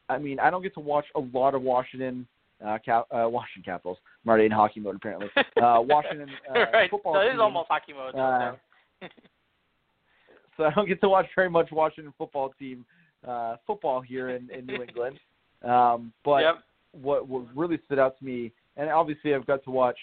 I 0.08 0.18
mean 0.18 0.38
I 0.38 0.50
don't 0.50 0.62
get 0.62 0.74
to 0.74 0.80
watch 0.80 1.06
a 1.16 1.20
lot 1.32 1.54
of 1.54 1.62
Washington 1.62 2.26
uh, 2.64 2.78
Cap, 2.84 3.06
uh, 3.10 3.28
Washington 3.28 3.62
Capitals. 3.64 3.98
I'm 4.24 4.30
already 4.30 4.46
in 4.46 4.52
hockey 4.52 4.80
mode 4.80 4.96
apparently. 4.96 5.28
Uh, 5.62 5.80
Washington 5.80 6.30
uh, 6.48 6.66
right. 6.72 6.90
football. 6.90 7.14
So 7.14 7.20
it 7.20 7.26
is 7.26 7.32
team. 7.32 7.40
almost 7.40 7.68
hockey 7.68 7.92
mode. 7.92 8.14
Uh, 8.14 8.52
so. 9.00 9.08
so 10.56 10.64
I 10.64 10.70
don't 10.72 10.88
get 10.88 11.00
to 11.00 11.08
watch 11.08 11.26
very 11.34 11.50
much 11.50 11.70
Washington 11.72 12.14
football 12.16 12.52
team 12.58 12.84
uh, 13.26 13.56
football 13.66 14.00
here 14.00 14.30
in, 14.30 14.48
in 14.50 14.66
New 14.66 14.82
England. 14.82 15.18
Um, 15.64 16.12
but 16.24 16.42
yep. 16.42 16.54
what 16.92 17.26
what 17.26 17.44
really 17.52 17.80
stood 17.84 17.98
out 17.98 18.16
to 18.20 18.24
me, 18.24 18.52
and 18.76 18.88
obviously 18.90 19.34
I've 19.34 19.44
got 19.44 19.64
to 19.64 19.72
watch 19.72 19.98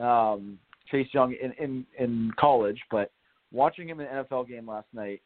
um, 0.00 0.58
Chase 0.90 1.08
Young 1.12 1.34
in, 1.34 1.52
in 1.62 1.84
in 1.98 2.32
college, 2.40 2.80
but 2.90 3.10
watching 3.52 3.86
him 3.86 4.00
in 4.00 4.06
an 4.06 4.24
NFL 4.24 4.48
game 4.48 4.66
last 4.66 4.86
night, 4.94 5.20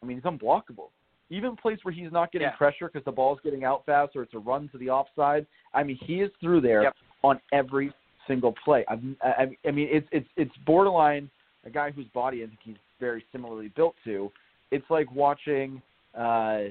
I 0.00 0.06
mean 0.06 0.18
he's 0.18 0.24
unblockable. 0.24 0.90
Even 1.34 1.56
plays 1.56 1.78
where 1.82 1.92
he's 1.92 2.12
not 2.12 2.30
getting 2.32 2.48
Yeah. 2.48 2.56
pressure 2.56 2.88
because 2.88 3.04
the 3.04 3.12
ball's 3.12 3.40
getting 3.42 3.64
out 3.64 3.84
fast 3.84 4.14
or 4.14 4.22
it's 4.22 4.34
a 4.34 4.38
run 4.38 4.68
to 4.70 4.78
the 4.78 4.88
offside. 4.90 5.46
I 5.72 5.82
mean 5.82 5.96
he 5.96 6.20
is 6.20 6.30
through 6.40 6.60
there 6.60 6.82
Yep. 6.82 6.96
on 7.22 7.40
every 7.52 7.92
single 8.26 8.54
play. 8.64 8.84
I've, 8.88 9.02
I, 9.22 9.56
I 9.66 9.70
mean 9.70 9.88
it's 9.90 10.08
it's 10.12 10.28
it's 10.36 10.56
borderline 10.64 11.28
a 11.64 11.70
guy 11.70 11.90
whose 11.90 12.06
body 12.08 12.42
I 12.42 12.46
think 12.46 12.60
he's 12.62 12.76
very 13.00 13.24
similarly 13.32 13.68
built 13.74 13.94
to. 14.04 14.30
It's 14.70 14.88
like 14.90 15.10
watching. 15.12 15.82
Uh, 16.16 16.68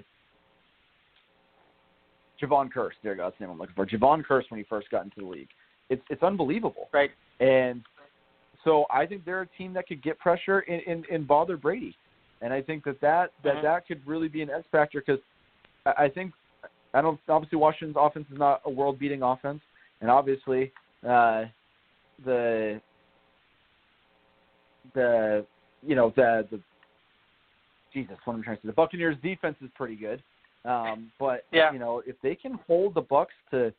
Jevon 2.42 2.72
Kearse, 2.74 2.92
there 3.04 3.14
you 3.14 3.18
go, 3.18 3.24
that's 3.24 3.38
the 3.38 3.46
name 3.46 3.52
I'm 3.52 3.60
looking 3.60 3.76
for. 3.76 3.86
Jevon 3.86 4.24
Kearse 4.26 4.44
when 4.50 4.60
he 4.60 4.66
first 4.70 4.90
got 4.90 5.04
into 5.04 5.20
the 5.22 5.26
league. 5.26 5.50
It's 5.90 6.02
it's 6.10 6.24
unbelievable. 6.24 6.90
Right. 6.94 7.12
And 7.40 7.84
so 8.64 8.86
I 8.90 9.06
think 9.06 9.26
they're 9.26 9.42
a 9.42 9.48
team 9.58 9.74
that 9.74 9.88
could 9.88 10.02
get 10.02 10.18
pressure 10.20 10.60
and, 10.60 10.82
and, 10.88 11.06
and 11.12 11.28
bother 11.28 11.58
Brady. 11.58 11.96
And 12.44 12.52
I 12.54 12.62
think 12.62 12.84
that 12.84 13.00
that, 13.00 13.32
that, 13.44 13.56
Mhm. 13.56 13.62
that 13.62 13.88
could 13.88 14.06
really 14.06 14.28
be 14.28 14.42
an 14.42 14.50
X 14.50 14.68
factor 14.68 15.00
because 15.00 15.22
I 15.86 16.04
I 16.06 16.10
think 16.10 16.34
I 16.94 17.02
don't 17.02 17.20
obviously 17.28 17.58
Washington's 17.58 17.96
offense 17.98 18.30
is 18.30 18.38
not 18.38 18.62
a 18.66 18.70
world 18.70 19.00
beating 19.00 19.24
offense, 19.24 19.62
and 20.02 20.12
obviously 20.12 20.72
uh, 21.08 21.46
the 22.26 22.82
the 24.94 25.46
you 25.82 25.96
know 25.96 26.10
the 26.12 26.46
the 26.52 26.60
Jesus, 27.94 28.18
what 28.26 28.34
am 28.34 28.42
I 28.42 28.44
trying 28.44 28.58
to 28.58 28.62
say? 28.64 28.68
The 28.68 28.74
Buccaneers 28.74 29.18
defense 29.22 29.56
is 29.62 29.70
pretty 29.76 29.96
good. 29.96 30.22
Um, 30.66 31.12
but 31.20 31.46
Yeah. 31.52 31.72
you 31.72 31.80
know, 31.80 32.00
if 32.06 32.20
they 32.22 32.36
can 32.36 32.54
hold 32.68 32.94
the 32.96 33.02
Bucks 33.02 33.34
to 33.52 33.74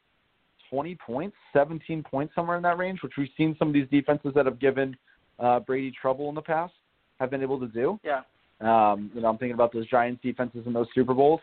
20 0.70 0.94
points, 0.96 1.37
17 1.53 2.03
points, 2.03 2.35
somewhere 2.35 2.57
in 2.57 2.62
that 2.62 2.79
range, 2.79 3.03
which 3.03 3.16
we've 3.16 3.33
seen 3.37 3.57
some 3.59 3.68
of 3.68 3.74
these 3.74 3.88
defenses 3.88 4.33
that 4.35 4.46
have 4.46 4.59
given 4.59 4.96
uh, 5.40 5.61
Brady 5.61 5.90
trouble 5.90 6.29
in 6.29 6.35
the 6.35 6.42
past 6.42 6.74
have 7.18 7.31
been 7.31 7.42
able 7.42 7.59
to 7.59 7.66
do. 7.66 7.98
Yeah. 8.05 8.22
Um, 8.61 9.11
you 9.14 9.21
know, 9.21 9.29
I'm 9.29 9.38
thinking 9.38 9.55
about 9.55 9.73
those 9.73 9.88
Giants 9.88 10.23
defenses 10.23 10.62
in 10.67 10.73
those 10.73 10.87
Super 10.95 11.14
Bowls. 11.14 11.40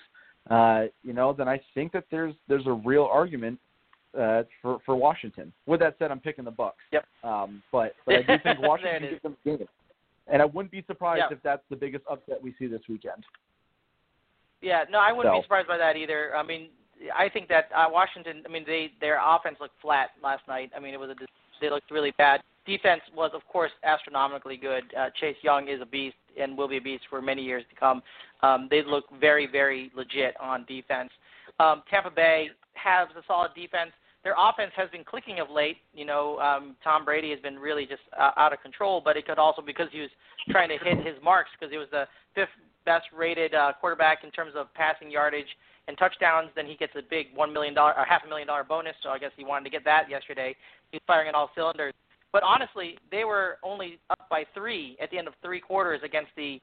Uh, 0.50 0.86
you 1.04 1.14
know, 1.14 1.34
then 1.34 1.48
I 1.48 1.60
think 1.76 1.92
that 1.92 2.06
there's 2.10 2.34
there's 2.48 2.66
a 2.66 2.72
real 2.72 3.08
argument 3.12 3.60
uh, 4.20 4.44
for 4.62 4.80
for 4.86 4.96
Washington. 4.96 5.54
With 5.66 5.80
that 5.82 5.96
said, 6.00 6.12
I'm 6.12 6.20
picking 6.20 6.46
the 6.46 6.52
Bucks. 6.52 6.84
Yep. 6.92 7.06
Um, 7.24 7.62
but 7.72 7.94
but 8.06 8.16
I 8.16 8.22
do 8.24 8.34
think 8.44 8.60
Washington 8.62 9.10
gives 9.10 9.22
them 9.22 9.38
game, 9.46 9.68
and 10.28 10.42
I 10.42 10.46
wouldn't 10.46 10.72
be 10.72 10.84
surprised 10.88 11.24
Yeah. 11.30 11.36
if 11.36 11.44
that's 11.44 11.64
the 11.70 11.76
biggest 11.76 12.06
upset 12.10 12.42
we 12.42 12.56
see 12.58 12.68
this 12.68 12.82
weekend. 12.90 13.24
Yeah, 14.62 14.84
no, 14.90 15.00
I 15.00 15.12
wouldn't 15.12 15.34
So- 15.34 15.40
be 15.40 15.44
surprised 15.44 15.68
by 15.68 15.78
that 15.78 15.96
either. 15.96 16.36
I 16.36 16.44
mean, 16.44 16.70
I 17.16 17.30
think 17.30 17.48
that 17.50 17.70
uh, 17.76 17.86
Washington. 17.90 18.44
I 18.46 18.50
mean, 18.52 18.64
they 18.66 18.92
their 19.00 19.20
offense 19.24 19.58
looked 19.60 19.80
flat 19.82 20.12
last 20.24 20.48
night. 20.48 20.72
I 20.76 20.80
mean, 20.80 20.94
it 20.94 21.00
was 21.00 21.10
a 21.10 21.16
they 21.60 21.70
looked 21.70 21.92
really 21.92 22.14
bad. 22.18 22.42
Defense 22.66 23.02
was, 23.16 23.32
of 23.34 23.42
course, 23.48 23.72
astronomically 23.84 24.58
good. 24.58 24.84
Uh, 24.98 25.10
Chase 25.20 25.38
Young 25.42 25.68
is 25.68 25.82
a 25.82 25.86
beast 25.86 26.16
and 26.40 26.58
will 26.58 26.68
be 26.68 26.78
a 26.78 26.82
beast 26.82 27.04
for 27.10 27.22
many 27.22 27.42
years 27.42 27.64
to 27.70 27.76
come. 27.76 28.02
Um, 28.44 28.68
they 28.70 28.84
look 28.84 29.06
very, 29.20 29.48
very 29.48 29.92
legit 29.96 30.36
on 30.40 30.66
defense. 30.66 31.10
Um, 31.60 31.84
Tampa 31.90 32.12
Bay 32.12 32.50
has 32.74 33.08
a 33.18 33.22
solid 33.28 33.52
defense. 33.56 33.92
Their 34.24 34.36
offense 34.38 34.72
has 34.76 34.90
been 34.92 35.04
clicking 35.04 35.40
of 35.40 35.50
late. 35.50 35.78
You 35.94 36.06
know, 36.06 36.38
um, 36.40 36.76
Tom 36.84 37.04
Brady 37.06 37.32
has 37.32 37.40
been 37.40 37.58
really 37.58 37.86
just 37.86 38.02
uh, 38.20 38.32
out 38.38 38.54
of 38.54 38.62
control, 38.62 39.02
but 39.04 39.18
it 39.18 39.26
could 39.26 39.40
also 39.40 39.62
because 39.62 39.88
he 39.92 40.00
was 40.00 40.10
trying 40.50 40.70
to 40.70 40.78
hit 40.78 40.98
his 41.06 41.16
marks 41.24 41.50
because 41.58 41.72
he 41.72 41.78
was 41.78 41.88
the 41.92 42.06
fifth 42.36 42.50
best 42.86 43.06
rated 43.16 43.54
uh, 43.54 43.74
quarterback 43.80 44.24
in 44.24 44.32
terms 44.32 44.54
of 44.56 44.72
passing 44.74 45.10
yardage 45.10 45.48
and 45.88 45.98
touchdowns. 45.98 46.50
Then 46.56 46.68
he 46.68 46.76
gets 46.76 46.94
a 46.96 47.02
big 47.02 47.28
one 47.34 47.52
million 47.52 47.74
dollar 47.74 47.94
or 47.98 48.06
half 48.06 48.24
a 48.24 48.30
million 48.30 48.48
dollar 48.48 48.64
bonus. 48.64 48.96
So 49.02 49.10
I 49.10 49.18
guess 49.18 49.32
he 49.36 49.44
wanted 49.44 49.66
to 49.66 49.72
get 49.72 49.84
that 49.86 50.10
yesterday. 50.10 50.56
He's 50.92 51.02
firing 51.08 51.28
on 51.30 51.36
all 51.36 51.50
cylinders. 51.56 51.94
But 52.32 52.44
honestly, 52.44 52.98
they 53.12 53.24
were 53.24 53.58
only 53.64 54.00
up 54.10 54.28
by 54.30 54.46
three 54.54 54.98
at 55.02 55.12
the 55.12 55.18
end 55.18 55.28
of 55.28 55.34
three 55.44 55.60
quarters 55.60 56.02
against 56.04 56.32
the 56.36 56.62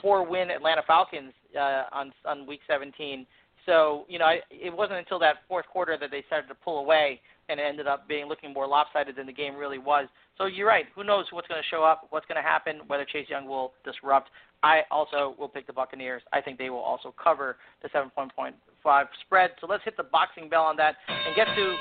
four-win 0.00 0.50
Atlanta 0.50 0.82
Falcons 0.86 1.32
uh, 1.56 1.84
on 1.92 2.12
on 2.24 2.46
Week 2.46 2.60
17. 2.66 3.26
So 3.66 4.04
you 4.08 4.18
know, 4.18 4.24
I, 4.24 4.40
it 4.50 4.74
wasn't 4.74 4.98
until 4.98 5.18
that 5.20 5.36
fourth 5.48 5.66
quarter 5.66 5.96
that 6.00 6.10
they 6.10 6.24
started 6.26 6.48
to 6.48 6.54
pull 6.54 6.78
away, 6.78 7.20
and 7.48 7.60
it 7.60 7.62
ended 7.62 7.86
up 7.86 8.08
being 8.08 8.26
looking 8.26 8.52
more 8.52 8.66
lopsided 8.66 9.16
than 9.16 9.26
the 9.26 9.32
game 9.32 9.54
really 9.54 9.78
was. 9.78 10.08
So 10.38 10.46
you're 10.46 10.66
right. 10.66 10.86
Who 10.94 11.04
knows 11.04 11.26
what's 11.30 11.46
going 11.46 11.60
to 11.60 11.68
show 11.68 11.84
up, 11.84 12.06
what's 12.10 12.26
going 12.26 12.42
to 12.42 12.48
happen, 12.48 12.80
whether 12.86 13.04
Chase 13.04 13.26
Young 13.28 13.46
will 13.46 13.72
disrupt. 13.84 14.30
I 14.62 14.82
also 14.90 15.34
will 15.38 15.48
pick 15.48 15.66
the 15.66 15.72
Buccaneers. 15.72 16.22
I 16.32 16.40
think 16.40 16.56
they 16.56 16.70
will 16.70 16.78
also 16.78 17.14
cover 17.22 17.56
the 17.82 17.88
7.5 17.88 19.04
spread. 19.24 19.50
So 19.60 19.66
let's 19.68 19.84
hit 19.84 19.96
the 19.96 20.04
boxing 20.04 20.48
bell 20.48 20.62
on 20.62 20.76
that 20.76 20.96
and 21.08 21.34
get 21.36 21.46
to 21.54 21.76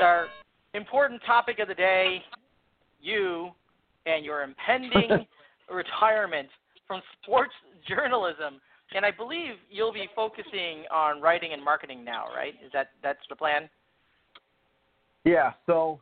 our 0.00 0.26
important 0.72 1.22
topic 1.24 1.58
of 1.60 1.68
the 1.68 1.74
day. 1.74 2.22
You 3.04 3.50
and 4.06 4.24
your 4.24 4.42
impending 4.42 5.26
retirement 5.70 6.48
from 6.86 7.02
sports 7.22 7.52
journalism. 7.86 8.60
And 8.94 9.04
I 9.04 9.10
believe 9.10 9.54
you'll 9.70 9.92
be 9.92 10.08
focusing 10.14 10.84
on 10.92 11.20
writing 11.20 11.52
and 11.52 11.64
marketing 11.64 12.04
now, 12.04 12.26
right? 12.34 12.54
Is 12.64 12.70
that 12.72 12.90
that's 13.02 13.18
the 13.28 13.36
plan? 13.36 13.68
Yeah. 15.24 15.52
So 15.66 16.00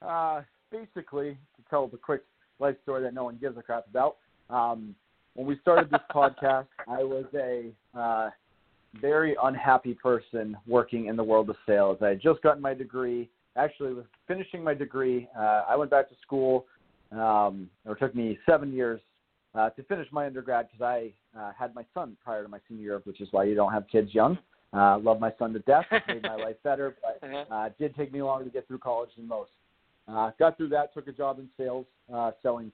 uh, 0.00 0.42
basically, 0.70 1.38
to 1.56 1.62
tell 1.70 1.88
the 1.88 1.96
quick 1.96 2.22
life 2.60 2.76
story 2.82 3.02
that 3.02 3.14
no 3.14 3.24
one 3.24 3.36
gives 3.40 3.56
a 3.58 3.62
crap 3.62 3.86
about. 3.88 4.16
Um, 4.50 4.94
when 5.34 5.46
we 5.46 5.58
started 5.60 5.90
this 5.90 6.00
podcast, 6.14 6.66
I 6.88 7.02
was 7.02 7.24
a 7.34 7.70
uh, 7.98 8.30
very 9.00 9.36
unhappy 9.42 9.94
person 9.94 10.56
working 10.66 11.06
in 11.06 11.16
the 11.16 11.24
world 11.24 11.50
of 11.50 11.56
sales. 11.66 11.98
I 12.00 12.10
had 12.10 12.22
just 12.22 12.42
gotten 12.42 12.62
my 12.62 12.74
degree. 12.74 13.28
Actually, 13.56 13.94
was 13.94 14.04
finishing 14.26 14.64
my 14.64 14.74
degree. 14.74 15.28
Uh, 15.38 15.64
I 15.68 15.76
went 15.76 15.90
back 15.90 16.08
to 16.08 16.14
school. 16.22 16.66
Um, 17.12 17.70
it 17.86 17.96
took 17.98 18.14
me 18.14 18.38
seven 18.48 18.72
years 18.72 19.00
uh, 19.54 19.70
to 19.70 19.82
finish 19.84 20.08
my 20.10 20.26
undergrad 20.26 20.68
because 20.70 20.82
I 20.82 21.12
uh, 21.38 21.52
had 21.56 21.74
my 21.74 21.84
son 21.94 22.16
prior 22.22 22.42
to 22.42 22.48
my 22.48 22.58
senior 22.68 22.82
year, 22.82 23.00
which 23.04 23.20
is 23.20 23.28
why 23.30 23.44
you 23.44 23.54
don't 23.54 23.72
have 23.72 23.86
kids 23.88 24.12
young. 24.12 24.36
Uh, 24.72 24.98
love 24.98 25.20
my 25.20 25.32
son 25.38 25.52
to 25.52 25.60
death. 25.60 25.86
Made 26.08 26.22
my 26.22 26.34
life 26.34 26.56
better, 26.64 26.96
but 27.02 27.20
Mhm. 27.28 27.46
uh, 27.50 27.66
it 27.66 27.78
did 27.78 27.94
take 27.94 28.12
me 28.12 28.22
longer 28.22 28.44
to 28.44 28.50
get 28.50 28.66
through 28.66 28.78
college 28.78 29.10
than 29.16 29.28
most. 29.28 29.50
Uh, 30.08 30.32
got 30.38 30.56
through 30.56 30.68
that, 30.68 30.92
took 30.92 31.06
a 31.06 31.12
job 31.12 31.38
in 31.38 31.48
sales, 31.56 31.86
uh, 32.12 32.32
selling 32.42 32.72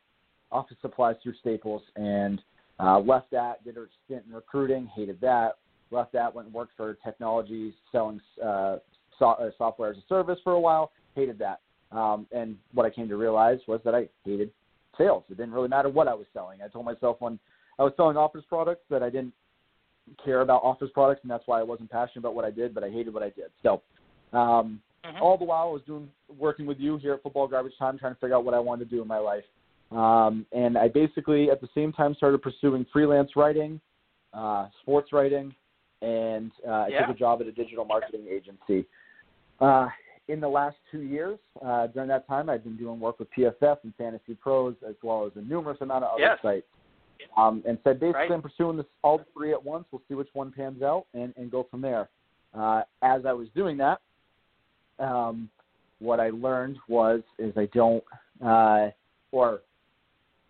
office 0.50 0.76
supplies 0.80 1.16
through 1.22 1.34
Staples, 1.34 1.82
and 1.96 2.42
uh, 2.80 2.98
left 2.98 3.30
that, 3.30 3.62
did 3.64 3.76
a 3.76 3.86
stint 4.04 4.24
in 4.26 4.34
recruiting, 4.34 4.86
hated 4.86 5.20
that. 5.20 5.58
Left 5.90 6.12
that, 6.12 6.34
went 6.34 6.46
and 6.46 6.54
worked 6.54 6.72
for 6.76 6.94
technology, 7.04 7.74
selling 7.92 8.20
uh, 8.42 8.76
so- 9.20 9.28
uh, 9.30 9.50
software 9.56 9.90
as 9.90 9.98
a 9.98 10.02
service 10.08 10.38
for 10.42 10.54
a 10.54 10.60
while, 10.60 10.90
hated 11.14 11.38
that. 11.38 11.60
Um, 11.92 12.26
and 12.32 12.56
what 12.74 12.86
I 12.86 12.90
came 12.90 13.08
to 13.08 13.16
realize 13.16 13.60
was 13.68 13.80
that 13.84 13.94
I 13.94 14.08
hated 14.24 14.50
sales. 14.98 15.22
It 15.30 15.36
didn't 15.36 15.52
really 15.52 15.68
matter 15.68 15.88
what 15.88 16.08
I 16.08 16.14
was 16.14 16.26
selling. 16.32 16.60
I 16.62 16.68
told 16.68 16.84
myself 16.84 17.20
when 17.20 17.38
I 17.78 17.84
was 17.84 17.92
selling 17.96 18.16
office 18.16 18.44
products 18.48 18.82
that 18.90 19.02
I 19.02 19.10
didn't 19.10 19.32
care 20.24 20.40
about 20.40 20.62
office 20.64 20.90
products, 20.92 21.20
and 21.22 21.30
that's 21.30 21.46
why 21.46 21.60
I 21.60 21.62
wasn't 21.62 21.90
passionate 21.90 22.20
about 22.20 22.34
what 22.34 22.44
I 22.44 22.50
did, 22.50 22.74
but 22.74 22.82
I 22.82 22.90
hated 22.90 23.14
what 23.14 23.22
I 23.22 23.30
did. 23.30 23.50
So, 23.62 23.82
um, 24.32 24.82
Mhm. 25.04 25.20
all 25.20 25.38
the 25.38 25.44
while 25.44 25.68
I 25.68 25.70
was 25.70 25.82
doing 25.82 26.10
working 26.38 26.66
with 26.66 26.78
you 26.78 26.96
here 26.96 27.14
at 27.14 27.22
Football 27.22 27.48
Garbage 27.48 27.76
Time, 27.78 27.98
trying 27.98 28.14
to 28.14 28.20
figure 28.20 28.36
out 28.36 28.44
what 28.44 28.54
I 28.54 28.58
wanted 28.58 28.88
to 28.88 28.96
do 28.96 29.02
in 29.02 29.08
my 29.08 29.18
life. 29.18 29.44
Um, 29.90 30.46
and 30.52 30.78
I 30.78 30.88
basically, 30.88 31.50
at 31.50 31.60
the 31.60 31.68
same 31.74 31.92
time, 31.92 32.14
started 32.14 32.42
pursuing 32.42 32.84
freelance 32.92 33.34
writing, 33.34 33.80
uh, 34.32 34.68
sports 34.82 35.12
writing, 35.12 35.54
and 36.02 36.52
uh, 36.66 36.70
I 36.70 36.88
Yeah. 36.88 37.06
took 37.06 37.16
a 37.16 37.18
job 37.18 37.40
at 37.40 37.46
a 37.48 37.52
digital 37.52 37.84
marketing 37.84 38.26
agency. 38.28 38.86
Uh, 39.60 39.88
in 40.28 40.40
the 40.40 40.48
last 40.48 40.76
two 40.90 41.00
years, 41.00 41.38
uh, 41.64 41.88
during 41.88 42.08
that 42.08 42.26
time, 42.28 42.48
I've 42.48 42.62
been 42.62 42.76
doing 42.76 43.00
work 43.00 43.18
with 43.18 43.28
PFF 43.36 43.78
and 43.82 43.92
Fantasy 43.96 44.34
Pros, 44.34 44.74
as 44.88 44.94
well 45.02 45.26
as 45.26 45.32
a 45.36 45.40
numerous 45.40 45.78
amount 45.80 46.04
of 46.04 46.14
other 46.14 46.22
Yes. 46.22 46.38
sites. 46.40 46.66
Um, 47.36 47.62
and 47.66 47.78
said 47.84 48.00
basically, 48.00 48.22
Right. 48.22 48.32
I'm 48.32 48.42
pursuing 48.42 48.76
this 48.76 48.86
all 49.02 49.18
three 49.34 49.52
at 49.52 49.62
once. 49.62 49.86
We'll 49.90 50.02
see 50.08 50.14
which 50.14 50.32
one 50.32 50.50
pans 50.52 50.82
out, 50.82 51.06
and, 51.14 51.34
and 51.36 51.50
go 51.50 51.64
from 51.64 51.80
there. 51.80 52.08
Uh, 52.54 52.82
as 53.02 53.26
I 53.26 53.32
was 53.32 53.48
doing 53.50 53.76
that, 53.76 54.00
um, 54.98 55.50
what 55.98 56.18
I 56.18 56.30
learned 56.30 56.78
was 56.88 57.22
is 57.38 57.56
I 57.56 57.66
don't 57.66 58.02
uh, 58.44 58.90
or 59.32 59.60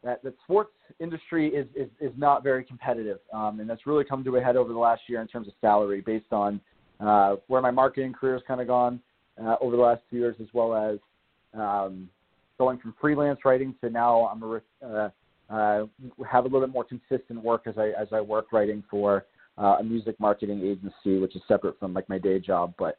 that 0.02 0.22
the 0.22 0.32
sports 0.44 0.72
industry 1.00 1.48
is, 1.48 1.66
is, 1.74 1.90
is 2.00 2.12
not 2.16 2.42
very 2.42 2.64
competitive, 2.64 3.18
um, 3.32 3.60
and 3.60 3.68
that's 3.68 3.86
really 3.86 4.04
come 4.04 4.24
to 4.24 4.36
a 4.36 4.40
head 4.40 4.56
over 4.56 4.72
the 4.72 4.78
last 4.78 5.02
year 5.08 5.20
in 5.20 5.26
terms 5.26 5.48
of 5.48 5.54
salary, 5.60 6.00
based 6.00 6.32
on 6.32 6.60
uh, 7.00 7.36
where 7.48 7.60
my 7.60 7.70
marketing 7.70 8.12
career 8.12 8.34
has 8.34 8.42
kind 8.46 8.60
of 8.60 8.66
gone 8.66 9.00
uh, 9.42 9.56
over 9.60 9.76
the 9.76 9.82
last 9.82 10.02
two 10.10 10.16
years, 10.16 10.36
as 10.40 10.48
well 10.52 10.74
as 10.74 10.98
um, 11.58 12.08
going 12.58 12.78
from 12.78 12.94
freelance 13.00 13.40
writing 13.44 13.74
to 13.82 13.90
now 13.90 14.26
I'm 14.26 14.42
a 14.42 14.62
uh, 14.84 15.10
uh, 15.50 15.86
have 16.30 16.44
a 16.44 16.48
little 16.48 16.60
bit 16.60 16.70
more 16.70 16.84
consistent 16.84 17.42
work 17.42 17.62
as 17.66 17.76
I 17.76 17.88
as 18.00 18.08
I 18.12 18.20
work 18.20 18.52
writing 18.52 18.84
for 18.90 19.26
uh, 19.58 19.76
a 19.80 19.82
music 19.82 20.18
marketing 20.20 20.60
agency, 20.62 21.18
which 21.18 21.34
is 21.34 21.42
separate 21.48 21.78
from 21.78 21.92
like 21.92 22.08
my 22.08 22.18
day 22.18 22.38
job. 22.38 22.74
But 22.78 22.98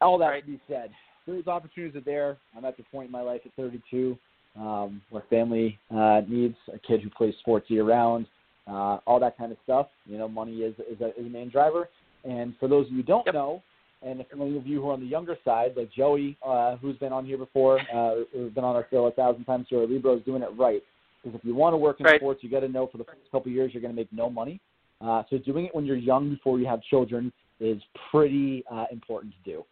all 0.00 0.18
that 0.18 0.28
Right. 0.28 0.46
be 0.46 0.60
said, 0.68 0.90
those 1.26 1.46
opportunities 1.46 1.96
are 1.96 2.04
there. 2.04 2.36
I'm 2.56 2.64
at 2.64 2.76
the 2.76 2.84
point 2.84 3.06
in 3.06 3.12
my 3.12 3.22
life 3.22 3.40
at 3.44 3.52
32 3.56 4.16
um, 4.58 5.02
where 5.10 5.22
family 5.30 5.78
uh, 5.90 6.22
needs 6.28 6.56
a 6.72 6.78
kid 6.78 7.00
who 7.02 7.10
plays 7.10 7.34
sports 7.40 7.70
year 7.70 7.84
round, 7.84 8.26
uh, 8.66 8.98
all 9.06 9.20
that 9.20 9.36
kind 9.38 9.52
of 9.52 9.58
stuff. 9.64 9.86
You 10.06 10.18
know, 10.18 10.28
money 10.28 10.58
is 10.58 10.74
is 10.90 11.00
a, 11.00 11.08
is 11.18 11.26
a 11.26 11.30
main 11.30 11.50
driver. 11.50 11.88
And 12.28 12.54
for 12.58 12.68
those 12.68 12.86
of 12.86 12.92
you 12.92 12.98
who 12.98 13.02
don't 13.02 13.26
Yep. 13.26 13.34
know, 13.34 13.62
and 14.02 14.20
if 14.20 14.26
any 14.32 14.56
of 14.56 14.66
you 14.66 14.82
who 14.82 14.90
are 14.90 14.92
on 14.92 15.00
the 15.00 15.06
younger 15.06 15.36
side, 15.44 15.76
like 15.76 15.90
Joey, 15.90 16.36
uh, 16.42 16.76
who's 16.76 16.96
been 16.98 17.12
on 17.12 17.24
here 17.24 17.38
before, 17.38 17.80
uh, 17.92 18.24
who's 18.32 18.52
been 18.52 18.64
on 18.64 18.76
our 18.76 18.86
show 18.90 19.06
a 19.06 19.10
thousand 19.10 19.44
times, 19.44 19.66
Joey 19.68 19.86
Libro 19.86 20.16
is 20.16 20.24
doing 20.24 20.42
it 20.42 20.50
right. 20.56 20.82
Because 21.22 21.38
if 21.38 21.44
you 21.44 21.54
want 21.54 21.72
to 21.72 21.78
work 21.78 21.98
in 22.00 22.04
Right. 22.04 22.20
sports, 22.20 22.44
you 22.44 22.50
got 22.50 22.60
to 22.60 22.68
know 22.68 22.86
for 22.86 22.98
the 22.98 23.04
first 23.04 23.28
couple 23.32 23.50
of 23.50 23.54
years 23.54 23.74
you're 23.74 23.80
going 23.80 23.92
to 23.92 23.96
make 23.96 24.12
no 24.12 24.30
money. 24.30 24.60
Uh, 25.00 25.24
so 25.30 25.38
doing 25.38 25.66
it 25.66 25.74
when 25.74 25.84
you're 25.84 25.96
young 25.96 26.30
before 26.30 26.58
you 26.58 26.66
have 26.66 26.82
children 26.82 27.32
is 27.60 27.82
pretty 28.10 28.64
uh, 28.70 28.86
important 28.92 29.32
to 29.32 29.50
do. 29.50 29.64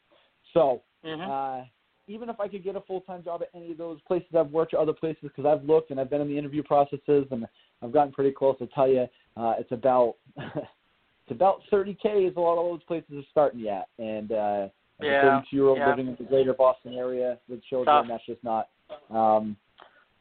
So 0.53 0.83
Mhm. 1.05 1.29
uh, 1.29 1.65
even 2.09 2.29
if 2.29 2.41
I 2.41 2.49
could 2.49 2.65
get 2.65 2.77
a 2.77 2.81
full 2.81 3.01
time 3.01 3.23
job 3.23 3.43
at 3.43 3.51
any 3.55 3.73
of 3.73 3.79
those 3.79 4.01
places 4.03 4.29
I've 4.35 4.51
worked 4.51 4.75
or 4.75 4.81
other 4.81 4.93
places, 4.93 5.23
because 5.23 5.47
I've 5.47 5.65
looked 5.65 5.91
and 5.91 6.01
I've 6.01 6.11
been 6.11 6.21
in 6.21 6.29
the 6.29 6.39
interview 6.39 6.63
processes 6.63 7.27
and 7.31 7.47
I've 7.83 7.93
gotten 7.93 8.13
pretty 8.13 8.33
close. 8.33 8.57
I'll 8.61 8.67
tell 8.69 8.89
you, 8.89 9.07
uh, 9.37 9.55
it's 9.59 9.73
about 9.73 10.17
it's 11.27 11.35
about 11.35 11.61
30k 11.73 12.29
is 12.31 12.37
a 12.37 12.41
lot 12.41 12.59
of 12.59 12.71
those 12.71 12.83
places 12.85 13.11
are 13.17 13.29
starting 13.31 13.67
at, 13.69 13.89
and 13.99 14.31
uh, 14.33 14.69
Yeah, 15.03 15.19
a 15.19 15.41
32 15.43 15.57
year 15.57 15.67
old 15.67 15.79
yeah. 15.79 15.89
living 15.89 16.07
in 16.07 16.17
the 16.19 16.25
greater 16.25 16.55
Boston 16.55 16.95
area 16.95 17.39
with 17.49 17.63
children, 17.65 17.97
Tough. 17.97 18.07
that's 18.09 18.27
just 18.27 18.43
not 18.45 18.69
um, 19.11 19.57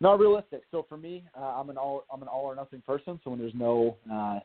not 0.02 0.20
realistic. 0.20 0.64
So 0.72 0.86
for 0.90 0.98
me, 0.98 1.24
uh, 1.40 1.44
I'm 1.44 1.70
an 1.70 1.78
all 1.78 2.04
I'm 2.12 2.22
an 2.22 2.28
all 2.28 2.46
or 2.46 2.56
nothing 2.56 2.82
person. 2.86 3.20
So 3.24 3.30
when 3.30 3.40
there's 3.40 3.54
no 3.54 3.96
uh, 4.12 4.40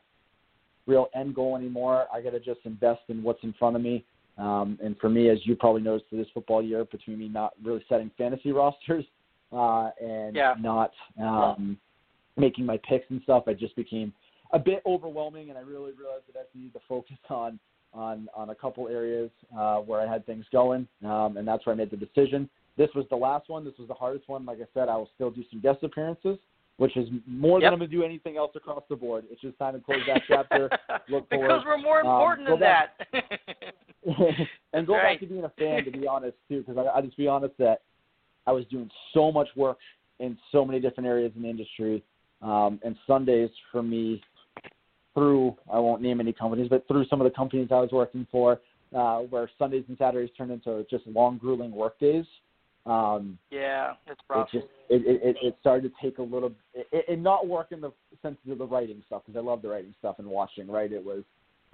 real 0.85 1.07
end 1.15 1.33
goal 1.35 1.57
anymore, 1.57 2.05
I 2.13 2.21
got 2.21 2.31
to 2.31 2.39
just 2.39 2.59
invest 2.65 3.01
in 3.09 3.23
what's 3.23 3.43
in 3.43 3.53
front 3.57 3.75
of 3.75 3.81
me. 3.81 4.05
Um, 4.37 4.79
and 4.83 4.95
for 4.99 5.09
me, 5.09 5.29
as 5.29 5.39
you 5.43 5.55
probably 5.55 5.81
noticed 5.81 6.09
for 6.09 6.15
this 6.15 6.27
football 6.33 6.61
year, 6.63 6.85
between 6.85 7.19
me 7.19 7.27
not 7.27 7.53
really 7.63 7.83
setting 7.89 8.11
fantasy 8.17 8.51
rosters 8.63 9.03
uh, 9.51 9.89
and 10.01 10.35
Yeah. 10.35 10.53
not 10.59 10.91
um, 11.19 11.77
making 12.37 12.65
my 12.65 12.79
picks 12.87 13.09
and 13.09 13.21
stuff, 13.23 13.43
I 13.47 13.53
just 13.53 13.75
became 13.75 14.13
a 14.53 14.59
bit 14.59 14.81
overwhelming, 14.85 15.49
and 15.49 15.57
I 15.57 15.61
really 15.61 15.91
realized 15.93 16.23
that 16.33 16.39
I 16.39 16.57
needed 16.57 16.73
to 16.73 16.79
focus 16.87 17.17
on 17.29 17.59
on 17.93 18.29
on 18.33 18.49
a 18.51 18.55
couple 18.55 18.87
areas 18.87 19.29
uh, 19.57 19.77
where 19.79 19.99
I 19.99 20.11
had 20.11 20.25
things 20.25 20.45
going, 20.51 20.87
um, 21.05 21.37
and 21.37 21.47
that's 21.47 21.65
where 21.65 21.73
I 21.73 21.77
made 21.77 21.91
the 21.91 21.97
decision. 21.97 22.49
This 22.77 22.89
was 22.95 23.05
the 23.09 23.17
last 23.17 23.49
one. 23.49 23.65
This 23.65 23.73
was 23.77 23.87
the 23.89 23.93
hardest 23.93 24.29
one. 24.29 24.45
Like 24.45 24.59
I 24.59 24.67
said, 24.73 24.87
I 24.87 24.95
will 24.95 25.09
still 25.15 25.29
do 25.29 25.43
some 25.51 25.59
guest 25.59 25.83
appearances, 25.83 26.37
which 26.77 26.95
is 26.95 27.09
more 27.27 27.59
Yep. 27.59 27.67
than 27.67 27.73
I'm 27.73 27.79
going 27.79 27.91
to 27.91 27.95
do 27.97 28.03
anything 28.03 28.37
else 28.37 28.51
across 28.55 28.83
the 28.89 28.95
board. 28.95 29.25
It's 29.29 29.41
just 29.41 29.59
time 29.59 29.73
to 29.73 29.81
close 29.81 29.99
that 30.07 30.21
chapter. 30.25 30.69
Look 31.09 31.29
because 31.29 31.63
forward. 31.63 31.63
we're 31.65 31.77
more 31.79 31.99
Um, 31.99 32.07
important 32.13 32.47
go 32.47 32.53
than 32.53 32.59
back- 32.61 33.07
that. 33.11 33.67
and 34.73 34.87
go 34.87 34.93
Right. 34.93 35.13
back 35.13 35.19
to 35.19 35.25
being 35.27 35.43
a 35.43 35.49
fan, 35.49 35.83
to 35.83 35.91
be 35.91 36.07
honest, 36.07 36.37
too, 36.47 36.63
because 36.65 36.77
I, 36.77 36.97
I 36.97 37.01
just 37.01 37.17
be 37.17 37.27
honest 37.27 37.55
that 37.59 37.81
I 38.47 38.53
was 38.53 38.65
doing 38.71 38.89
so 39.13 39.31
much 39.33 39.49
work 39.57 39.77
in 40.19 40.37
so 40.53 40.63
many 40.65 40.79
different 40.79 41.07
areas 41.07 41.33
in 41.35 41.41
the 41.43 41.49
industry, 41.49 42.03
um, 42.41 42.79
and 42.83 42.95
Sundays 43.05 43.49
for 43.71 43.83
me 43.83 44.21
through 45.13 45.55
I 45.71 45.79
won't 45.79 46.01
name 46.01 46.19
any 46.19 46.33
companies, 46.33 46.69
but 46.69 46.87
through 46.87 47.05
some 47.07 47.21
of 47.21 47.25
the 47.25 47.35
companies 47.35 47.69
I 47.71 47.79
was 47.79 47.91
working 47.91 48.25
for, 48.31 48.61
uh, 48.95 49.19
where 49.19 49.49
Sundays 49.57 49.83
and 49.87 49.97
Saturdays 49.97 50.29
turned 50.37 50.51
into 50.51 50.85
just 50.89 51.05
long, 51.07 51.37
grueling 51.37 51.71
work 51.71 51.99
days. 51.99 52.25
Um, 52.85 53.37
yeah, 53.51 53.93
it's 54.07 54.19
it 54.29 54.47
just 54.51 54.65
it, 54.89 55.03
it 55.05 55.37
it 55.41 55.57
started 55.59 55.83
to 55.83 55.91
take 56.01 56.17
a 56.17 56.23
little 56.23 56.51
it, 56.73 56.87
it 56.91 57.19
not 57.19 57.47
work 57.47 57.67
in 57.71 57.79
the 57.79 57.91
sense 58.23 58.37
of 58.49 58.57
the 58.57 58.65
writing 58.65 59.03
stuff 59.05 59.21
because 59.25 59.39
I 59.39 59.43
love 59.43 59.61
the 59.61 59.69
writing 59.69 59.93
stuff 59.99 60.15
and 60.17 60.27
watching 60.27 60.67
right 60.67 60.91
it 60.91 61.03
was 61.03 61.23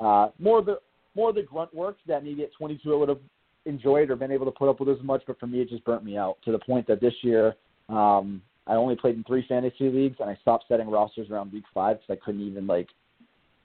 uh 0.01 0.31
more 0.37 0.61
the 0.61 0.79
more 1.15 1.31
the 1.31 1.43
grunt 1.43 1.73
work 1.73 1.95
that 2.07 2.25
maybe 2.25 2.43
at 2.43 2.49
22 2.57 2.93
I 2.93 2.97
would 2.97 3.09
have 3.09 3.21
enjoyed 3.65 4.09
or 4.09 4.17
been 4.17 4.33
able 4.33 4.45
to 4.47 4.51
put 4.51 4.69
up 4.69 4.81
with 4.81 4.89
as 4.89 5.01
much 5.01 5.23
but 5.25 5.39
for 5.39 5.47
me 5.47 5.61
it 5.61 5.69
just 5.69 5.85
burnt 5.85 6.03
me 6.03 6.17
out 6.17 6.37
to 6.43 6.51
the 6.51 6.59
point 6.59 6.85
that 6.87 6.99
this 6.99 7.13
year 7.21 7.55
um 7.87 8.41
I 8.67 8.73
only 8.73 8.97
played 8.97 9.15
in 9.15 9.23
three 9.23 9.45
fantasy 9.47 9.89
leagues 9.89 10.17
and 10.19 10.29
I 10.29 10.37
stopped 10.41 10.65
setting 10.67 10.89
rosters 10.89 11.29
around 11.29 11.53
week 11.53 11.63
five 11.73 11.99
because 11.99 12.19
I 12.21 12.25
couldn't 12.25 12.45
even 12.45 12.67
like 12.67 12.89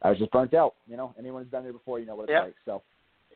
I 0.02 0.10
was 0.10 0.18
just 0.18 0.30
burnt 0.30 0.54
out 0.54 0.74
you 0.86 0.96
know 0.96 1.14
anyone 1.18 1.42
who's 1.42 1.50
been 1.50 1.62
there 1.62 1.72
before 1.72 1.98
you 2.00 2.06
know 2.06 2.16
what 2.16 2.24
it's 2.24 2.32
Yep. 2.32 2.42
like 2.44 2.54
so 2.64 2.82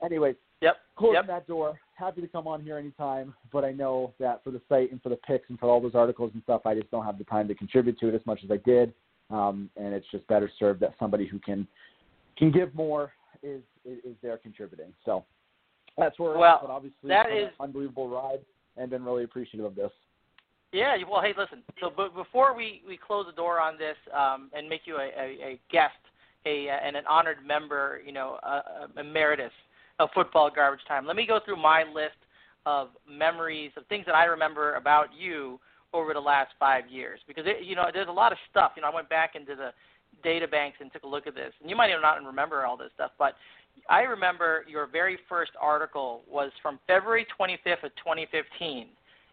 anyways 0.02 0.36
Yep. 0.62 0.76
closing 0.96 1.14
Yep. 1.14 1.26
that 1.26 1.46
door. 1.46 1.78
Happy 1.94 2.20
to 2.20 2.28
come 2.28 2.46
on 2.46 2.62
here 2.62 2.78
anytime, 2.78 3.34
but 3.52 3.64
I 3.64 3.72
know 3.72 4.14
that 4.18 4.42
for 4.42 4.50
the 4.50 4.60
site 4.68 4.90
and 4.92 5.02
for 5.02 5.08
the 5.08 5.16
picks 5.16 5.48
and 5.50 5.58
for 5.58 5.68
all 5.68 5.80
those 5.80 5.94
articles 5.94 6.30
and 6.34 6.42
stuff, 6.42 6.62
I 6.66 6.74
just 6.74 6.90
don't 6.90 7.04
have 7.04 7.18
the 7.18 7.24
time 7.24 7.48
to 7.48 7.54
contribute 7.54 7.98
to 8.00 8.08
it 8.08 8.14
as 8.14 8.24
much 8.26 8.40
as 8.44 8.50
I 8.50 8.58
did. 8.58 8.92
Um, 9.30 9.70
and 9.76 9.92
it's 9.94 10.06
just 10.10 10.26
better 10.28 10.50
served 10.58 10.80
that 10.80 10.94
somebody 10.98 11.26
who 11.26 11.38
can 11.38 11.66
can 12.36 12.50
give 12.50 12.74
more 12.74 13.12
is 13.42 13.62
is, 13.84 13.98
is 14.04 14.16
there 14.22 14.36
contributing. 14.38 14.92
So 15.04 15.24
that's 15.98 16.18
where 16.18 16.30
we're 16.30 16.38
Well, 16.38 16.56
at. 16.56 16.62
But 16.62 16.70
obviously, 16.70 17.08
that 17.08 17.30
an 17.30 17.50
unbelievable 17.60 18.08
ride, 18.08 18.40
and 18.76 18.90
been 18.90 19.04
really 19.04 19.24
appreciative 19.24 19.64
of 19.64 19.74
this. 19.74 19.90
Yeah, 20.72 20.96
well, 21.10 21.22
hey, 21.22 21.32
listen. 21.36 21.62
So, 21.80 21.90
but 21.94 22.14
before 22.14 22.54
we, 22.54 22.82
we 22.86 22.96
close 22.98 23.26
the 23.26 23.32
door 23.32 23.60
on 23.60 23.78
this 23.78 23.96
um, 24.14 24.50
and 24.52 24.68
make 24.68 24.82
you 24.84 24.96
a, 24.96 25.08
a, 25.18 25.52
a 25.52 25.60
guest, 25.70 25.94
a 26.46 26.70
uh, 26.70 26.78
and 26.84 26.96
an 26.96 27.04
honored 27.08 27.38
member, 27.46 28.00
you 28.04 28.12
know, 28.12 28.38
uh, 28.42 28.86
emeritus 28.98 29.52
of 29.98 30.08
Football 30.14 30.50
Garbage 30.54 30.84
Time, 30.86 31.06
let 31.06 31.16
me 31.16 31.26
go 31.26 31.40
through 31.44 31.60
my 31.60 31.82
list 31.82 32.16
of 32.64 32.88
memories 33.08 33.70
of 33.76 33.86
things 33.86 34.04
that 34.06 34.14
I 34.14 34.24
remember 34.24 34.74
about 34.74 35.08
you 35.16 35.60
over 35.92 36.12
the 36.12 36.20
last 36.20 36.50
five 36.58 36.88
years. 36.88 37.20
Because 37.26 37.44
it, 37.46 37.64
you 37.64 37.76
know, 37.76 37.86
there's 37.92 38.08
a 38.08 38.12
lot 38.12 38.32
of 38.32 38.38
stuff. 38.50 38.72
You 38.76 38.82
know, 38.82 38.88
I 38.88 38.94
went 38.94 39.08
back 39.08 39.34
into 39.34 39.54
the 39.54 39.70
data 40.22 40.48
banks 40.48 40.78
and 40.80 40.92
took 40.92 41.04
a 41.04 41.06
look 41.06 41.26
at 41.26 41.34
this, 41.34 41.52
and 41.60 41.68
you 41.70 41.76
might 41.76 41.90
even 41.90 42.02
not 42.02 42.22
remember 42.24 42.64
all 42.64 42.76
this 42.76 42.90
stuff, 42.94 43.12
but 43.18 43.34
I 43.88 44.02
remember 44.02 44.64
your 44.68 44.86
very 44.86 45.18
first 45.28 45.52
article 45.60 46.22
was 46.28 46.50
from 46.62 46.78
February 46.86 47.26
25th 47.38 47.84
of 47.84 47.94
2015. 47.96 48.88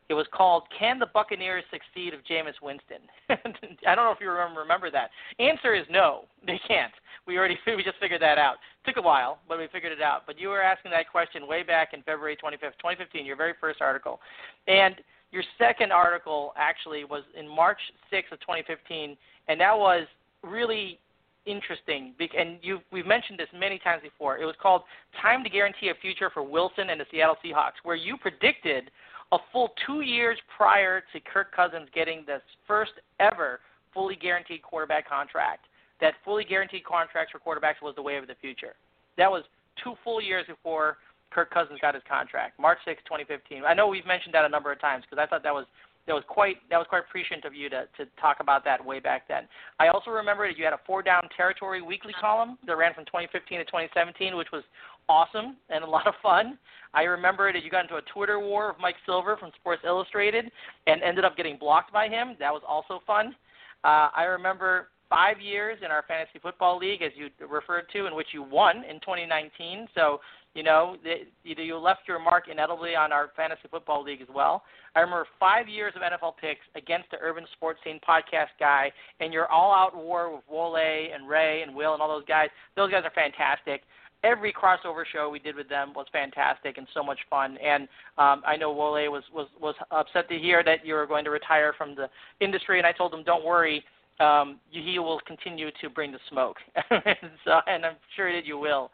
It 0.10 0.14
was 0.14 0.28
called 0.34 0.64
"Can 0.78 1.00
the 1.00 1.08
Buccaneers 1.14 1.64
Succeed 1.72 2.14
of 2.14 2.22
Jameis 2.26 2.60
Winston?" 2.62 3.02
I 3.30 3.96
don't 3.96 4.06
know 4.06 4.12
if 4.12 4.20
you 4.22 4.30
remember 4.30 4.62
remember 4.62 4.92
that. 4.92 5.10
Answer 5.40 5.74
is 5.74 5.86
no, 5.90 6.26
they 6.46 6.60
can't. 6.68 6.94
We 7.26 7.38
already 7.38 7.58
we 7.68 7.84
just 7.84 8.00
figured 8.00 8.22
that 8.22 8.38
out. 8.38 8.56
Took 8.86 8.98
a 8.98 9.02
while, 9.02 9.40
but 9.48 9.58
we 9.58 9.68
figured 9.72 9.92
it 9.92 10.02
out. 10.02 10.24
But 10.28 10.40
you 10.40 10.50
were 10.50 10.62
asking 10.62 10.92
that 10.92 11.10
question 11.10 11.48
way 11.48 11.64
back 11.64 11.94
in 11.94 12.02
February 12.04 12.36
25th, 12.36 12.78
2015, 12.80 13.26
your 13.26 13.38
very 13.38 13.54
first 13.60 13.82
article, 13.82 14.20
and 14.68 14.96
your 15.32 15.44
second 15.58 15.92
article 15.92 16.54
actually 16.58 17.06
was 17.06 17.24
in 17.38 17.48
March 17.48 17.80
6th 18.12 18.32
of 18.32 18.40
2015, 18.42 19.18
and 19.48 19.60
that 19.60 19.76
was 19.76 20.06
really 20.44 21.00
interesting. 21.46 22.14
And 22.38 22.60
you 22.62 22.80
we've 22.92 23.06
mentioned 23.06 23.40
this 23.40 23.48
many 23.54 23.80
times 23.80 24.02
before. 24.04 24.38
It 24.38 24.46
was 24.46 24.56
called 24.62 24.84
"Time 25.22 25.44
to 25.44 25.50
Guarantee 25.50 25.90
a 25.90 25.96
Future 26.02 26.30
for 26.30 26.44
Wilson 26.44 26.90
and 26.90 27.00
the 27.00 27.06
Seattle 27.12 27.38
Seahawks," 27.44 27.82
where 27.84 27.96
you 27.96 28.18
predicted 28.18 28.92
a 29.34 29.38
full 29.52 29.74
two 29.86 30.02
years 30.02 30.38
prior 30.56 31.04
to 31.12 31.20
Kirk 31.20 31.54
Cousins 31.56 31.90
getting 31.94 32.24
the 32.28 32.40
first 32.68 32.92
ever 33.20 33.60
fully 33.94 34.16
guaranteed 34.16 34.62
quarterback 34.62 35.10
contract. 35.10 35.66
That 36.02 36.14
fully 36.24 36.44
guaranteed 36.44 36.86
contracts 36.86 37.32
for 37.32 37.40
quarterbacks 37.40 37.82
was 37.82 37.96
the 37.96 38.02
way 38.02 38.18
of 38.18 38.28
the 38.28 38.36
future. 38.40 38.76
That 39.18 39.30
was 39.30 39.44
two 39.84 39.96
full 40.04 40.22
years 40.22 40.46
before 40.48 40.98
Kirk 41.32 41.50
Cousins 41.50 41.80
got 41.82 41.96
his 41.96 42.04
contract, 42.08 42.60
March 42.60 42.78
6, 42.86 43.02
2015. 43.06 43.64
I 43.66 43.74
know 43.74 43.88
we've 43.88 44.06
mentioned 44.06 44.36
that 44.36 44.46
a 44.46 44.50
number 44.50 44.72
of 44.72 44.80
times 44.80 45.04
because 45.10 45.22
I 45.22 45.28
thought 45.28 45.42
that 45.44 45.54
was 45.54 45.66
that 46.06 46.14
was 46.14 46.24
quite 46.28 46.58
that 46.70 46.78
was 46.78 46.86
quite 46.90 47.04
appreciative 47.08 47.46
of 47.46 47.56
you 47.56 47.70
to 47.70 47.88
to 47.98 48.06
talk 48.20 48.38
about 48.40 48.64
that 48.66 48.84
way 48.84 49.00
back 49.00 49.28
then. 49.28 49.48
I 49.80 49.88
also 49.88 50.12
remember 50.12 50.48
that 50.48 50.58
you 50.58 50.64
had 50.64 50.74
a 50.74 50.80
four 50.86 51.02
down 51.02 51.28
territory 51.36 51.82
weekly 51.82 52.14
column 52.20 52.58
that 52.68 52.78
ran 52.78 52.94
from 52.94 53.06
2015 53.06 53.60
to 53.60 53.66
2017, 53.66 54.36
which 54.36 54.52
was 54.52 54.64
awesome 55.10 55.58
and 55.70 55.84
a 55.84 55.88
lot 55.88 56.08
of 56.08 56.14
fun. 56.22 56.58
I 56.94 57.04
remember 57.04 57.52
that 57.52 57.64
you 57.64 57.70
got 57.70 57.84
into 57.84 57.96
a 57.96 58.02
Twitter 58.14 58.40
war 58.40 58.70
with 58.70 58.82
Mike 58.82 58.96
Silver 59.06 59.36
from 59.38 59.52
Sports 59.60 59.82
Illustrated 59.86 60.52
and 60.88 61.02
ended 61.02 61.26
up 61.26 61.36
getting 61.36 61.58
blocked 61.58 61.92
by 61.92 62.08
him. 62.08 62.36
That 62.40 62.52
was 62.52 62.62
also 62.68 63.02
fun. 63.06 63.36
Uh, 63.84 64.10
I 64.16 64.24
remember 64.24 64.90
five 65.10 65.42
years 65.42 65.80
in 65.84 65.92
our 65.92 66.04
fantasy 66.08 66.40
football 66.42 66.78
league, 66.78 67.02
as 67.02 67.12
you 67.16 67.30
referred 67.48 67.86
to, 67.94 68.06
in 68.06 68.16
which 68.16 68.28
you 68.32 68.44
won 68.44 68.78
in 68.84 69.00
2019. 69.02 69.88
So 69.96 70.20
you 70.54 70.62
know, 70.62 70.98
the, 71.04 71.26
you 71.44 71.78
left 71.78 72.02
your 72.08 72.20
mark 72.20 72.46
inevitably 72.48 72.96
on 72.96 73.12
our 73.12 73.32
fantasy 73.36 73.68
football 73.72 74.04
league 74.04 74.22
as 74.22 74.28
well. 74.34 74.64
I 74.96 75.00
remember 75.00 75.26
five 75.40 75.68
years 75.68 75.94
of 75.96 76.04
NFL 76.04 76.34
picks 76.40 76.62
against 76.76 77.10
the 77.10 77.18
Urban 77.22 77.46
Sports 77.54 77.80
Scene 77.84 78.00
podcast 78.08 78.54
guy, 78.60 78.92
and 79.20 79.34
your 79.34 79.52
all-out 79.52 79.96
war 79.96 80.32
with 80.36 80.44
Wole 80.48 80.78
and 80.78 81.28
Ray 81.28 81.64
and 81.64 81.76
Will 81.76 81.94
and 81.94 82.02
all 82.02 82.08
those 82.08 82.26
guys. 82.26 82.50
Those 82.76 82.92
guys 82.92 83.02
are 83.04 83.12
fantastic. 83.16 83.82
Every 84.24 84.54
crossover 84.54 85.04
show 85.12 85.30
we 85.30 85.40
did 85.40 85.56
with 85.56 85.68
them 85.70 85.94
was 85.94 86.06
fantastic 86.12 86.78
and 86.78 86.88
so 86.94 87.04
much 87.04 87.20
fun. 87.30 87.58
And 87.58 87.84
um, 88.18 88.42
I 88.46 88.56
know 88.58 88.74
Wole 88.74 89.12
was, 89.12 89.24
was 89.34 89.48
was 89.60 89.76
upset 89.92 90.30
to 90.30 90.38
hear 90.38 90.64
that 90.64 90.86
you 90.86 90.94
were 90.94 91.06
going 91.06 91.26
to 91.26 91.32
retire 91.32 91.74
from 91.78 91.96
the 91.96 92.10
industry, 92.40 92.78
and 92.78 92.88
I 92.88 92.92
told 92.92 93.14
him, 93.14 93.24
don't 93.24 93.44
worry, 93.46 93.84
um, 94.20 94.60
he 94.70 95.00
will 95.00 95.20
continue 95.26 95.70
to 95.82 95.90
bring 95.90 96.12
the 96.12 96.20
smoke. 96.30 96.58
and, 96.90 97.04
so, 97.46 97.60
and 97.68 97.86
I'm 97.86 97.96
sure 98.16 98.34
that 98.34 98.46
you 98.46 98.58
will. 98.58 98.92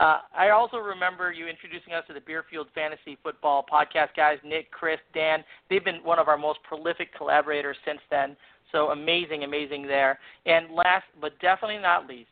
Uh, 0.00 0.20
I 0.36 0.50
also 0.50 0.76
remember 0.76 1.32
you 1.32 1.48
introducing 1.48 1.92
us 1.92 2.04
to 2.06 2.14
the 2.14 2.20
Beerfield 2.20 2.68
Fantasy 2.72 3.18
Football 3.22 3.66
podcast 3.70 4.08
guys, 4.16 4.38
Nick, 4.44 4.70
Chris, 4.70 5.00
Dan. 5.12 5.42
They've 5.68 5.84
been 5.84 6.04
one 6.04 6.20
of 6.20 6.28
our 6.28 6.38
most 6.38 6.60
prolific 6.62 7.08
collaborators 7.16 7.76
since 7.84 7.98
then. 8.08 8.36
So 8.70 8.90
amazing, 8.90 9.42
amazing 9.42 9.86
there. 9.86 10.20
And 10.46 10.72
last 10.72 11.04
but 11.20 11.38
definitely 11.40 11.78
not 11.78 12.06
least, 12.06 12.28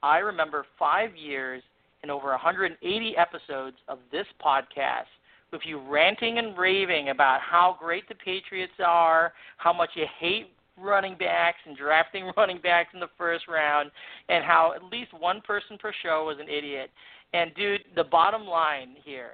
I 0.00 0.18
remember 0.18 0.64
five 0.78 1.16
years 1.16 1.62
and 2.02 2.10
over 2.10 2.28
180 2.28 3.16
episodes 3.16 3.76
of 3.88 3.98
this 4.12 4.26
podcast 4.44 5.10
with 5.52 5.62
you 5.64 5.80
ranting 5.80 6.38
and 6.38 6.56
raving 6.58 7.08
about 7.08 7.40
how 7.40 7.76
great 7.78 8.08
the 8.08 8.14
Patriots 8.14 8.72
are, 8.84 9.32
how 9.56 9.72
much 9.72 9.90
you 9.94 10.04
hate 10.18 10.52
running 10.80 11.16
backs 11.18 11.58
and 11.66 11.76
drafting 11.76 12.30
running 12.36 12.60
backs 12.62 12.90
in 12.94 13.00
the 13.00 13.08
first 13.16 13.48
round, 13.48 13.90
and 14.28 14.44
how 14.44 14.72
at 14.74 14.84
least 14.84 15.12
one 15.18 15.40
person 15.40 15.78
per 15.78 15.92
show 16.02 16.24
was 16.26 16.36
an 16.40 16.48
idiot. 16.48 16.90
And 17.32 17.54
dude, 17.54 17.82
the 17.96 18.04
bottom 18.04 18.46
line 18.46 18.96
here 19.04 19.32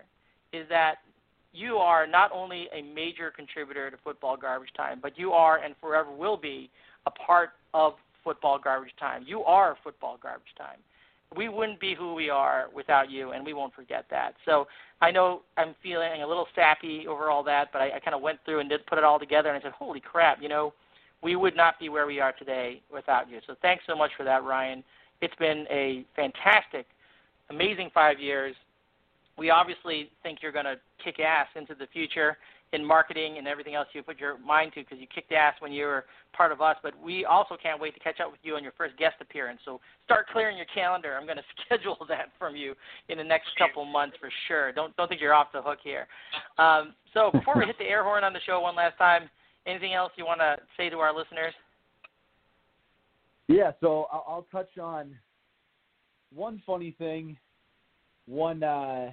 is 0.52 0.66
that 0.68 0.96
you 1.52 1.76
are 1.76 2.06
not 2.06 2.32
only 2.32 2.68
a 2.72 2.82
major 2.82 3.30
contributor 3.30 3.90
to 3.90 3.96
football 4.02 4.36
garbage 4.36 4.72
time, 4.76 4.98
but 5.00 5.16
you 5.18 5.32
are 5.32 5.58
and 5.58 5.74
forever 5.80 6.10
will 6.10 6.36
be 6.36 6.70
a 7.06 7.10
part 7.10 7.50
of 7.74 7.94
football 8.24 8.58
garbage 8.58 8.92
time. 8.98 9.24
You 9.26 9.42
are 9.44 9.76
football 9.84 10.18
garbage 10.20 10.54
time. 10.58 10.78
We 11.36 11.48
wouldn't 11.48 11.80
be 11.80 11.94
who 11.94 12.14
we 12.14 12.30
are 12.30 12.66
without 12.74 13.10
you, 13.10 13.32
and 13.32 13.44
we 13.44 13.54
won't 13.54 13.74
forget 13.74 14.04
that. 14.10 14.34
So 14.44 14.66
I 15.00 15.10
know 15.10 15.42
I'm 15.56 15.74
feeling 15.82 16.22
a 16.22 16.26
little 16.26 16.46
sappy 16.54 17.06
over 17.08 17.30
all 17.30 17.42
that, 17.44 17.68
but 17.72 17.82
I, 17.82 17.96
I 17.96 18.00
kind 18.00 18.14
of 18.14 18.22
went 18.22 18.38
through 18.44 18.60
and 18.60 18.68
did 18.68 18.86
put 18.86 18.98
it 18.98 19.04
all 19.04 19.18
together, 19.18 19.48
and 19.48 19.58
I 19.58 19.62
said, 19.62 19.72
"Holy 19.72 20.00
crap!" 20.00 20.40
You 20.40 20.48
know, 20.48 20.72
we 21.22 21.36
would 21.36 21.56
not 21.56 21.78
be 21.80 21.88
where 21.88 22.06
we 22.06 22.20
are 22.20 22.32
today 22.32 22.82
without 22.92 23.30
you. 23.30 23.40
So 23.46 23.54
thanks 23.62 23.84
so 23.86 23.96
much 23.96 24.10
for 24.16 24.24
that, 24.24 24.44
Ryan. 24.44 24.84
It's 25.20 25.34
been 25.36 25.66
a 25.70 26.04
fantastic, 26.14 26.86
amazing 27.50 27.90
five 27.94 28.20
years. 28.20 28.54
We 29.36 29.50
obviously 29.50 30.10
think 30.22 30.38
you're 30.42 30.52
going 30.52 30.66
to 30.66 30.76
kick 31.02 31.18
ass 31.18 31.48
into 31.56 31.74
the 31.74 31.86
future 31.92 32.36
in 32.72 32.84
marketing 32.84 33.38
and 33.38 33.46
everything 33.46 33.74
else 33.74 33.86
you 33.92 34.02
put 34.02 34.18
your 34.18 34.38
mind 34.38 34.72
to 34.74 34.80
because 34.80 34.98
you 34.98 35.06
kicked 35.14 35.30
ass 35.32 35.54
when 35.60 35.72
you 35.72 35.84
were 35.84 36.04
part 36.32 36.50
of 36.50 36.60
us. 36.60 36.76
But 36.82 37.00
we 37.00 37.24
also 37.24 37.56
can't 37.60 37.80
wait 37.80 37.94
to 37.94 38.00
catch 38.00 38.20
up 38.20 38.32
with 38.32 38.40
you 38.42 38.56
on 38.56 38.62
your 38.62 38.72
first 38.76 38.96
guest 38.96 39.14
appearance. 39.20 39.60
So 39.64 39.80
start 40.04 40.26
clearing 40.32 40.56
your 40.56 40.66
calendar. 40.74 41.16
I'm 41.16 41.26
going 41.26 41.38
to 41.44 41.44
schedule 41.64 41.98
that 42.08 42.30
from 42.38 42.56
you 42.56 42.74
in 43.08 43.18
the 43.18 43.24
next 43.24 43.48
couple 43.58 43.84
months 43.84 44.16
for 44.18 44.28
sure. 44.48 44.72
Don't 44.72 44.96
don't 44.96 45.08
think 45.08 45.20
you're 45.20 45.34
off 45.34 45.48
the 45.52 45.62
hook 45.62 45.78
here. 45.82 46.06
Um, 46.58 46.94
so 47.12 47.30
before 47.32 47.54
we 47.56 47.66
hit 47.66 47.78
the 47.78 47.84
air 47.84 48.02
horn 48.02 48.24
on 48.24 48.32
the 48.32 48.40
show 48.44 48.60
one 48.60 48.74
last 48.74 48.98
time, 48.98 49.30
anything 49.66 49.94
else 49.94 50.12
you 50.16 50.26
want 50.26 50.40
to 50.40 50.56
say 50.76 50.90
to 50.90 50.98
our 50.98 51.16
listeners? 51.16 51.54
Yeah, 53.46 53.72
so 53.80 54.06
I'll, 54.10 54.24
I'll 54.26 54.46
touch 54.50 54.78
on 54.78 55.14
one 56.34 56.62
funny 56.66 56.94
thing, 56.98 57.36
one 58.26 58.62
uh, 58.62 59.10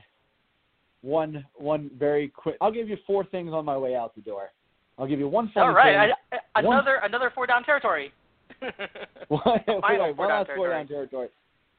one 1.01 1.45
one 1.55 1.89
very 1.97 2.29
quick. 2.29 2.57
I'll 2.61 2.71
give 2.71 2.87
you 2.89 2.97
four 3.07 3.25
things 3.25 3.51
on 3.53 3.65
my 3.65 3.77
way 3.77 3.95
out 3.95 4.15
the 4.15 4.21
door. 4.21 4.51
I'll 4.97 5.07
give 5.07 5.19
you 5.19 5.27
one 5.27 5.49
funny 5.53 5.67
All 5.67 5.73
right, 5.73 6.13
thing. 6.31 6.39
I, 6.53 6.59
another 6.59 6.99
one, 7.01 7.09
another 7.09 7.31
four 7.33 7.47
down 7.47 7.63
territory. 7.63 8.11
one, 9.27 9.41
wait, 9.45 9.63
one 10.17 10.29
last 10.29 10.49
four 10.55 10.69
down 10.69 10.87
territory. 10.87 11.29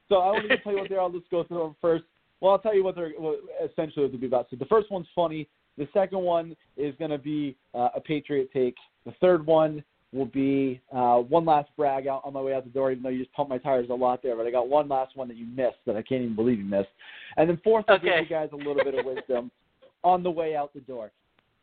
So 0.09 0.15
I 0.15 0.31
want 0.31 0.49
to 0.49 0.57
tell 0.57 0.73
you 0.73 0.79
what 0.79 0.89
they're. 0.89 1.01
I'll 1.01 1.11
just 1.11 1.29
go 1.29 1.43
through 1.43 1.59
them 1.59 1.75
first. 1.81 2.03
Well, 2.41 2.51
I'll 2.51 2.59
tell 2.59 2.75
you 2.75 2.83
what 2.83 2.95
they're 2.95 3.11
what 3.17 3.39
essentially 3.63 4.03
what 4.03 4.11
they'll 4.11 4.21
be 4.21 4.27
about. 4.27 4.47
So 4.49 4.57
the 4.57 4.65
first 4.65 4.91
one's 4.91 5.07
funny. 5.15 5.47
The 5.77 5.87
second 5.93 6.19
one 6.19 6.55
is 6.77 6.93
going 6.99 7.11
to 7.11 7.17
be 7.17 7.55
uh, 7.73 7.89
a 7.95 8.01
Patriot 8.01 8.49
take. 8.53 8.75
The 9.05 9.13
third 9.21 9.45
one 9.45 9.83
will 10.13 10.25
be 10.25 10.79
uh, 10.95 11.17
one 11.17 11.45
last 11.45 11.69
brag 11.75 12.07
out 12.07 12.21
on 12.23 12.33
my 12.33 12.41
way 12.41 12.53
out 12.53 12.63
the 12.63 12.69
door, 12.69 12.91
even 12.91 13.03
though 13.03 13.09
you 13.09 13.19
just 13.19 13.33
pumped 13.33 13.49
my 13.49 13.57
tires 13.57 13.89
a 13.89 13.93
lot 13.93 14.21
there. 14.21 14.35
But 14.35 14.45
I 14.45 14.51
got 14.51 14.69
one 14.69 14.87
last 14.87 15.17
one 15.17 15.27
that 15.27 15.37
you 15.37 15.47
missed 15.47 15.77
that 15.85 15.95
I 15.95 16.01
can't 16.01 16.21
even 16.21 16.35
believe 16.35 16.59
you 16.59 16.65
missed. 16.65 16.89
And 17.37 17.49
then 17.49 17.59
fourth, 17.63 17.85
I'll 17.87 17.97
give 17.97 18.13
you 18.19 18.29
guys 18.29 18.49
a 18.53 18.55
little 18.55 18.75
bit 18.75 18.93
of 18.97 19.05
wisdom 19.05 19.51
on 20.03 20.23
the 20.23 20.31
way 20.31 20.55
out 20.55 20.73
the 20.73 20.81
door. 20.81 21.11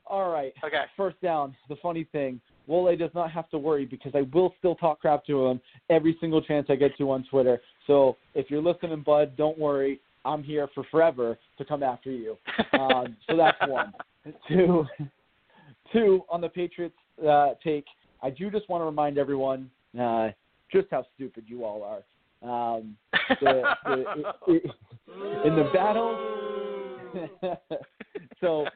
All 0.07 0.31
right. 0.31 0.53
Okay. 0.65 0.83
First 0.97 1.21
down. 1.21 1.57
The 1.69 1.77
funny 1.77 2.05
thing, 2.11 2.41
Wole 2.67 2.97
does 2.97 3.11
not 3.15 3.31
have 3.31 3.49
to 3.51 3.59
worry 3.59 3.85
because 3.85 4.13
I 4.15 4.23
will 4.35 4.55
still 4.59 4.75
talk 4.75 5.01
crap 5.01 5.25
to 5.27 5.47
him 5.47 5.61
every 5.89 6.17
single 6.21 6.43
chance 6.43 6.67
I 6.69 6.75
get 6.75 6.97
to 6.99 7.11
on 7.13 7.25
Twitter. 7.31 7.61
So 7.87 8.17
if 8.35 8.51
you're 8.51 8.63
listening, 8.63 9.03
bud, 9.07 9.37
don't 9.37 9.59
worry. 9.59 10.01
I'm 10.25 10.43
here 10.43 10.69
for 10.75 10.85
forever 10.91 11.39
to 11.59 11.65
come 11.65 11.83
after 11.83 12.11
you. 12.11 12.37
Um, 12.79 13.17
so 13.29 13.37
that's 13.37 13.59
one. 13.67 13.93
two, 14.49 14.85
two 15.93 16.23
on 16.29 16.41
the 16.41 16.49
Patriots 16.49 16.97
uh, 17.27 17.51
take. 17.63 17.85
I 18.23 18.31
do 18.31 18.51
just 18.51 18.69
want 18.69 18.83
to 18.83 18.87
remind 18.87 19.19
everyone 19.19 19.71
uh, 19.99 20.31
just 20.73 20.89
how 20.91 21.05
stupid 21.15 21.45
you 21.47 21.65
all 21.65 21.83
are. 21.83 22.03
Um, 22.43 22.97
the, 23.41 23.63
the, 23.85 24.05
it, 24.49 24.65
it, 24.65 24.71
in 25.47 25.57
the 25.57 25.71
battle. 25.75 26.17
so 28.41 28.67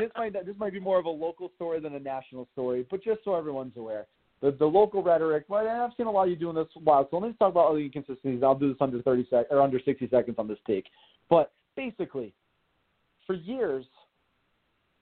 this 0.00 0.10
might 0.16 0.32
this 0.32 0.56
might 0.58 0.72
be 0.72 0.80
more 0.80 0.98
of 0.98 1.06
a 1.06 1.10
local 1.10 1.50
story 1.54 1.80
than 1.80 1.94
a 1.94 2.00
national 2.00 2.48
story, 2.52 2.86
but 2.90 3.02
just 3.02 3.20
so 3.24 3.34
everyone's 3.34 3.76
aware, 3.76 4.06
the 4.42 4.50
the 4.52 4.66
local 4.66 5.02
rhetoric. 5.02 5.44
Well, 5.48 5.66
I've 5.66 5.92
seen 5.96 6.06
a 6.06 6.10
lot 6.10 6.24
of 6.24 6.30
you 6.30 6.36
doing 6.36 6.56
this 6.56 6.66
a 6.76 6.80
while, 6.80 7.06
so 7.10 7.18
let 7.18 7.28
me 7.28 7.36
talk 7.38 7.52
about 7.52 7.70
other 7.70 7.78
inconsistencies. 7.78 8.42
I'll 8.42 8.58
do 8.58 8.68
this 8.68 8.78
under 8.80 9.00
thirty 9.02 9.26
sec 9.30 9.46
or 9.50 9.60
under 9.62 9.80
sixty 9.84 10.08
seconds 10.08 10.36
on 10.38 10.48
this 10.48 10.58
take. 10.66 10.86
But 11.30 11.52
basically, 11.76 12.34
for 13.26 13.34
years, 13.34 13.86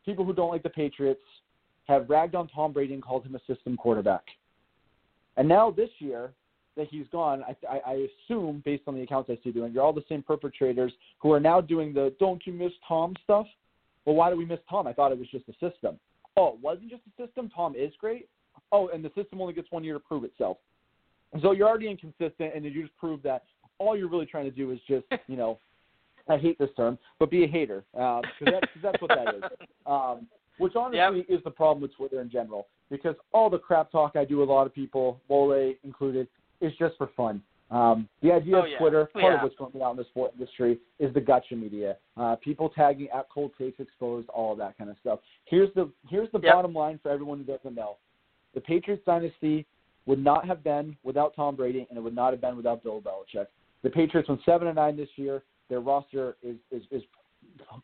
people 0.04 0.24
who 0.24 0.34
don't 0.34 0.50
like 0.50 0.62
the 0.62 0.70
Patriots 0.70 1.22
have 1.84 2.08
ragged 2.08 2.34
on 2.34 2.48
Tom 2.48 2.72
Brady 2.72 2.94
and 2.94 3.02
called 3.02 3.24
him 3.24 3.34
a 3.34 3.52
system 3.52 3.76
quarterback. 3.76 4.24
And 5.36 5.48
now 5.48 5.70
this 5.70 5.90
year 5.98 6.32
that 6.76 6.88
he's 6.88 7.06
gone, 7.12 7.42
I, 7.44 7.56
I, 7.68 7.80
I 7.86 8.06
assume, 8.28 8.62
based 8.64 8.84
on 8.86 8.94
the 8.94 9.02
accounts 9.02 9.30
I 9.30 9.38
see 9.44 9.52
doing, 9.52 9.72
you're 9.72 9.82
all 9.82 9.92
the 9.92 10.04
same 10.08 10.22
perpetrators 10.22 10.92
who 11.18 11.32
are 11.32 11.40
now 11.40 11.60
doing 11.60 11.92
the 11.92 12.14
"Don't 12.18 12.42
you 12.46 12.52
miss 12.52 12.72
Tom" 12.86 13.14
stuff. 13.22 13.46
Well, 14.04 14.16
why 14.16 14.30
do 14.30 14.36
we 14.36 14.44
miss 14.44 14.60
Tom? 14.68 14.86
I 14.86 14.92
thought 14.92 15.12
it 15.12 15.18
was 15.18 15.28
just 15.30 15.44
a 15.48 15.52
system. 15.52 15.98
Oh, 16.36 16.48
it 16.48 16.60
wasn't 16.60 16.90
just 16.90 17.02
a 17.06 17.26
system. 17.26 17.50
Tom 17.54 17.74
is 17.76 17.92
great. 17.98 18.28
Oh, 18.72 18.88
and 18.88 19.04
the 19.04 19.10
system 19.14 19.40
only 19.40 19.54
gets 19.54 19.70
one 19.70 19.84
year 19.84 19.94
to 19.94 20.00
prove 20.00 20.24
itself. 20.24 20.58
So 21.42 21.52
you're 21.52 21.68
already 21.68 21.88
inconsistent, 21.88 22.54
and 22.54 22.64
you 22.64 22.82
just 22.82 22.96
prove 22.96 23.22
that 23.22 23.44
all 23.78 23.96
you're 23.96 24.08
really 24.08 24.26
trying 24.26 24.44
to 24.44 24.50
do 24.50 24.70
is 24.70 24.78
just, 24.88 25.04
you 25.26 25.36
know, 25.36 25.58
I 26.28 26.38
hate 26.38 26.58
this 26.58 26.70
term, 26.76 26.98
but 27.18 27.30
be 27.30 27.44
a 27.44 27.46
hater 27.46 27.84
because 27.92 28.22
um, 28.24 28.52
that, 28.52 28.68
that's 28.82 29.02
what 29.02 29.10
that 29.10 29.34
is. 29.34 29.42
Um, 29.86 30.26
which 30.58 30.74
honestly 30.76 31.24
yep. 31.28 31.38
is 31.38 31.42
the 31.44 31.50
problem 31.50 31.82
with 31.82 31.94
Twitter 31.94 32.20
in 32.20 32.30
general 32.30 32.66
because 32.90 33.16
all 33.32 33.50
the 33.50 33.58
crap 33.58 33.90
talk 33.90 34.16
I 34.16 34.24
do 34.24 34.38
with 34.38 34.48
a 34.48 34.52
lot 34.52 34.66
of 34.66 34.74
people, 34.74 35.20
Wole 35.28 35.74
included, 35.82 36.28
is 36.60 36.72
just 36.78 36.96
for 36.96 37.10
fun. 37.16 37.42
Um, 37.70 38.08
the 38.22 38.30
idea 38.30 38.56
oh, 38.56 38.60
of 38.60 38.70
yeah. 38.70 38.78
Twitter, 38.78 39.06
part 39.06 39.24
yeah. 39.24 39.34
of 39.36 39.42
what's 39.42 39.56
going 39.56 39.82
on 39.82 39.92
in 39.92 39.96
the 39.96 40.04
sport 40.04 40.32
industry, 40.38 40.78
is 40.98 41.12
the 41.14 41.20
gotcha 41.20 41.56
media. 41.56 41.96
Uh, 42.16 42.36
people 42.36 42.68
tagging 42.68 43.08
at 43.14 43.26
cold 43.32 43.52
takes 43.58 43.80
exposed, 43.80 44.28
all 44.28 44.52
of 44.52 44.58
that 44.58 44.76
kind 44.78 44.90
of 44.90 44.96
stuff. 45.00 45.20
Here's 45.46 45.72
the 45.74 45.90
here's 46.08 46.30
the 46.32 46.40
yep. 46.40 46.54
bottom 46.54 46.74
line 46.74 47.00
for 47.02 47.10
everyone 47.10 47.38
who 47.38 47.44
doesn't 47.44 47.74
know: 47.74 47.96
the 48.54 48.60
Patriots 48.60 49.02
dynasty 49.06 49.66
would 50.06 50.22
not 50.22 50.46
have 50.46 50.62
been 50.62 50.96
without 51.02 51.34
Tom 51.34 51.56
Brady, 51.56 51.86
and 51.88 51.98
it 51.98 52.02
would 52.02 52.14
not 52.14 52.32
have 52.32 52.40
been 52.40 52.56
without 52.56 52.82
Bill 52.82 53.00
Belichick. 53.00 53.46
The 53.82 53.90
Patriots 53.90 54.28
went 54.28 54.42
seven 54.44 54.68
and 54.68 54.76
nine 54.76 54.96
this 54.96 55.08
year. 55.16 55.42
Their 55.68 55.80
roster 55.80 56.36
is 56.42 56.56
is, 56.70 56.82
is 56.90 57.02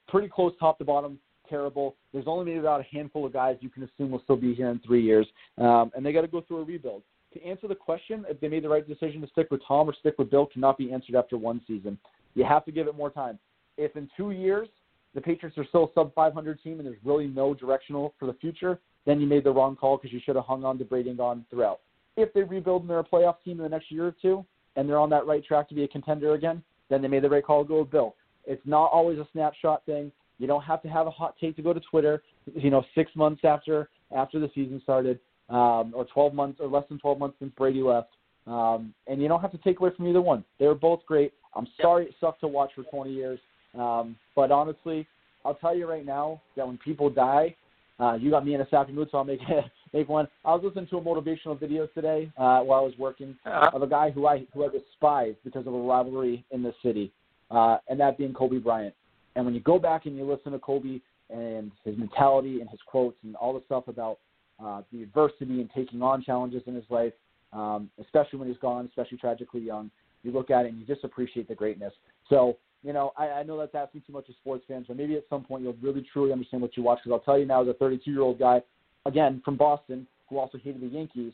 pretty 0.08 0.28
close 0.28 0.52
top 0.60 0.78
to 0.78 0.84
bottom 0.84 1.18
terrible. 1.50 1.96
There's 2.12 2.26
only 2.26 2.46
maybe 2.46 2.58
about 2.58 2.80
a 2.80 2.84
handful 2.84 3.26
of 3.26 3.32
guys 3.32 3.56
you 3.60 3.68
can 3.68 3.82
assume 3.82 4.10
will 4.10 4.22
still 4.22 4.36
be 4.36 4.54
here 4.54 4.70
in 4.70 4.78
three 4.78 5.02
years, 5.02 5.26
um, 5.58 5.90
and 5.94 6.06
they 6.06 6.12
got 6.12 6.22
to 6.22 6.28
go 6.28 6.40
through 6.40 6.58
a 6.58 6.64
rebuild. 6.64 7.02
To 7.34 7.44
answer 7.44 7.68
the 7.68 7.74
question, 7.74 8.24
if 8.28 8.40
they 8.40 8.48
made 8.48 8.64
the 8.64 8.68
right 8.68 8.86
decision 8.86 9.20
to 9.20 9.26
stick 9.28 9.48
with 9.50 9.60
Tom 9.66 9.88
or 9.88 9.94
stick 9.94 10.14
with 10.18 10.30
Bill, 10.30 10.46
cannot 10.46 10.78
be 10.78 10.92
answered 10.92 11.14
after 11.14 11.36
one 11.36 11.60
season. 11.66 11.98
You 12.34 12.44
have 12.44 12.64
to 12.64 12.72
give 12.72 12.86
it 12.86 12.96
more 12.96 13.10
time. 13.10 13.38
If 13.76 13.96
in 13.96 14.08
two 14.16 14.30
years 14.32 14.68
the 15.14 15.20
Patriots 15.20 15.58
are 15.58 15.66
still 15.66 15.84
a 15.84 15.92
sub 15.94 16.14
500 16.14 16.62
team 16.62 16.78
and 16.78 16.86
there's 16.86 16.98
really 17.04 17.26
no 17.26 17.54
directional 17.54 18.14
for 18.18 18.26
the 18.26 18.34
future, 18.34 18.78
then 19.06 19.20
you 19.20 19.26
made 19.26 19.44
the 19.44 19.50
wrong 19.50 19.76
call 19.76 19.96
because 19.96 20.12
you 20.12 20.20
should 20.24 20.36
have 20.36 20.44
hung 20.44 20.64
on 20.64 20.78
to 20.78 20.84
Brady 20.84 21.08
and 21.08 21.18
gone 21.18 21.44
throughout. 21.50 21.80
If 22.16 22.32
they 22.32 22.42
rebuild 22.42 22.82
and 22.82 22.90
they're 22.90 23.00
a 23.00 23.04
playoff 23.04 23.36
team 23.44 23.58
in 23.58 23.62
the 23.62 23.68
next 23.68 23.90
year 23.90 24.06
or 24.06 24.14
two 24.20 24.44
and 24.76 24.88
they're 24.88 24.98
on 24.98 25.10
that 25.10 25.26
right 25.26 25.44
track 25.44 25.68
to 25.68 25.74
be 25.74 25.84
a 25.84 25.88
contender 25.88 26.34
again, 26.34 26.62
then 26.88 27.02
they 27.02 27.08
made 27.08 27.22
the 27.22 27.30
right 27.30 27.44
call 27.44 27.62
to 27.62 27.68
go 27.68 27.80
with 27.80 27.90
Bill. 27.90 28.14
It's 28.44 28.62
not 28.64 28.86
always 28.86 29.18
a 29.18 29.26
snapshot 29.32 29.84
thing. 29.86 30.12
You 30.40 30.46
don't 30.46 30.62
have 30.62 30.82
to 30.82 30.88
have 30.88 31.06
a 31.06 31.10
hot 31.10 31.34
take 31.40 31.54
to 31.56 31.62
go 31.62 31.72
to 31.72 31.80
Twitter. 31.80 32.22
You 32.52 32.70
know, 32.70 32.82
six 32.94 33.12
months 33.14 33.42
after 33.44 33.90
after 34.16 34.40
the 34.40 34.50
season 34.54 34.80
started, 34.82 35.20
um, 35.50 35.92
or 35.94 36.06
12 36.12 36.34
months 36.34 36.58
or 36.60 36.66
less 36.66 36.84
than 36.88 36.98
12 36.98 37.18
months 37.18 37.36
since 37.38 37.52
Brady 37.56 37.82
left. 37.82 38.08
Um, 38.46 38.94
and 39.06 39.20
you 39.20 39.28
don't 39.28 39.40
have 39.40 39.52
to 39.52 39.58
take 39.58 39.78
away 39.80 39.90
from 39.96 40.08
either 40.08 40.22
one. 40.22 40.44
They 40.58 40.66
were 40.66 40.74
both 40.74 41.04
great. 41.06 41.32
I'm 41.54 41.68
sorry 41.80 42.06
it 42.06 42.14
sucked 42.20 42.40
to 42.40 42.48
watch 42.48 42.70
for 42.74 42.84
20 42.84 43.12
years, 43.12 43.38
um, 43.78 44.16
but 44.34 44.50
honestly, 44.50 45.06
I'll 45.44 45.54
tell 45.54 45.76
you 45.76 45.88
right 45.88 46.06
now 46.06 46.40
that 46.56 46.66
when 46.66 46.78
people 46.78 47.10
die, 47.10 47.54
uh, 47.98 48.14
you 48.14 48.30
got 48.30 48.46
me 48.46 48.54
in 48.54 48.60
a 48.60 48.68
sappy 48.70 48.92
mood, 48.92 49.08
so 49.10 49.18
I'll 49.18 49.24
make 49.24 49.40
make 49.92 50.08
one. 50.08 50.26
I 50.44 50.54
was 50.54 50.62
listening 50.64 50.86
to 50.88 50.96
a 50.96 51.02
motivational 51.02 51.58
video 51.58 51.86
today 51.88 52.32
uh, 52.38 52.60
while 52.60 52.80
I 52.80 52.82
was 52.82 52.94
working 52.98 53.36
uh-huh. 53.44 53.70
of 53.74 53.82
a 53.82 53.86
guy 53.86 54.10
who 54.10 54.26
I 54.26 54.46
who 54.54 54.64
I 54.64 54.68
despise 54.68 55.34
because 55.44 55.66
of 55.66 55.74
a 55.74 55.78
rivalry 55.78 56.44
in 56.50 56.62
the 56.62 56.72
city, 56.82 57.12
uh, 57.50 57.76
and 57.88 58.00
that 58.00 58.16
being 58.16 58.32
Kobe 58.32 58.58
Bryant. 58.58 58.94
And 59.36 59.44
when 59.44 59.54
you 59.54 59.60
go 59.60 59.78
back 59.78 60.06
and 60.06 60.16
you 60.16 60.24
listen 60.24 60.52
to 60.52 60.58
Kobe 60.58 61.00
and 61.30 61.70
his 61.84 61.96
mentality 61.96 62.60
and 62.60 62.68
his 62.68 62.80
quotes 62.86 63.16
and 63.22 63.36
all 63.36 63.54
the 63.54 63.62
stuff 63.66 63.88
about 63.88 64.18
uh, 64.62 64.82
the 64.92 65.02
adversity 65.02 65.60
and 65.60 65.70
taking 65.74 66.02
on 66.02 66.22
challenges 66.22 66.62
in 66.66 66.74
his 66.74 66.84
life, 66.90 67.12
um, 67.52 67.90
especially 68.00 68.38
when 68.38 68.48
he's 68.48 68.58
gone, 68.58 68.86
especially 68.86 69.18
tragically 69.18 69.60
young, 69.60 69.90
you 70.22 70.32
look 70.32 70.50
at 70.50 70.66
it 70.66 70.72
and 70.72 70.80
you 70.80 70.86
just 70.86 71.04
appreciate 71.04 71.48
the 71.48 71.54
greatness. 71.54 71.92
So, 72.28 72.56
you 72.82 72.92
know, 72.92 73.12
I, 73.16 73.28
I 73.28 73.42
know 73.42 73.58
that's 73.58 73.74
asking 73.74 74.02
too 74.06 74.12
much 74.12 74.28
of 74.28 74.34
sports 74.36 74.64
fans, 74.68 74.86
but 74.88 74.96
maybe 74.96 75.16
at 75.16 75.24
some 75.30 75.44
point 75.44 75.62
you'll 75.62 75.76
really 75.80 76.06
truly 76.12 76.32
understand 76.32 76.62
what 76.62 76.76
you 76.76 76.82
watch. 76.82 77.00
Because 77.04 77.18
I'll 77.18 77.24
tell 77.24 77.38
you 77.38 77.46
now, 77.46 77.62
as 77.62 77.68
a 77.68 77.74
32 77.74 78.10
year 78.10 78.22
old 78.22 78.38
guy, 78.38 78.62
again 79.06 79.40
from 79.44 79.56
Boston, 79.56 80.06
who 80.28 80.38
also 80.38 80.58
hated 80.58 80.80
the 80.80 80.86
Yankees, 80.86 81.32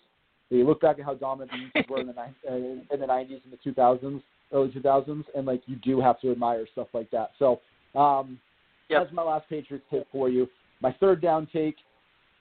you 0.51 0.65
look 0.65 0.81
back 0.81 0.99
at 0.99 1.05
how 1.05 1.15
dominant 1.15 1.51
the 1.51 1.59
Yankees 1.59 1.91
were 1.91 2.01
in 2.01 2.07
the 2.07 2.15
uh, 2.19 2.55
in 2.95 3.01
the 3.01 3.07
90s 3.07 3.41
and 3.45 3.53
the 3.53 3.71
2000s, 3.71 4.23
early 4.53 4.71
2000s, 4.71 5.25
and 5.35 5.47
like 5.47 5.63
you 5.67 5.77
do 5.77 6.01
have 6.01 6.21
to 6.21 6.31
admire 6.31 6.67
stuff 6.73 6.89
like 6.93 7.11
that. 7.11 7.31
So 7.39 7.61
um, 7.97 8.39
yep. 8.89 9.03
that's 9.03 9.15
my 9.15 9.23
last 9.23 9.49
Patriots 9.49 9.87
take 9.91 10.05
for 10.13 10.29
you. 10.29 10.49
My 10.81 10.93
third 11.01 11.21
down 11.23 11.49
take, 11.53 11.77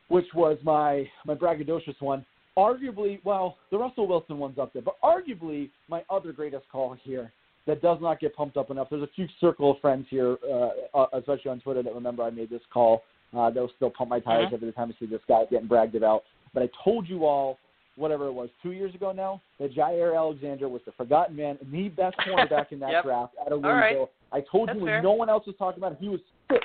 which 0.09 0.25
was 0.33 0.57
my 0.63 1.07
my 1.25 1.35
braggadocious 1.35 1.99
one, 1.99 2.25
arguably, 2.57 3.19
well, 3.23 3.57
the 3.71 3.77
Russell 3.77 4.07
Wilson 4.07 4.37
one's 4.37 4.57
up 4.57 4.73
there, 4.73 4.81
but 4.81 4.95
arguably 5.03 5.69
my 5.87 6.03
other 6.09 6.31
greatest 6.31 6.65
call 6.71 6.95
here 7.03 7.31
that 7.67 7.81
does 7.81 7.97
not 8.01 8.19
get 8.19 8.35
pumped 8.35 8.57
up 8.57 8.69
enough. 8.69 8.87
There's 8.89 9.03
a 9.03 9.09
few 9.15 9.27
circle 9.39 9.71
of 9.71 9.79
friends 9.79 10.05
here, 10.09 10.37
uh, 10.47 10.69
uh 10.93 11.07
especially 11.13 11.51
on 11.51 11.59
Twitter, 11.59 11.81
that 11.83 11.95
remember 11.95 12.23
I 12.23 12.29
made 12.29 12.49
this 12.49 12.61
call. 12.71 13.03
Uh, 13.35 13.49
they'll 13.49 13.71
still 13.75 13.89
pump 13.89 14.09
my 14.09 14.19
tires 14.19 14.45
mm-hmm. 14.45 14.55
every 14.55 14.71
time 14.71 14.93
I 14.95 14.99
see 14.99 15.09
this 15.09 15.21
guy 15.27 15.43
getting 15.49 15.67
bragged 15.67 15.95
about. 15.95 16.23
But 16.53 16.63
I 16.63 16.69
told 16.83 17.09
you 17.09 17.25
all 17.25 17.57
whatever 17.95 18.27
it 18.27 18.31
was, 18.31 18.49
two 18.61 18.71
years 18.71 18.93
ago 18.93 19.11
now, 19.11 19.41
that 19.59 19.73
Jaire 19.73 20.15
Alexander 20.17 20.67
was 20.67 20.81
the 20.85 20.91
forgotten 20.93 21.35
man 21.35 21.57
and 21.61 21.71
the 21.71 21.89
best 21.89 22.15
cornerback 22.27 22.71
in 22.71 22.79
that 22.79 22.91
yep. 22.91 23.03
draft 23.03 23.33
out 23.41 23.51
of 23.51 23.63
All 23.63 23.71
right. 23.71 23.95
I 24.32 24.41
told 24.51 24.69
That's 24.69 24.78
you 24.78 24.84
when 24.84 24.93
fair. 24.93 25.01
no 25.03 25.13
one 25.13 25.30
else 25.30 25.45
was 25.45 25.55
talking 25.57 25.80
about 25.82 25.93
it, 25.93 25.97
he 25.99 26.09
was 26.09 26.19
sick, 26.51 26.61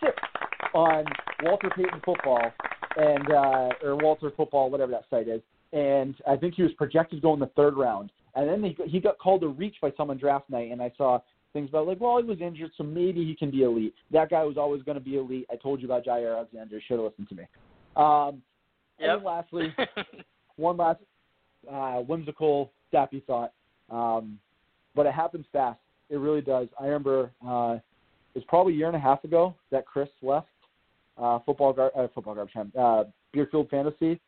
sick 0.00 0.14
on 0.74 1.04
Walter 1.42 1.70
Payton 1.76 2.00
football 2.04 2.40
and 2.96 3.30
uh, 3.30 3.70
or 3.82 3.96
Walter 3.96 4.30
football, 4.36 4.70
whatever 4.70 4.92
that 4.92 5.04
site 5.10 5.28
is. 5.28 5.40
And 5.72 6.14
I 6.26 6.36
think 6.36 6.54
he 6.54 6.62
was 6.62 6.72
projected 6.72 7.18
to 7.18 7.22
go 7.22 7.34
in 7.34 7.40
the 7.40 7.50
third 7.56 7.76
round. 7.76 8.10
And 8.34 8.48
then 8.48 8.62
he, 8.62 8.76
he 8.88 9.00
got 9.00 9.18
called 9.18 9.42
a 9.42 9.48
reach 9.48 9.76
by 9.80 9.92
someone 9.96 10.18
draft 10.18 10.48
night, 10.50 10.70
and 10.70 10.82
I 10.82 10.92
saw 10.96 11.20
things 11.52 11.70
about 11.70 11.86
like, 11.86 12.00
well, 12.00 12.18
he 12.18 12.24
was 12.24 12.40
injured, 12.40 12.70
so 12.76 12.84
maybe 12.84 13.24
he 13.24 13.34
can 13.34 13.50
be 13.50 13.62
elite. 13.62 13.94
That 14.10 14.30
guy 14.30 14.44
was 14.44 14.56
always 14.56 14.82
going 14.82 14.96
to 14.98 15.04
be 15.04 15.16
elite. 15.16 15.46
I 15.50 15.56
told 15.56 15.80
you 15.80 15.86
about 15.86 16.04
Jaire 16.04 16.36
Alexander. 16.36 16.76
You 16.76 16.82
should 16.86 16.98
have 16.98 17.04
listened 17.04 17.28
to 17.30 17.34
me. 17.34 17.44
Um, 17.96 18.42
Yep. 18.98 19.16
And 19.16 19.24
lastly, 19.24 19.74
one 20.56 20.76
last 20.76 21.00
uh, 21.70 21.96
whimsical, 21.96 22.72
sappy 22.90 23.22
thought. 23.26 23.52
Um, 23.90 24.38
but 24.94 25.06
it 25.06 25.12
happens 25.12 25.44
fast. 25.52 25.78
It 26.08 26.16
really 26.16 26.40
does. 26.40 26.68
I 26.80 26.84
remember 26.84 27.30
uh, 27.46 27.78
it 28.34 28.38
was 28.38 28.44
probably 28.48 28.74
a 28.74 28.76
year 28.76 28.86
and 28.86 28.96
a 28.96 29.00
half 29.00 29.24
ago 29.24 29.54
that 29.70 29.86
Chris 29.86 30.08
left 30.22 30.46
uh, 31.18 31.38
football 31.40 31.72
gar- 31.72 31.92
uh, 31.96 32.06
football 32.14 32.34
garbage 32.34 32.54
time, 32.54 32.72
uh, 32.78 33.04
Beerfield 33.32 33.68
Fantasy, 33.70 34.20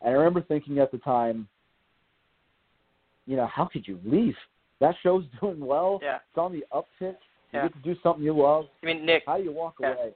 and 0.00 0.10
I 0.10 0.10
remember 0.10 0.42
thinking 0.42 0.78
at 0.78 0.90
the 0.90 0.98
time, 0.98 1.48
you 3.26 3.36
know, 3.36 3.46
how 3.46 3.64
could 3.64 3.86
you 3.86 4.00
leave? 4.04 4.34
That 4.80 4.94
show's 5.02 5.24
doing 5.40 5.64
well. 5.64 6.00
Yeah. 6.02 6.16
It's 6.16 6.38
on 6.38 6.52
the 6.52 6.64
uptick. 6.72 7.16
You 7.52 7.58
Yeah. 7.58 7.62
get 7.68 7.74
to 7.74 7.94
do 7.94 8.00
something 8.02 8.24
you 8.24 8.36
love. 8.36 8.66
I 8.82 8.86
mean, 8.86 9.06
Nick. 9.06 9.22
How 9.26 9.36
do 9.38 9.44
you 9.44 9.52
walk 9.52 9.76
Yeah. 9.80 9.94
away? 9.94 10.14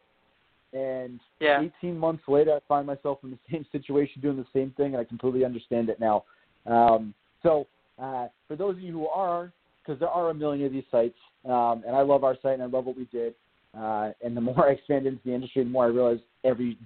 And 0.72 1.20
Yeah. 1.40 1.60
18 1.60 1.96
months 1.96 2.24
later, 2.26 2.52
I 2.54 2.60
find 2.68 2.86
myself 2.86 3.18
in 3.22 3.30
the 3.30 3.38
same 3.50 3.64
situation 3.70 4.20
doing 4.20 4.36
the 4.36 4.46
same 4.52 4.72
thing, 4.72 4.94
and 4.94 4.96
I 4.96 5.04
completely 5.04 5.44
understand 5.44 5.88
it 5.88 6.00
now. 6.00 6.24
Um, 6.66 7.14
so, 7.42 7.66
uh, 7.98 8.26
for 8.48 8.56
those 8.56 8.74
of 8.76 8.80
you 8.80 8.92
who 8.92 9.06
are, 9.08 9.52
because 9.86 10.00
there 10.00 10.08
are 10.08 10.30
a 10.30 10.34
million 10.34 10.66
of 10.66 10.72
these 10.72 10.84
sites, 10.90 11.14
um, 11.44 11.84
and 11.86 11.94
I 11.94 12.02
love 12.02 12.24
our 12.24 12.36
site 12.42 12.54
and 12.54 12.62
I 12.62 12.66
love 12.66 12.86
what 12.86 12.96
we 12.96 13.04
did, 13.06 13.34
uh, 13.78 14.10
and 14.24 14.36
the 14.36 14.40
more 14.40 14.68
I 14.68 14.72
expand 14.72 15.06
into 15.06 15.20
the 15.24 15.32
industry, 15.32 15.62
the 15.64 15.70
more 15.70 15.84
I 15.84 15.88
realize 15.88 16.18
every 16.44 16.78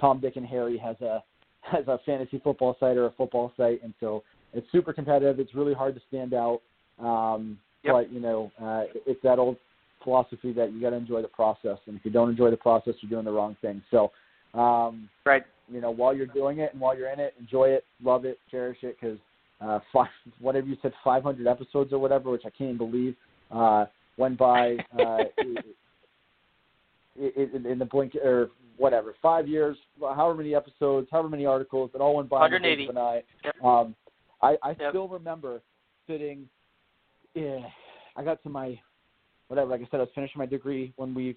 Tom, 0.00 0.20
Dick, 0.20 0.36
and 0.36 0.46
Harry 0.46 0.78
has 0.78 0.96
a 1.00 1.22
has 1.62 1.86
a 1.88 1.98
fantasy 2.06 2.40
football 2.42 2.76
site 2.80 2.96
or 2.96 3.06
a 3.06 3.10
football 3.12 3.52
site, 3.56 3.82
and 3.82 3.92
so 4.00 4.22
it's 4.54 4.66
super 4.72 4.92
competitive. 4.92 5.38
It's 5.38 5.54
really 5.54 5.74
hard 5.74 5.94
to 5.94 6.00
stand 6.08 6.34
out. 6.34 6.60
Um, 6.98 7.58
Yep. 7.82 7.94
But 7.94 8.12
you 8.12 8.20
know, 8.20 8.52
uh, 8.62 8.84
it's 9.06 9.22
that 9.22 9.38
old 9.38 9.56
philosophy 10.04 10.52
that 10.52 10.72
you 10.72 10.82
got 10.82 10.90
to 10.90 10.96
enjoy 10.96 11.22
the 11.22 11.28
process, 11.28 11.78
and 11.86 11.96
if 11.96 12.04
you 12.04 12.10
don't 12.10 12.28
enjoy 12.28 12.50
the 12.50 12.56
process, 12.56 12.92
you're 13.00 13.08
doing 13.08 13.24
the 13.24 13.32
wrong 13.32 13.56
thing. 13.62 13.82
So, 13.90 14.12
um, 14.52 15.08
Right. 15.24 15.44
you 15.72 15.80
know, 15.80 15.90
while 15.90 16.14
you're 16.14 16.26
doing 16.26 16.58
it 16.58 16.72
and 16.72 16.80
while 16.80 16.94
you're 16.94 17.08
in 17.08 17.20
it, 17.20 17.34
enjoy 17.40 17.70
it, 17.70 17.84
love 18.02 18.26
it, 18.26 18.38
cherish 18.50 18.82
it, 18.82 18.98
because 19.00 19.18
uh, 19.60 19.80
five, 19.92 20.08
whatever 20.40 20.66
you 20.66 20.76
said, 20.82 20.92
500 21.04 21.46
episodes 21.46 21.92
or 21.92 21.98
whatever, 21.98 22.30
which 22.30 22.42
I 22.46 22.50
can't 22.50 22.74
even 22.74 22.78
believe, 22.78 23.16
uh, 23.50 23.86
went 24.16 24.38
by 24.38 24.76
uh, 24.98 25.24
i- 27.20 27.32
i- 27.36 27.68
in 27.68 27.78
the 27.78 27.84
blink 27.84 28.14
or 28.16 28.50
whatever, 28.76 29.14
five 29.20 29.46
years, 29.46 29.76
however 30.00 30.34
many 30.36 30.54
episodes, 30.54 31.08
however 31.10 31.28
many 31.28 31.44
articles, 31.46 31.90
it 31.94 32.00
all 32.00 32.16
went 32.16 32.28
by 32.28 32.46
in 32.46 32.52
the 32.52 32.58
blink 32.58 32.78
180. 32.80 32.88
of 32.88 32.96
an 32.96 33.02
eye. 33.02 33.22
Yep. 33.44 33.64
Um, 33.64 33.94
I, 34.42 34.56
I 34.62 34.76
Yep. 34.80 34.90
still 34.90 35.08
remember 35.08 35.60
sitting. 36.06 36.48
Yeah, 37.34 37.58
I 38.16 38.24
got 38.24 38.42
to 38.42 38.48
my 38.48 38.80
whatever. 39.48 39.70
Like 39.70 39.80
I 39.82 39.88
said, 39.90 39.96
I 40.00 40.04
was 40.04 40.08
finishing 40.14 40.38
my 40.38 40.46
degree 40.46 40.92
when 40.96 41.14
we 41.14 41.36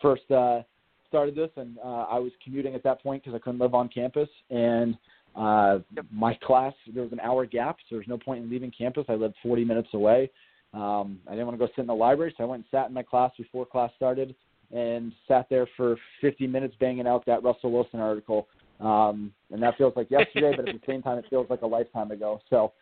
first 0.00 0.30
uh, 0.30 0.62
started 1.08 1.34
this, 1.34 1.50
and 1.56 1.78
uh, 1.78 2.06
I 2.08 2.18
was 2.18 2.30
commuting 2.42 2.74
at 2.74 2.82
that 2.84 3.02
point 3.02 3.22
because 3.24 3.34
I 3.34 3.42
couldn't 3.42 3.58
live 3.60 3.74
on 3.74 3.88
campus. 3.88 4.28
And 4.50 4.96
uh, 5.36 5.78
Yep. 5.94 6.06
my 6.12 6.34
class, 6.34 6.74
there 6.92 7.02
was 7.02 7.12
an 7.12 7.20
hour 7.20 7.46
gap, 7.46 7.76
so 7.80 7.86
there 7.90 7.98
was 7.98 8.08
no 8.08 8.18
point 8.18 8.44
in 8.44 8.50
leaving 8.50 8.70
campus. 8.70 9.04
I 9.08 9.14
lived 9.14 9.34
40 9.42 9.64
minutes 9.64 9.88
away. 9.92 10.30
Um, 10.72 11.20
I 11.26 11.32
didn't 11.32 11.46
want 11.46 11.58
to 11.58 11.66
go 11.66 11.72
sit 11.74 11.82
in 11.82 11.86
the 11.86 11.94
library, 11.94 12.34
so 12.36 12.44
I 12.44 12.46
went 12.46 12.64
and 12.64 12.78
sat 12.78 12.88
in 12.88 12.94
my 12.94 13.02
class 13.02 13.32
before 13.38 13.64
class 13.64 13.90
started 13.96 14.34
and 14.72 15.12
sat 15.28 15.46
there 15.48 15.68
for 15.76 15.96
50 16.20 16.46
minutes 16.46 16.74
banging 16.80 17.06
out 17.06 17.24
that 17.26 17.42
Russell 17.42 17.70
Wilson 17.70 18.00
article. 18.00 18.48
Um, 18.80 19.32
and 19.52 19.62
that 19.62 19.76
feels 19.78 19.92
like 19.94 20.10
yesterday, 20.10 20.52
but 20.56 20.68
at 20.68 20.74
the 20.74 20.80
same 20.86 21.00
time, 21.00 21.18
it 21.18 21.26
feels 21.30 21.48
like 21.48 21.62
a 21.62 21.66
lifetime 21.66 22.10
ago. 22.10 22.40
So, 22.50 22.72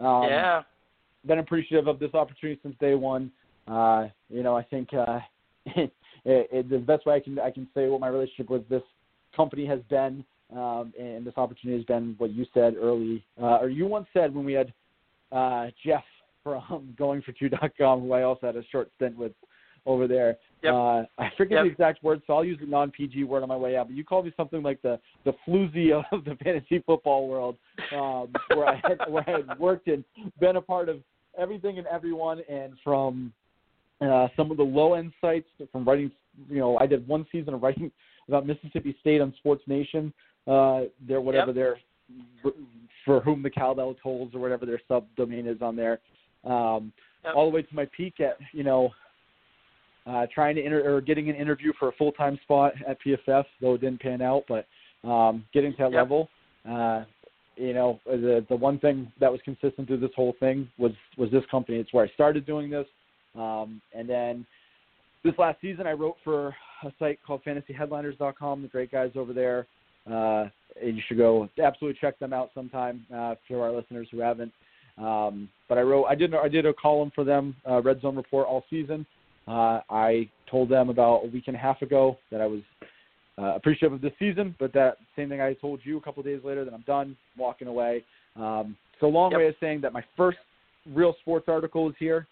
um, 0.00 0.24
yeah. 0.24 0.62
been 1.26 1.40
appreciative 1.40 1.88
of 1.88 1.98
this 1.98 2.14
opportunity 2.14 2.58
since 2.62 2.74
day 2.80 2.94
one. 2.94 3.30
Uh, 3.68 4.08
you 4.30 4.42
know, 4.42 4.56
I 4.56 4.62
think 4.62 4.88
uh, 4.94 5.20
it, 5.66 5.92
it, 6.24 6.70
the 6.70 6.78
best 6.78 7.06
way 7.06 7.14
I 7.14 7.20
can 7.20 7.38
I 7.38 7.50
can 7.50 7.68
say 7.74 7.88
what 7.88 8.00
my 8.00 8.08
relationship 8.08 8.50
with 8.50 8.68
this 8.68 8.82
company 9.36 9.66
has 9.66 9.80
been, 9.90 10.24
um, 10.56 10.92
and 10.98 11.24
this 11.26 11.34
opportunity 11.36 11.78
has 11.78 11.86
been 11.86 12.14
what 12.18 12.30
you 12.30 12.46
said 12.52 12.74
early, 12.80 13.24
uh, 13.40 13.58
or 13.58 13.68
you 13.68 13.86
once 13.86 14.06
said 14.12 14.34
when 14.34 14.44
we 14.44 14.52
had 14.52 14.72
uh, 15.30 15.66
Jeff 15.84 16.04
from 16.42 16.94
GoingFor2.com, 17.00 18.00
who 18.00 18.12
I 18.12 18.22
also 18.22 18.46
had 18.46 18.56
a 18.56 18.64
short 18.70 18.90
stint 18.96 19.16
with 19.16 19.32
over 19.84 20.06
there. 20.06 20.36
Yep. 20.62 20.72
Uh, 20.74 21.02
I 21.18 21.30
forget 21.36 21.58
Yep. 21.58 21.64
the 21.64 21.70
exact 21.70 22.04
word, 22.04 22.22
so 22.26 22.34
I'll 22.34 22.44
use 22.44 22.58
a 22.62 22.66
non-PG 22.66 23.24
word 23.24 23.42
on 23.42 23.48
my 23.48 23.56
way 23.56 23.76
out. 23.76 23.88
But 23.88 23.96
you 23.96 24.04
called 24.04 24.26
me 24.26 24.32
something 24.36 24.62
like 24.62 24.80
the 24.82 24.98
the 25.24 25.32
floozy 25.46 25.92
of 25.92 26.24
the 26.24 26.36
fantasy 26.42 26.82
football 26.86 27.28
world, 27.28 27.56
um, 27.92 28.32
where 28.54 28.68
I 28.68 28.76
had 28.76 28.98
where 29.08 29.24
I 29.28 29.32
had 29.32 29.58
worked 29.58 29.88
and 29.88 30.04
been 30.40 30.56
a 30.56 30.60
part 30.60 30.88
of 30.88 31.00
everything 31.36 31.78
and 31.78 31.86
everyone, 31.88 32.42
and 32.48 32.74
from 32.84 33.32
uh, 34.00 34.28
some 34.36 34.50
of 34.50 34.56
the 34.56 34.62
low 34.62 34.94
end 34.94 35.12
sites, 35.20 35.48
from 35.70 35.84
writing. 35.84 36.10
You 36.48 36.60
know, 36.60 36.78
I 36.78 36.86
did 36.86 37.06
one 37.06 37.26
season 37.30 37.52
of 37.52 37.62
writing 37.62 37.90
about 38.28 38.46
Mississippi 38.46 38.96
State 39.00 39.20
on 39.20 39.34
SB 39.44 39.58
Nation. 39.66 40.12
Uh, 40.46 40.82
their 41.06 41.20
whatever 41.20 41.52
Yep. 41.52 41.54
their 41.54 41.76
for 43.04 43.20
whom 43.20 43.42
the 43.42 43.50
cowbell 43.50 43.94
tolls 44.02 44.30
or 44.34 44.40
whatever 44.40 44.66
their 44.66 44.80
subdomain 44.90 45.46
is 45.46 45.60
on 45.62 45.76
there. 45.76 46.00
Um, 46.44 46.92
Yep. 47.24 47.34
All 47.36 47.48
the 47.48 47.54
way 47.54 47.62
to 47.62 47.74
my 47.74 47.84
peak 47.96 48.18
at 48.20 48.36
you 48.52 48.64
know 48.64 48.92
uh, 50.06 50.26
trying 50.34 50.56
to 50.56 50.64
inter- 50.64 50.96
or 50.96 51.00
getting 51.00 51.30
an 51.30 51.36
interview 51.36 51.72
for 51.78 51.88
a 51.88 51.92
full 51.92 52.10
time 52.12 52.38
spot 52.42 52.72
at 52.86 52.98
PFF, 53.00 53.44
though 53.60 53.74
it 53.74 53.80
didn't 53.80 54.00
pan 54.00 54.20
out. 54.20 54.44
But 54.48 54.66
um, 55.08 55.44
getting 55.52 55.70
to 55.72 55.78
that 55.78 55.92
Yep. 55.92 55.98
level, 55.98 56.28
uh, 56.68 57.04
you 57.56 57.72
know, 57.74 58.00
the 58.06 58.44
the 58.48 58.56
one 58.56 58.80
thing 58.80 59.12
that 59.20 59.30
was 59.30 59.40
consistent 59.42 59.86
through 59.86 59.98
this 59.98 60.10
whole 60.16 60.32
thing 60.40 60.68
was 60.78 60.92
was 61.16 61.30
this 61.30 61.44
company. 61.46 61.78
It's 61.78 61.92
where 61.92 62.04
I 62.04 62.08
started 62.08 62.44
doing 62.46 62.68
this, 62.70 62.86
um, 63.36 63.80
and 63.94 64.08
then 64.08 64.44
this 65.22 65.34
last 65.38 65.60
season, 65.60 65.86
I 65.86 65.92
wrote 65.92 66.16
for 66.24 66.48
a 66.82 66.92
site 66.98 67.20
called 67.24 67.42
FantasyHeadliners.com. 67.44 68.62
The 68.62 68.68
great 68.68 68.90
guys 68.90 69.12
over 69.14 69.32
there, 69.32 69.68
uh, 70.10 70.46
and 70.80 70.96
you 70.96 71.02
should 71.06 71.18
go 71.18 71.48
absolutely 71.62 71.98
check 72.00 72.18
them 72.18 72.32
out 72.32 72.50
sometime 72.54 73.04
uh, 73.14 73.34
for 73.46 73.62
our 73.64 73.72
listeners 73.72 74.08
who 74.10 74.20
haven't. 74.20 74.52
Um, 74.98 75.48
but 75.68 75.78
I 75.78 75.82
wrote, 75.82 76.04
I 76.04 76.14
did, 76.14 76.34
I 76.34 76.48
did 76.48 76.66
a 76.66 76.74
column 76.74 77.10
for 77.14 77.24
them, 77.24 77.56
uh, 77.68 77.80
Red 77.82 78.00
Zone 78.02 78.16
Report 78.16 78.46
all 78.46 78.64
season. 78.68 79.06
Uh, 79.48 79.80
I 79.90 80.28
told 80.50 80.68
them 80.68 80.88
about 80.90 81.22
a 81.24 81.28
week 81.28 81.44
and 81.46 81.56
a 81.56 81.58
half 81.58 81.82
ago 81.82 82.18
that 82.30 82.40
I 82.40 82.46
was 82.46 82.60
uh, 83.38 83.54
appreciative 83.54 83.94
of 83.94 84.00
this 84.00 84.12
season, 84.18 84.54
but 84.58 84.72
that 84.74 84.98
same 85.16 85.28
thing 85.28 85.40
I 85.40 85.54
told 85.54 85.80
you 85.82 85.96
a 85.96 86.00
couple 86.00 86.20
of 86.20 86.26
days 86.26 86.40
later 86.44 86.64
that 86.64 86.74
I'm 86.74 86.84
done 86.86 87.16
walking 87.36 87.68
away. 87.68 88.04
Um, 88.36 88.76
so 89.00 89.08
long 89.08 89.32
Yep. 89.32 89.38
way 89.38 89.46
of 89.48 89.54
saying 89.60 89.80
that 89.80 89.92
my 89.92 90.04
first 90.16 90.38
real 90.92 91.14
sports 91.20 91.48
article 91.48 91.88
is 91.88 91.94
here. 91.98 92.26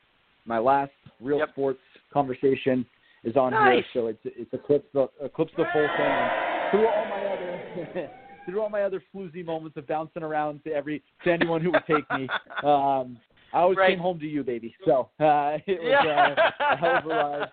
My 0.44 0.58
last 0.58 0.92
real 1.20 1.38
Yep. 1.38 1.50
sports 1.50 1.80
conversation 2.12 2.86
is 3.24 3.36
on 3.36 3.52
Nice. 3.52 3.74
here, 3.74 3.84
so 3.92 4.06
it's 4.08 4.20
it's 4.24 4.52
eclipsed 4.52 4.92
the 4.92 5.08
eclipsed 5.20 5.56
the 5.56 5.64
full 5.72 5.88
thing. 5.96 6.49
Through 6.70 6.88
all 6.88 7.06
my 7.06 7.24
other 7.26 7.62
through 8.46 8.62
all 8.62 8.70
my 8.70 8.82
other 8.82 9.02
floozy 9.14 9.44
moments 9.44 9.76
of 9.76 9.86
bouncing 9.86 10.22
around 10.22 10.62
to 10.64 10.72
every 10.72 11.02
to 11.24 11.32
anyone 11.32 11.60
who 11.60 11.70
would 11.72 11.86
take 11.86 12.10
me, 12.12 12.28
um, 12.64 13.18
I 13.52 13.60
always 13.60 13.78
Right. 13.78 13.90
came 13.90 13.98
home 13.98 14.18
to 14.20 14.26
you, 14.26 14.42
baby. 14.42 14.74
So 14.84 15.10
uh, 15.20 15.58
it 15.66 15.80
was 15.82 16.04
uh, 16.04 16.72
a 16.72 16.76
hell 16.76 16.96
of 16.96 17.06
a 17.06 17.08
ride. 17.08 17.52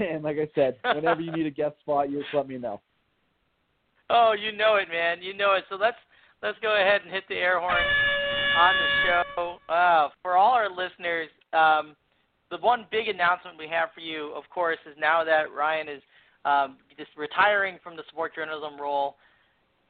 and 0.00 0.22
like 0.22 0.38
I 0.38 0.48
said, 0.54 0.76
whenever 0.94 1.20
you 1.20 1.32
need 1.32 1.46
a 1.46 1.50
guest 1.50 1.78
spot, 1.80 2.10
you 2.10 2.20
just 2.22 2.34
let 2.34 2.48
me 2.48 2.58
know. 2.58 2.80
Oh, 4.10 4.32
you 4.32 4.56
know 4.56 4.76
it, 4.76 4.88
man. 4.88 5.22
You 5.22 5.34
know 5.34 5.54
it. 5.54 5.64
So 5.68 5.76
let's 5.76 5.96
let's 6.42 6.58
go 6.62 6.76
ahead 6.80 7.02
and 7.02 7.12
hit 7.12 7.24
the 7.28 7.34
air 7.36 7.60
horn 7.60 7.74
on 8.58 8.74
the 8.74 9.22
show. 9.36 9.58
Uh, 9.68 10.08
for 10.22 10.36
all 10.36 10.52
our 10.52 10.70
listeners, 10.70 11.28
um, 11.52 11.94
the 12.50 12.58
one 12.58 12.86
big 12.90 13.08
announcement 13.08 13.58
we 13.58 13.68
have 13.68 13.90
for 13.94 14.00
you, 14.00 14.32
of 14.34 14.44
course, 14.50 14.78
is 14.90 14.96
now 14.98 15.22
that 15.24 15.52
Ryan 15.52 15.88
is 15.88 16.02
um, 16.44 16.76
just 16.96 17.10
retiring 17.16 17.78
from 17.82 17.96
the 17.96 18.02
sport 18.08 18.34
journalism 18.34 18.80
role. 18.80 19.16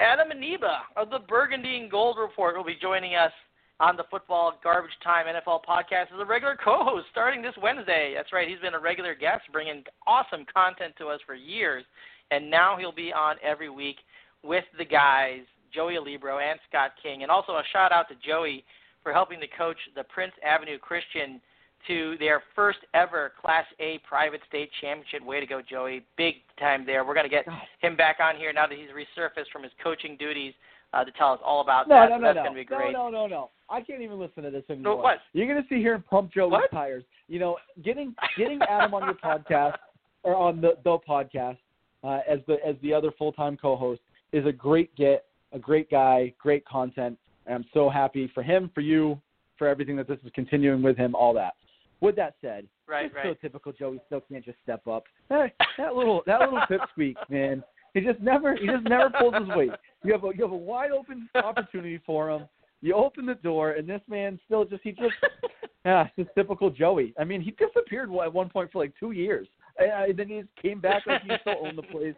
Adam 0.01 0.28
Aniba 0.30 0.78
of 0.96 1.11
the 1.11 1.18
Burgundy 1.18 1.76
and 1.76 1.90
Gold 1.90 2.16
Report 2.18 2.57
will 2.57 2.64
be 2.64 2.76
joining 2.80 3.14
us 3.14 3.32
on 3.80 3.96
the 3.96 4.05
Football 4.11 4.59
Garbage 4.62 4.92
Time 5.03 5.26
NFL 5.26 5.61
podcast 5.68 6.12
as 6.14 6.20
a 6.20 6.24
regular 6.24 6.57
co-host 6.62 7.07
starting 7.11 7.42
this 7.42 7.55
Wednesday. 7.62 8.12
That's 8.16 8.32
right, 8.32 8.49
he's 8.49 8.59
been 8.61 8.74
a 8.74 8.78
regular 8.78 9.14
guest, 9.14 9.42
bringing 9.53 9.84
awesome 10.07 10.44
content 10.53 10.94
to 10.99 11.07
us 11.07 11.20
for 11.26 11.34
years, 11.34 11.84
and 12.30 12.51
now 12.51 12.76
he'll 12.76 12.92
be 12.92 13.12
on 13.12 13.36
every 13.42 13.70
week 13.70 13.96
with 14.42 14.64
the 14.78 14.84
guys, 14.84 15.40
Joey 15.74 15.94
Alibro 15.94 16.40
and 16.40 16.59
Scott 16.68 16.92
King. 17.03 17.22
And 17.22 17.30
also 17.30 17.53
a 17.53 17.62
shout 17.72 17.92
out 17.92 18.09
to 18.09 18.14
Joey 18.26 18.64
for 19.03 19.12
helping 19.12 19.40
to 19.40 19.46
coach 19.57 19.78
the 19.94 20.05
Prince 20.05 20.32
Avenue 20.44 20.78
Christian 20.78 21.40
to 21.87 22.16
their 22.18 22.43
first 22.55 22.79
ever 22.95 23.33
Class 23.41 23.64
A 23.81 23.99
private 24.09 24.41
state 24.49 24.70
championship. 24.81 25.24
Way 25.24 25.41
to 25.41 25.47
go, 25.47 25.61
Joey. 25.62 26.05
Big 26.16 26.37
time 26.59 26.85
there. 26.85 27.05
We're 27.05 27.14
going 27.14 27.29
to 27.29 27.31
get 27.31 27.47
him 27.81 27.97
back 27.97 28.16
on 28.20 28.37
here 28.37 28.53
now 28.53 28.66
that 28.66 28.76
he's 28.76 28.89
resurfaced 28.91 29.51
from 29.53 29.62
his 29.62 29.72
coaching 29.83 30.16
duties 30.18 30.53
uh, 30.93 31.05
to 31.05 31.11
tell 31.12 31.33
us 31.33 31.41
all 31.45 31.61
about 31.61 31.89
No, 31.89 31.95
that. 31.97 32.11
no, 32.11 32.16
so 32.16 32.20
no, 32.20 32.26
that's 32.29 32.37
no, 32.37 32.43
going 32.45 32.55
to 32.57 32.64
be 32.64 32.70
no, 32.70 32.76
great. 32.79 32.93
no, 32.93 33.09
no, 33.09 33.26
no. 33.26 33.51
I 33.70 33.81
can't 33.83 34.01
even 34.03 34.18
listen 34.18 34.43
to 34.45 34.51
this 34.51 34.64
So 34.66 34.72
anymore. 34.74 34.97
what? 35.03 35.18
You're 35.35 35.47
gonna 35.47 35.66
see 35.68 35.76
here 35.76 35.93
and 35.95 36.07
pump 36.07 36.33
Joey's 36.33 36.53
What? 36.53 36.70
tires. 36.70 37.05
You 37.29 37.39
know, 37.39 37.59
getting 37.85 38.14
getting 38.39 38.59
Adam 38.62 38.95
on 38.95 39.03
your 39.05 39.14
podcast 39.14 39.76
or 40.22 40.35
on 40.35 40.62
the 40.62 40.79
the 40.85 40.97
podcast 41.07 41.59
uh, 42.03 42.20
as 42.26 42.39
the 42.47 42.57
as 42.66 42.76
the 42.83 42.95
other 42.95 43.11
full 43.18 43.31
time 43.31 43.59
co-host 43.59 44.01
is 44.33 44.47
a 44.47 44.53
great 44.53 44.95
get, 44.97 45.26
a 45.53 45.59
great 45.59 45.91
guy, 45.91 46.33
great 46.39 46.64
content, 46.64 47.18
and 47.45 47.55
I'm 47.57 47.64
so 47.74 47.91
happy 47.91 48.31
for 48.35 48.43
him, 48.43 48.70
for 48.74 48.81
you, 48.81 49.20
for 49.59 49.66
everything 49.68 49.97
that 49.97 50.09
this 50.09 50.18
is 50.24 50.31
continuing 50.35 50.83
with 50.83 50.97
him, 50.97 51.14
all 51.14 51.35
that. 51.35 51.53
With 52.01 52.16
that 52.16 52.34
said, 52.40 52.66
Right, 52.86 53.07
it's 53.07 53.14
right. 53.14 53.26
so 53.26 53.34
typical 53.34 53.72
Joey 53.72 54.01
still 54.07 54.22
can't 54.30 54.44
just 54.44 54.59
step 54.62 54.86
up. 54.86 55.05
That, 55.28 55.53
that 55.76 55.94
little 55.94 56.22
that 56.26 56.40
little 56.40 56.61
pipsqueak, 56.70 57.16
man. 57.28 57.62
He 57.94 58.01
just 58.01 58.20
never 58.20 58.55
he 58.57 58.66
just 58.66 58.84
never 58.84 59.11
pulls 59.11 59.34
his 59.34 59.49
weight. 59.57 59.70
You 60.05 60.12
have 60.12 60.24
a 60.24 60.30
you 60.34 60.42
have 60.42 60.53
a 60.53 60.57
wide 60.57 60.90
open 60.90 61.28
opportunity 61.34 62.01
for 62.07 62.30
him. 62.30 62.49
You 62.80 62.94
open 62.94 63.26
the 63.26 63.34
door, 63.34 63.72
and 63.72 63.88
this 63.88 64.01
man 64.09 64.38
still 64.46 64.64
just 64.64 64.82
he 64.82 64.92
just 64.92 65.14
yeah, 65.84 66.05
it's 66.05 66.16
just 66.16 66.30
typical 66.36 66.70
Joey. 66.70 67.12
I 67.18 67.24
mean, 67.24 67.40
he 67.40 67.51
disappeared 67.53 68.11
at 68.11 68.32
one 68.32 68.49
point 68.49 68.70
for 68.72 68.78
like 68.78 68.92
two 68.99 69.12
years, 69.12 69.49
and 69.78 69.90
uh, 69.90 70.14
then 70.16 70.28
he 70.28 70.40
just 70.40 70.57
came 70.62 70.80
back 70.80 71.07
like 71.07 71.22
he 71.22 71.30
still 71.40 71.57
owned 71.64 71.78
the 71.78 71.82
place. 71.82 72.14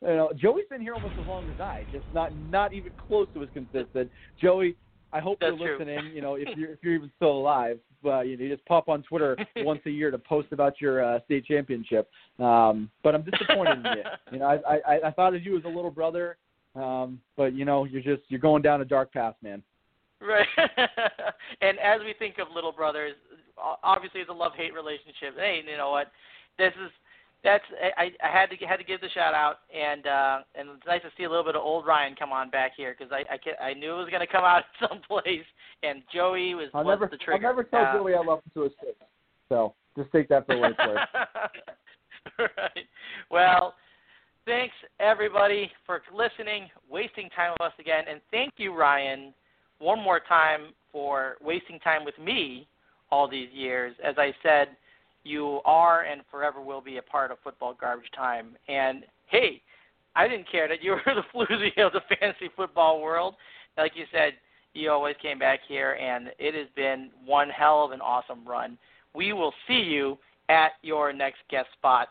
You 0.00 0.08
know, 0.08 0.32
Joey's 0.36 0.64
been 0.68 0.80
here 0.80 0.94
almost 0.94 1.14
as 1.20 1.26
long 1.26 1.48
as 1.48 1.60
I, 1.60 1.86
just 1.90 2.04
not 2.12 2.34
not 2.34 2.72
even 2.72 2.92
close 3.06 3.28
to 3.34 3.42
as 3.42 3.48
consistent. 3.52 4.10
Joey, 4.40 4.76
I 5.12 5.20
hope 5.20 5.38
That's 5.40 5.56
you're 5.58 5.76
true. 5.76 5.86
listening. 5.86 6.14
You 6.14 6.22
know, 6.22 6.34
if 6.34 6.48
you're 6.56 6.72
if 6.72 6.78
you're 6.82 6.94
even 6.94 7.10
still 7.16 7.32
alive, 7.32 7.78
but 8.02 8.26
you 8.26 8.36
know, 8.36 8.44
you 8.44 8.54
just 8.54 8.66
pop 8.66 8.88
on 8.88 9.02
Twitter 9.02 9.36
once 9.58 9.80
a 9.86 9.90
year 9.90 10.10
to 10.10 10.18
post 10.18 10.48
about 10.52 10.80
your 10.80 11.04
uh, 11.04 11.20
state 11.24 11.44
championship. 11.44 12.10
Um, 12.38 12.90
but 13.02 13.14
I'm 13.14 13.22
disappointed 13.22 13.78
in 13.78 13.84
you. 13.84 14.02
You 14.32 14.38
know, 14.38 14.46
I, 14.46 14.76
I 14.86 15.08
I 15.08 15.10
thought 15.10 15.34
of 15.34 15.44
you 15.44 15.58
as 15.58 15.64
a 15.64 15.68
little 15.68 15.90
brother, 15.90 16.38
um, 16.74 17.20
but 17.36 17.54
you 17.54 17.64
know, 17.64 17.84
you're 17.84 18.02
just 18.02 18.22
you're 18.28 18.40
going 18.40 18.62
down 18.62 18.80
a 18.80 18.84
dark 18.84 19.12
path, 19.12 19.34
man. 19.42 19.62
Right. 20.20 20.46
and 21.60 21.78
as 21.78 22.00
we 22.04 22.14
think 22.18 22.38
of 22.38 22.46
little 22.54 22.72
brothers, 22.72 23.14
obviously 23.82 24.20
it's 24.20 24.30
a 24.30 24.32
love 24.32 24.52
hate 24.56 24.72
relationship. 24.72 25.36
Hey, 25.36 25.60
you 25.68 25.76
know 25.76 25.90
what? 25.90 26.12
This 26.58 26.72
is 26.84 26.90
that's 27.44 27.64
I, 27.96 28.10
I 28.22 28.32
had 28.32 28.50
to 28.50 28.66
had 28.66 28.76
to 28.76 28.84
give 28.84 29.00
the 29.00 29.08
shout 29.08 29.34
out, 29.34 29.58
and 29.74 30.06
uh, 30.06 30.38
and 30.54 30.68
it's 30.70 30.86
nice 30.86 31.02
to 31.02 31.08
see 31.16 31.24
a 31.24 31.28
little 31.28 31.44
bit 31.44 31.56
of 31.56 31.62
old 31.62 31.86
Ryan 31.86 32.14
come 32.16 32.32
on 32.32 32.50
back 32.50 32.72
here 32.76 32.94
because 32.96 33.12
I 33.12 33.24
I, 33.32 33.70
I 33.70 33.74
knew 33.74 33.94
it 33.94 33.98
was 33.98 34.08
going 34.10 34.20
to 34.20 34.32
come 34.32 34.44
out 34.44 34.62
someplace, 34.88 35.44
and 35.82 36.02
Joey 36.12 36.54
was 36.54 36.68
I'll 36.72 36.84
was 36.84 36.98
never 37.00 37.10
the 37.10 37.32
I'll 37.32 37.40
never 37.40 37.64
tell 37.64 37.82
Uh, 37.82 37.92
Joey 37.94 38.14
I 38.14 38.18
love 38.18 38.38
him 38.44 38.50
to 38.54 38.62
his 38.62 38.72
face. 38.80 38.94
So 39.48 39.74
just 39.96 40.10
take 40.12 40.28
that 40.28 40.46
for 40.46 40.58
what 40.58 40.70
it's 40.70 40.78
worth. 40.78 40.98
right. 42.38 42.86
Well, 43.30 43.74
thanks 44.44 44.74
everybody 45.00 45.70
for 45.86 46.02
listening, 46.14 46.68
wasting 46.90 47.28
time 47.30 47.52
with 47.58 47.66
us 47.66 47.72
again, 47.78 48.04
and 48.10 48.20
thank 48.30 48.52
you, 48.56 48.74
Ryan, 48.74 49.34
one 49.78 50.00
more 50.00 50.20
time 50.20 50.74
for 50.92 51.36
wasting 51.42 51.80
time 51.80 52.04
with 52.04 52.18
me 52.18 52.68
all 53.10 53.28
these 53.28 53.48
years. 53.52 53.94
As 54.04 54.14
I 54.18 54.32
said, 54.42 54.76
you 55.24 55.60
are 55.64 56.02
and 56.02 56.22
forever 56.30 56.60
will 56.60 56.80
be 56.80 56.98
a 56.98 57.02
part 57.02 57.30
of 57.30 57.38
football 57.42 57.76
garbage 57.78 58.10
time. 58.14 58.56
And 58.68 59.04
hey, 59.26 59.62
I 60.14 60.28
didn't 60.28 60.50
care 60.50 60.68
that 60.68 60.82
you 60.82 60.92
were 61.06 61.14
the 61.14 61.22
floozy 61.34 61.78
of 61.84 61.92
the 61.92 62.02
fantasy 62.08 62.50
football 62.56 63.00
world. 63.00 63.34
Like 63.76 63.92
you 63.94 64.04
said, 64.12 64.34
you 64.74 64.90
always 64.90 65.16
came 65.20 65.38
back 65.38 65.60
here, 65.68 65.92
and 66.00 66.30
it 66.38 66.54
has 66.54 66.66
been 66.74 67.10
one 67.24 67.50
hell 67.50 67.84
of 67.84 67.92
an 67.92 68.00
awesome 68.00 68.46
run. 68.46 68.78
We 69.14 69.32
will 69.32 69.52
see 69.68 69.80
you 69.80 70.18
at 70.48 70.72
your 70.82 71.12
next 71.12 71.40
guest 71.50 71.68
spot. 71.78 72.08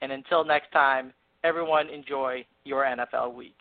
And 0.00 0.12
until 0.12 0.44
next 0.44 0.70
time, 0.72 1.12
everyone 1.42 1.88
enjoy 1.88 2.44
your 2.64 2.84
NFL 2.84 3.34
week. 3.34 3.56